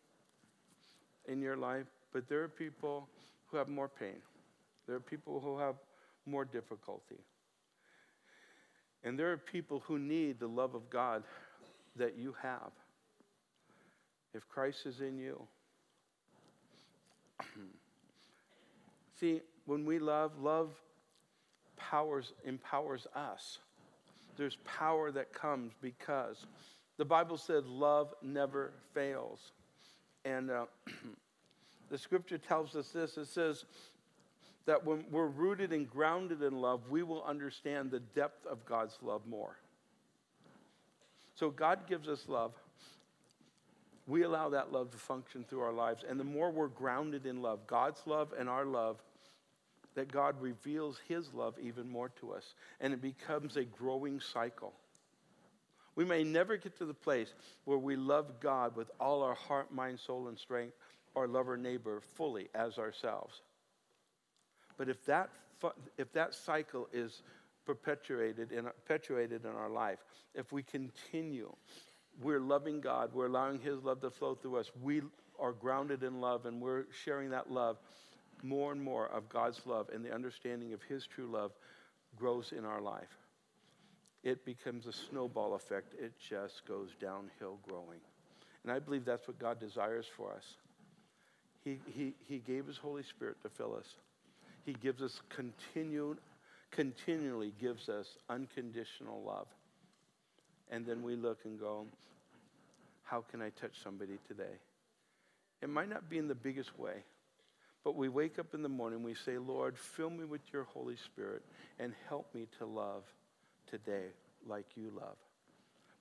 in 1.28 1.40
your 1.40 1.56
life, 1.56 1.86
but 2.12 2.28
there 2.28 2.42
are 2.42 2.48
people 2.48 3.08
who 3.46 3.56
have 3.56 3.68
more 3.68 3.88
pain. 3.88 4.16
There 4.86 4.96
are 4.96 5.00
people 5.00 5.40
who 5.40 5.58
have 5.58 5.74
more 6.24 6.44
difficulty. 6.44 7.16
And 9.02 9.18
there 9.18 9.30
are 9.32 9.36
people 9.36 9.82
who 9.86 9.98
need 9.98 10.40
the 10.40 10.46
love 10.46 10.74
of 10.74 10.88
God 10.90 11.22
that 11.96 12.18
you 12.18 12.34
have. 12.42 12.72
If 14.34 14.48
Christ 14.48 14.86
is 14.86 15.00
in 15.00 15.18
you. 15.18 15.40
See, 19.20 19.40
when 19.64 19.84
we 19.84 19.98
love, 19.98 20.32
love 20.40 20.70
powers, 21.76 22.32
empowers 22.44 23.06
us. 23.14 23.58
There's 24.36 24.56
power 24.64 25.10
that 25.12 25.32
comes 25.32 25.72
because 25.80 26.46
the 26.98 27.04
Bible 27.04 27.36
said 27.36 27.66
love 27.66 28.14
never 28.22 28.72
fails. 28.94 29.52
And 30.24 30.50
uh, 30.50 30.66
the 31.90 31.98
scripture 31.98 32.38
tells 32.38 32.74
us 32.74 32.88
this 32.88 33.16
it 33.16 33.26
says 33.26 33.64
that 34.66 34.84
when 34.84 35.04
we're 35.10 35.28
rooted 35.28 35.72
and 35.72 35.88
grounded 35.88 36.42
in 36.42 36.60
love, 36.60 36.90
we 36.90 37.02
will 37.02 37.24
understand 37.24 37.90
the 37.90 38.00
depth 38.00 38.46
of 38.46 38.64
God's 38.66 38.98
love 39.00 39.22
more. 39.26 39.56
So 41.34 41.50
God 41.50 41.80
gives 41.88 42.08
us 42.08 42.24
love. 42.28 42.52
We 44.06 44.22
allow 44.22 44.48
that 44.50 44.72
love 44.72 44.90
to 44.92 44.96
function 44.96 45.44
through 45.48 45.60
our 45.60 45.72
lives. 45.72 46.04
And 46.08 46.18
the 46.18 46.24
more 46.24 46.50
we're 46.50 46.68
grounded 46.68 47.26
in 47.26 47.42
love, 47.42 47.66
God's 47.66 48.00
love 48.06 48.32
and 48.38 48.48
our 48.48 48.64
love, 48.64 49.02
that 49.96 50.12
God 50.12 50.40
reveals 50.40 50.98
his 51.08 51.34
love 51.34 51.54
even 51.60 51.88
more 51.88 52.10
to 52.20 52.32
us. 52.32 52.54
And 52.80 52.94
it 52.94 53.02
becomes 53.02 53.56
a 53.56 53.64
growing 53.64 54.20
cycle. 54.20 54.72
We 55.96 56.04
may 56.04 56.22
never 56.22 56.56
get 56.56 56.78
to 56.78 56.84
the 56.84 56.94
place 56.94 57.32
where 57.64 57.78
we 57.78 57.96
love 57.96 58.38
God 58.40 58.76
with 58.76 58.90
all 59.00 59.22
our 59.22 59.34
heart, 59.34 59.72
mind, 59.72 59.98
soul, 59.98 60.28
and 60.28 60.38
strength, 60.38 60.74
or 61.14 61.26
love 61.26 61.48
our 61.48 61.56
neighbor 61.56 62.02
fully 62.14 62.48
as 62.54 62.78
ourselves. 62.78 63.40
But 64.76 64.90
if 64.90 65.04
that, 65.06 65.30
if 65.96 66.12
that 66.12 66.34
cycle 66.34 66.88
is 66.92 67.22
perpetuated 67.64 68.52
in, 68.52 68.64
perpetuated 68.64 69.44
in 69.44 69.50
our 69.50 69.70
life, 69.70 69.98
if 70.34 70.52
we 70.52 70.62
continue, 70.62 71.50
we're 72.20 72.40
loving 72.40 72.82
God, 72.82 73.10
we're 73.14 73.26
allowing 73.26 73.58
His 73.60 73.82
love 73.82 74.02
to 74.02 74.10
flow 74.10 74.34
through 74.34 74.56
us, 74.58 74.70
we 74.82 75.00
are 75.38 75.52
grounded 75.52 76.02
in 76.02 76.20
love, 76.20 76.44
and 76.44 76.60
we're 76.60 76.84
sharing 77.04 77.30
that 77.30 77.50
love, 77.50 77.78
more 78.42 78.72
and 78.72 78.82
more 78.82 79.06
of 79.08 79.28
God's 79.28 79.60
love 79.66 79.88
and 79.92 80.04
the 80.04 80.14
understanding 80.14 80.72
of 80.72 80.82
His 80.82 81.06
true 81.06 81.26
love 81.26 81.52
grows 82.16 82.52
in 82.56 82.64
our 82.64 82.80
life. 82.80 83.16
It 84.22 84.44
becomes 84.44 84.86
a 84.86 84.92
snowball 84.92 85.54
effect. 85.54 85.94
It 86.00 86.12
just 86.18 86.66
goes 86.66 86.90
downhill 87.00 87.58
growing. 87.68 88.00
And 88.64 88.72
I 88.72 88.78
believe 88.78 89.04
that's 89.04 89.28
what 89.28 89.38
God 89.38 89.60
desires 89.60 90.06
for 90.16 90.32
us. 90.32 90.44
He, 91.64 91.78
he, 91.94 92.14
he 92.28 92.38
gave 92.38 92.66
His 92.66 92.76
Holy 92.76 93.02
Spirit 93.02 93.36
to 93.42 93.48
fill 93.48 93.76
us. 93.76 93.86
He 94.64 94.72
gives 94.72 95.02
us 95.02 95.20
continued, 95.28 96.18
continually 96.72 97.52
gives 97.60 97.88
us 97.88 98.06
unconditional 98.28 99.22
love. 99.24 99.46
And 100.70 100.84
then 100.84 101.02
we 101.02 101.14
look 101.14 101.38
and 101.44 101.60
go, 101.60 101.86
how 103.04 103.20
can 103.30 103.40
I 103.40 103.50
touch 103.50 103.72
somebody 103.84 104.18
today? 104.26 104.58
It 105.62 105.68
might 105.68 105.88
not 105.88 106.10
be 106.10 106.18
in 106.18 106.26
the 106.26 106.34
biggest 106.34 106.76
way, 106.78 107.04
but 107.86 107.94
we 107.94 108.08
wake 108.08 108.40
up 108.40 108.52
in 108.52 108.62
the 108.62 108.68
morning, 108.68 109.04
we 109.04 109.14
say, 109.14 109.38
Lord, 109.38 109.78
fill 109.78 110.10
me 110.10 110.24
with 110.24 110.40
your 110.52 110.64
Holy 110.74 110.96
Spirit 110.96 111.44
and 111.78 111.92
help 112.08 112.26
me 112.34 112.48
to 112.58 112.66
love 112.66 113.04
today 113.70 114.06
like 114.44 114.66
you 114.74 114.90
love. 114.92 115.14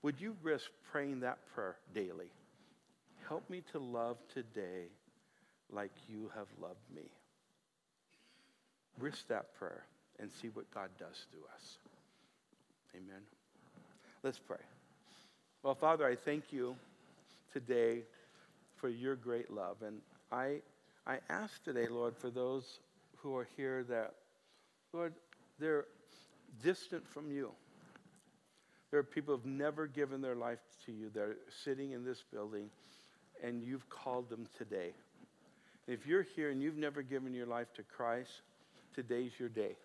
Would 0.01 0.19
you 0.19 0.35
risk 0.41 0.65
praying 0.91 1.19
that 1.19 1.37
prayer 1.53 1.75
daily? 1.93 2.31
Help 3.29 3.47
me 3.51 3.61
to 3.71 3.77
love 3.77 4.17
today 4.33 4.87
like 5.71 5.91
you 6.09 6.31
have 6.35 6.47
loved 6.59 6.79
me. 6.95 7.03
Risk 8.97 9.27
that 9.27 9.53
prayer 9.53 9.83
and 10.19 10.31
see 10.41 10.47
what 10.55 10.65
God 10.73 10.89
does 10.97 11.27
to 11.33 11.37
us. 11.53 11.77
Amen. 12.95 13.21
Let's 14.23 14.39
pray. 14.39 14.57
Well, 15.61 15.75
Father, 15.75 16.07
I 16.07 16.15
thank 16.15 16.45
you 16.51 16.77
today 17.53 18.05
for 18.77 18.89
your 18.89 19.15
great 19.15 19.51
love. 19.51 19.83
And 19.85 19.97
I, 20.31 20.61
I 21.07 21.19
ask 21.29 21.63
today, 21.63 21.87
Lord, 21.87 22.17
for 22.17 22.29
those 22.29 22.79
who 23.17 23.35
are 23.37 23.47
here 23.57 23.83
that, 23.89 24.15
Lord, 24.91 25.13
they're 25.59 25.85
distant 26.63 27.07
from 27.07 27.31
you. 27.31 27.51
There 28.91 28.99
are 28.99 29.03
people 29.03 29.35
who've 29.35 29.45
never 29.45 29.87
given 29.87 30.21
their 30.21 30.35
life 30.35 30.59
to 30.85 30.91
you. 30.91 31.11
They're 31.13 31.35
sitting 31.63 31.91
in 31.91 32.03
this 32.03 32.23
building, 32.31 32.69
and 33.43 33.63
you've 33.63 33.87
called 33.89 34.29
them 34.29 34.47
today. 34.57 34.93
If 35.87 36.07
you're 36.07 36.25
here 36.35 36.49
and 36.49 36.61
you've 36.61 36.77
never 36.77 37.03
given 37.03 37.33
your 37.33 37.45
life 37.45 37.71
to 37.75 37.83
Christ, 37.83 38.31
today's 38.95 39.31
your 39.37 39.49
day. 39.49 39.75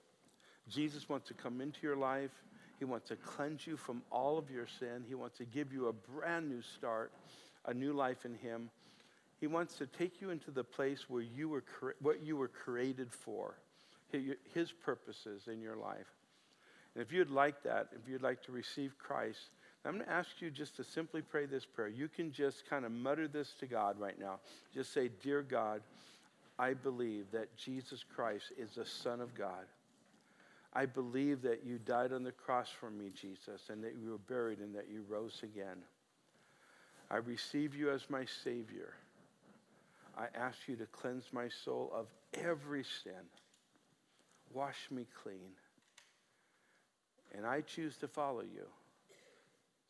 Jesus 0.68 1.08
wants 1.08 1.28
to 1.28 1.34
come 1.34 1.60
into 1.60 1.80
your 1.82 1.96
life. 1.96 2.30
He 2.78 2.84
wants 2.86 3.08
to 3.08 3.16
cleanse 3.16 3.66
you 3.66 3.76
from 3.76 4.02
all 4.10 4.38
of 4.38 4.50
your 4.50 4.66
sin. 4.78 5.04
He 5.06 5.14
wants 5.14 5.36
to 5.38 5.44
give 5.44 5.72
you 5.72 5.88
a 5.88 5.92
brand 5.92 6.48
new 6.48 6.62
start, 6.62 7.12
a 7.66 7.74
new 7.74 7.92
life 7.92 8.24
in 8.24 8.34
Him. 8.36 8.70
He 9.40 9.46
wants 9.46 9.76
to 9.76 9.86
take 9.86 10.20
you 10.20 10.30
into 10.30 10.50
the 10.50 10.62
place 10.64 11.08
where 11.08 11.22
you 11.22 11.48
were 11.48 11.64
what 12.00 12.22
you 12.22 12.36
were 12.36 12.48
created 12.48 13.12
for, 13.12 13.56
His 14.52 14.70
purposes 14.70 15.48
in 15.48 15.60
your 15.60 15.76
life. 15.76 16.12
And 16.94 17.02
if 17.02 17.12
you'd 17.12 17.30
like 17.30 17.62
that, 17.62 17.88
if 17.92 18.08
you'd 18.08 18.22
like 18.22 18.42
to 18.44 18.52
receive 18.52 18.98
Christ, 18.98 19.50
I'm 19.84 19.94
going 19.94 20.04
to 20.04 20.12
ask 20.12 20.40
you 20.40 20.50
just 20.50 20.76
to 20.76 20.84
simply 20.84 21.22
pray 21.22 21.46
this 21.46 21.64
prayer. 21.64 21.88
You 21.88 22.08
can 22.08 22.32
just 22.32 22.68
kind 22.68 22.84
of 22.84 22.92
mutter 22.92 23.28
this 23.28 23.54
to 23.60 23.66
God 23.66 23.98
right 23.98 24.18
now. 24.18 24.40
Just 24.74 24.92
say, 24.92 25.08
Dear 25.22 25.42
God, 25.42 25.80
I 26.58 26.74
believe 26.74 27.30
that 27.32 27.56
Jesus 27.56 28.04
Christ 28.04 28.52
is 28.58 28.72
the 28.74 28.84
Son 28.84 29.20
of 29.20 29.34
God. 29.34 29.64
I 30.74 30.84
believe 30.84 31.42
that 31.42 31.64
you 31.64 31.78
died 31.78 32.12
on 32.12 32.22
the 32.22 32.32
cross 32.32 32.68
for 32.68 32.90
me, 32.90 33.10
Jesus, 33.18 33.70
and 33.70 33.82
that 33.82 33.96
you 33.96 34.10
were 34.10 34.18
buried 34.18 34.58
and 34.58 34.74
that 34.74 34.88
you 34.92 35.02
rose 35.08 35.40
again. 35.42 35.78
I 37.10 37.16
receive 37.16 37.74
you 37.74 37.90
as 37.90 38.08
my 38.08 38.24
Savior. 38.44 38.92
I 40.16 40.26
ask 40.36 40.58
you 40.66 40.76
to 40.76 40.86
cleanse 40.86 41.24
my 41.32 41.48
soul 41.64 41.90
of 41.94 42.06
every 42.34 42.84
sin. 42.84 43.12
Wash 44.52 44.88
me 44.90 45.06
clean. 45.22 45.52
And 47.36 47.46
I 47.46 47.60
choose 47.60 47.96
to 47.98 48.08
follow 48.08 48.42
you. 48.42 48.66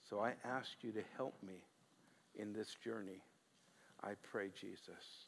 So 0.08 0.20
I 0.20 0.34
ask 0.44 0.70
you 0.82 0.92
to 0.92 1.02
help 1.16 1.34
me 1.46 1.64
in 2.38 2.52
this 2.52 2.76
journey. 2.82 3.22
I 4.02 4.12
pray, 4.30 4.50
Jesus. 4.60 5.26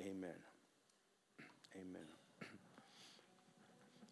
Amen. 0.00 0.30
Amen. 1.76 2.06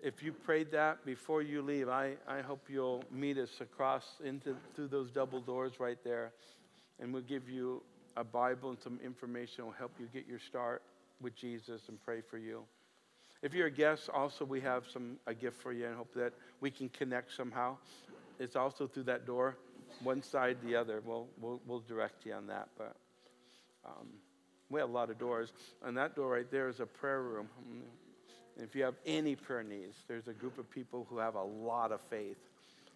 If 0.02 0.22
you 0.22 0.32
prayed 0.32 0.70
that 0.72 1.04
before 1.04 1.42
you 1.42 1.60
leave, 1.60 1.88
I, 1.88 2.14
I 2.26 2.40
hope 2.40 2.68
you'll 2.70 3.04
meet 3.10 3.36
us 3.36 3.60
across 3.60 4.04
into 4.24 4.56
through 4.74 4.88
those 4.88 5.10
double 5.10 5.40
doors 5.40 5.78
right 5.78 5.98
there. 6.02 6.32
And 6.98 7.12
we'll 7.12 7.22
give 7.22 7.50
you 7.50 7.82
a 8.16 8.24
Bible 8.24 8.70
and 8.70 8.78
some 8.80 8.98
information 9.04 9.64
will 9.64 9.72
help 9.72 9.92
you 9.98 10.08
get 10.12 10.26
your 10.26 10.38
start 10.38 10.82
with 11.20 11.34
Jesus 11.34 11.82
and 11.88 12.02
pray 12.04 12.20
for 12.20 12.38
you. 12.38 12.62
If 13.42 13.54
you're 13.54 13.68
a 13.68 13.70
guest, 13.70 14.10
also 14.12 14.44
we 14.44 14.60
have 14.60 14.84
some 14.92 15.16
a 15.26 15.34
gift 15.34 15.62
for 15.62 15.72
you 15.72 15.86
and 15.86 15.96
hope 15.96 16.12
that 16.14 16.32
we 16.60 16.70
can 16.70 16.88
connect 16.90 17.34
somehow. 17.34 17.76
It's 18.38 18.56
also 18.56 18.86
through 18.86 19.04
that 19.04 19.26
door, 19.26 19.56
one 20.02 20.22
side, 20.22 20.58
the 20.62 20.76
other. 20.76 21.02
We'll, 21.04 21.26
we'll, 21.40 21.60
we'll 21.66 21.80
direct 21.80 22.26
you 22.26 22.34
on 22.34 22.46
that. 22.48 22.68
But 22.76 22.96
um, 23.84 24.08
we 24.68 24.80
have 24.80 24.90
a 24.90 24.92
lot 24.92 25.10
of 25.10 25.18
doors. 25.18 25.52
And 25.82 25.96
that 25.96 26.14
door 26.14 26.30
right 26.30 26.50
there 26.50 26.68
is 26.68 26.80
a 26.80 26.86
prayer 26.86 27.22
room. 27.22 27.48
if 28.58 28.74
you 28.74 28.84
have 28.84 28.96
any 29.06 29.36
prayer 29.36 29.62
needs, 29.62 29.96
there's 30.06 30.28
a 30.28 30.34
group 30.34 30.58
of 30.58 30.70
people 30.70 31.06
who 31.08 31.18
have 31.18 31.34
a 31.34 31.42
lot 31.42 31.92
of 31.92 32.00
faith 32.10 32.38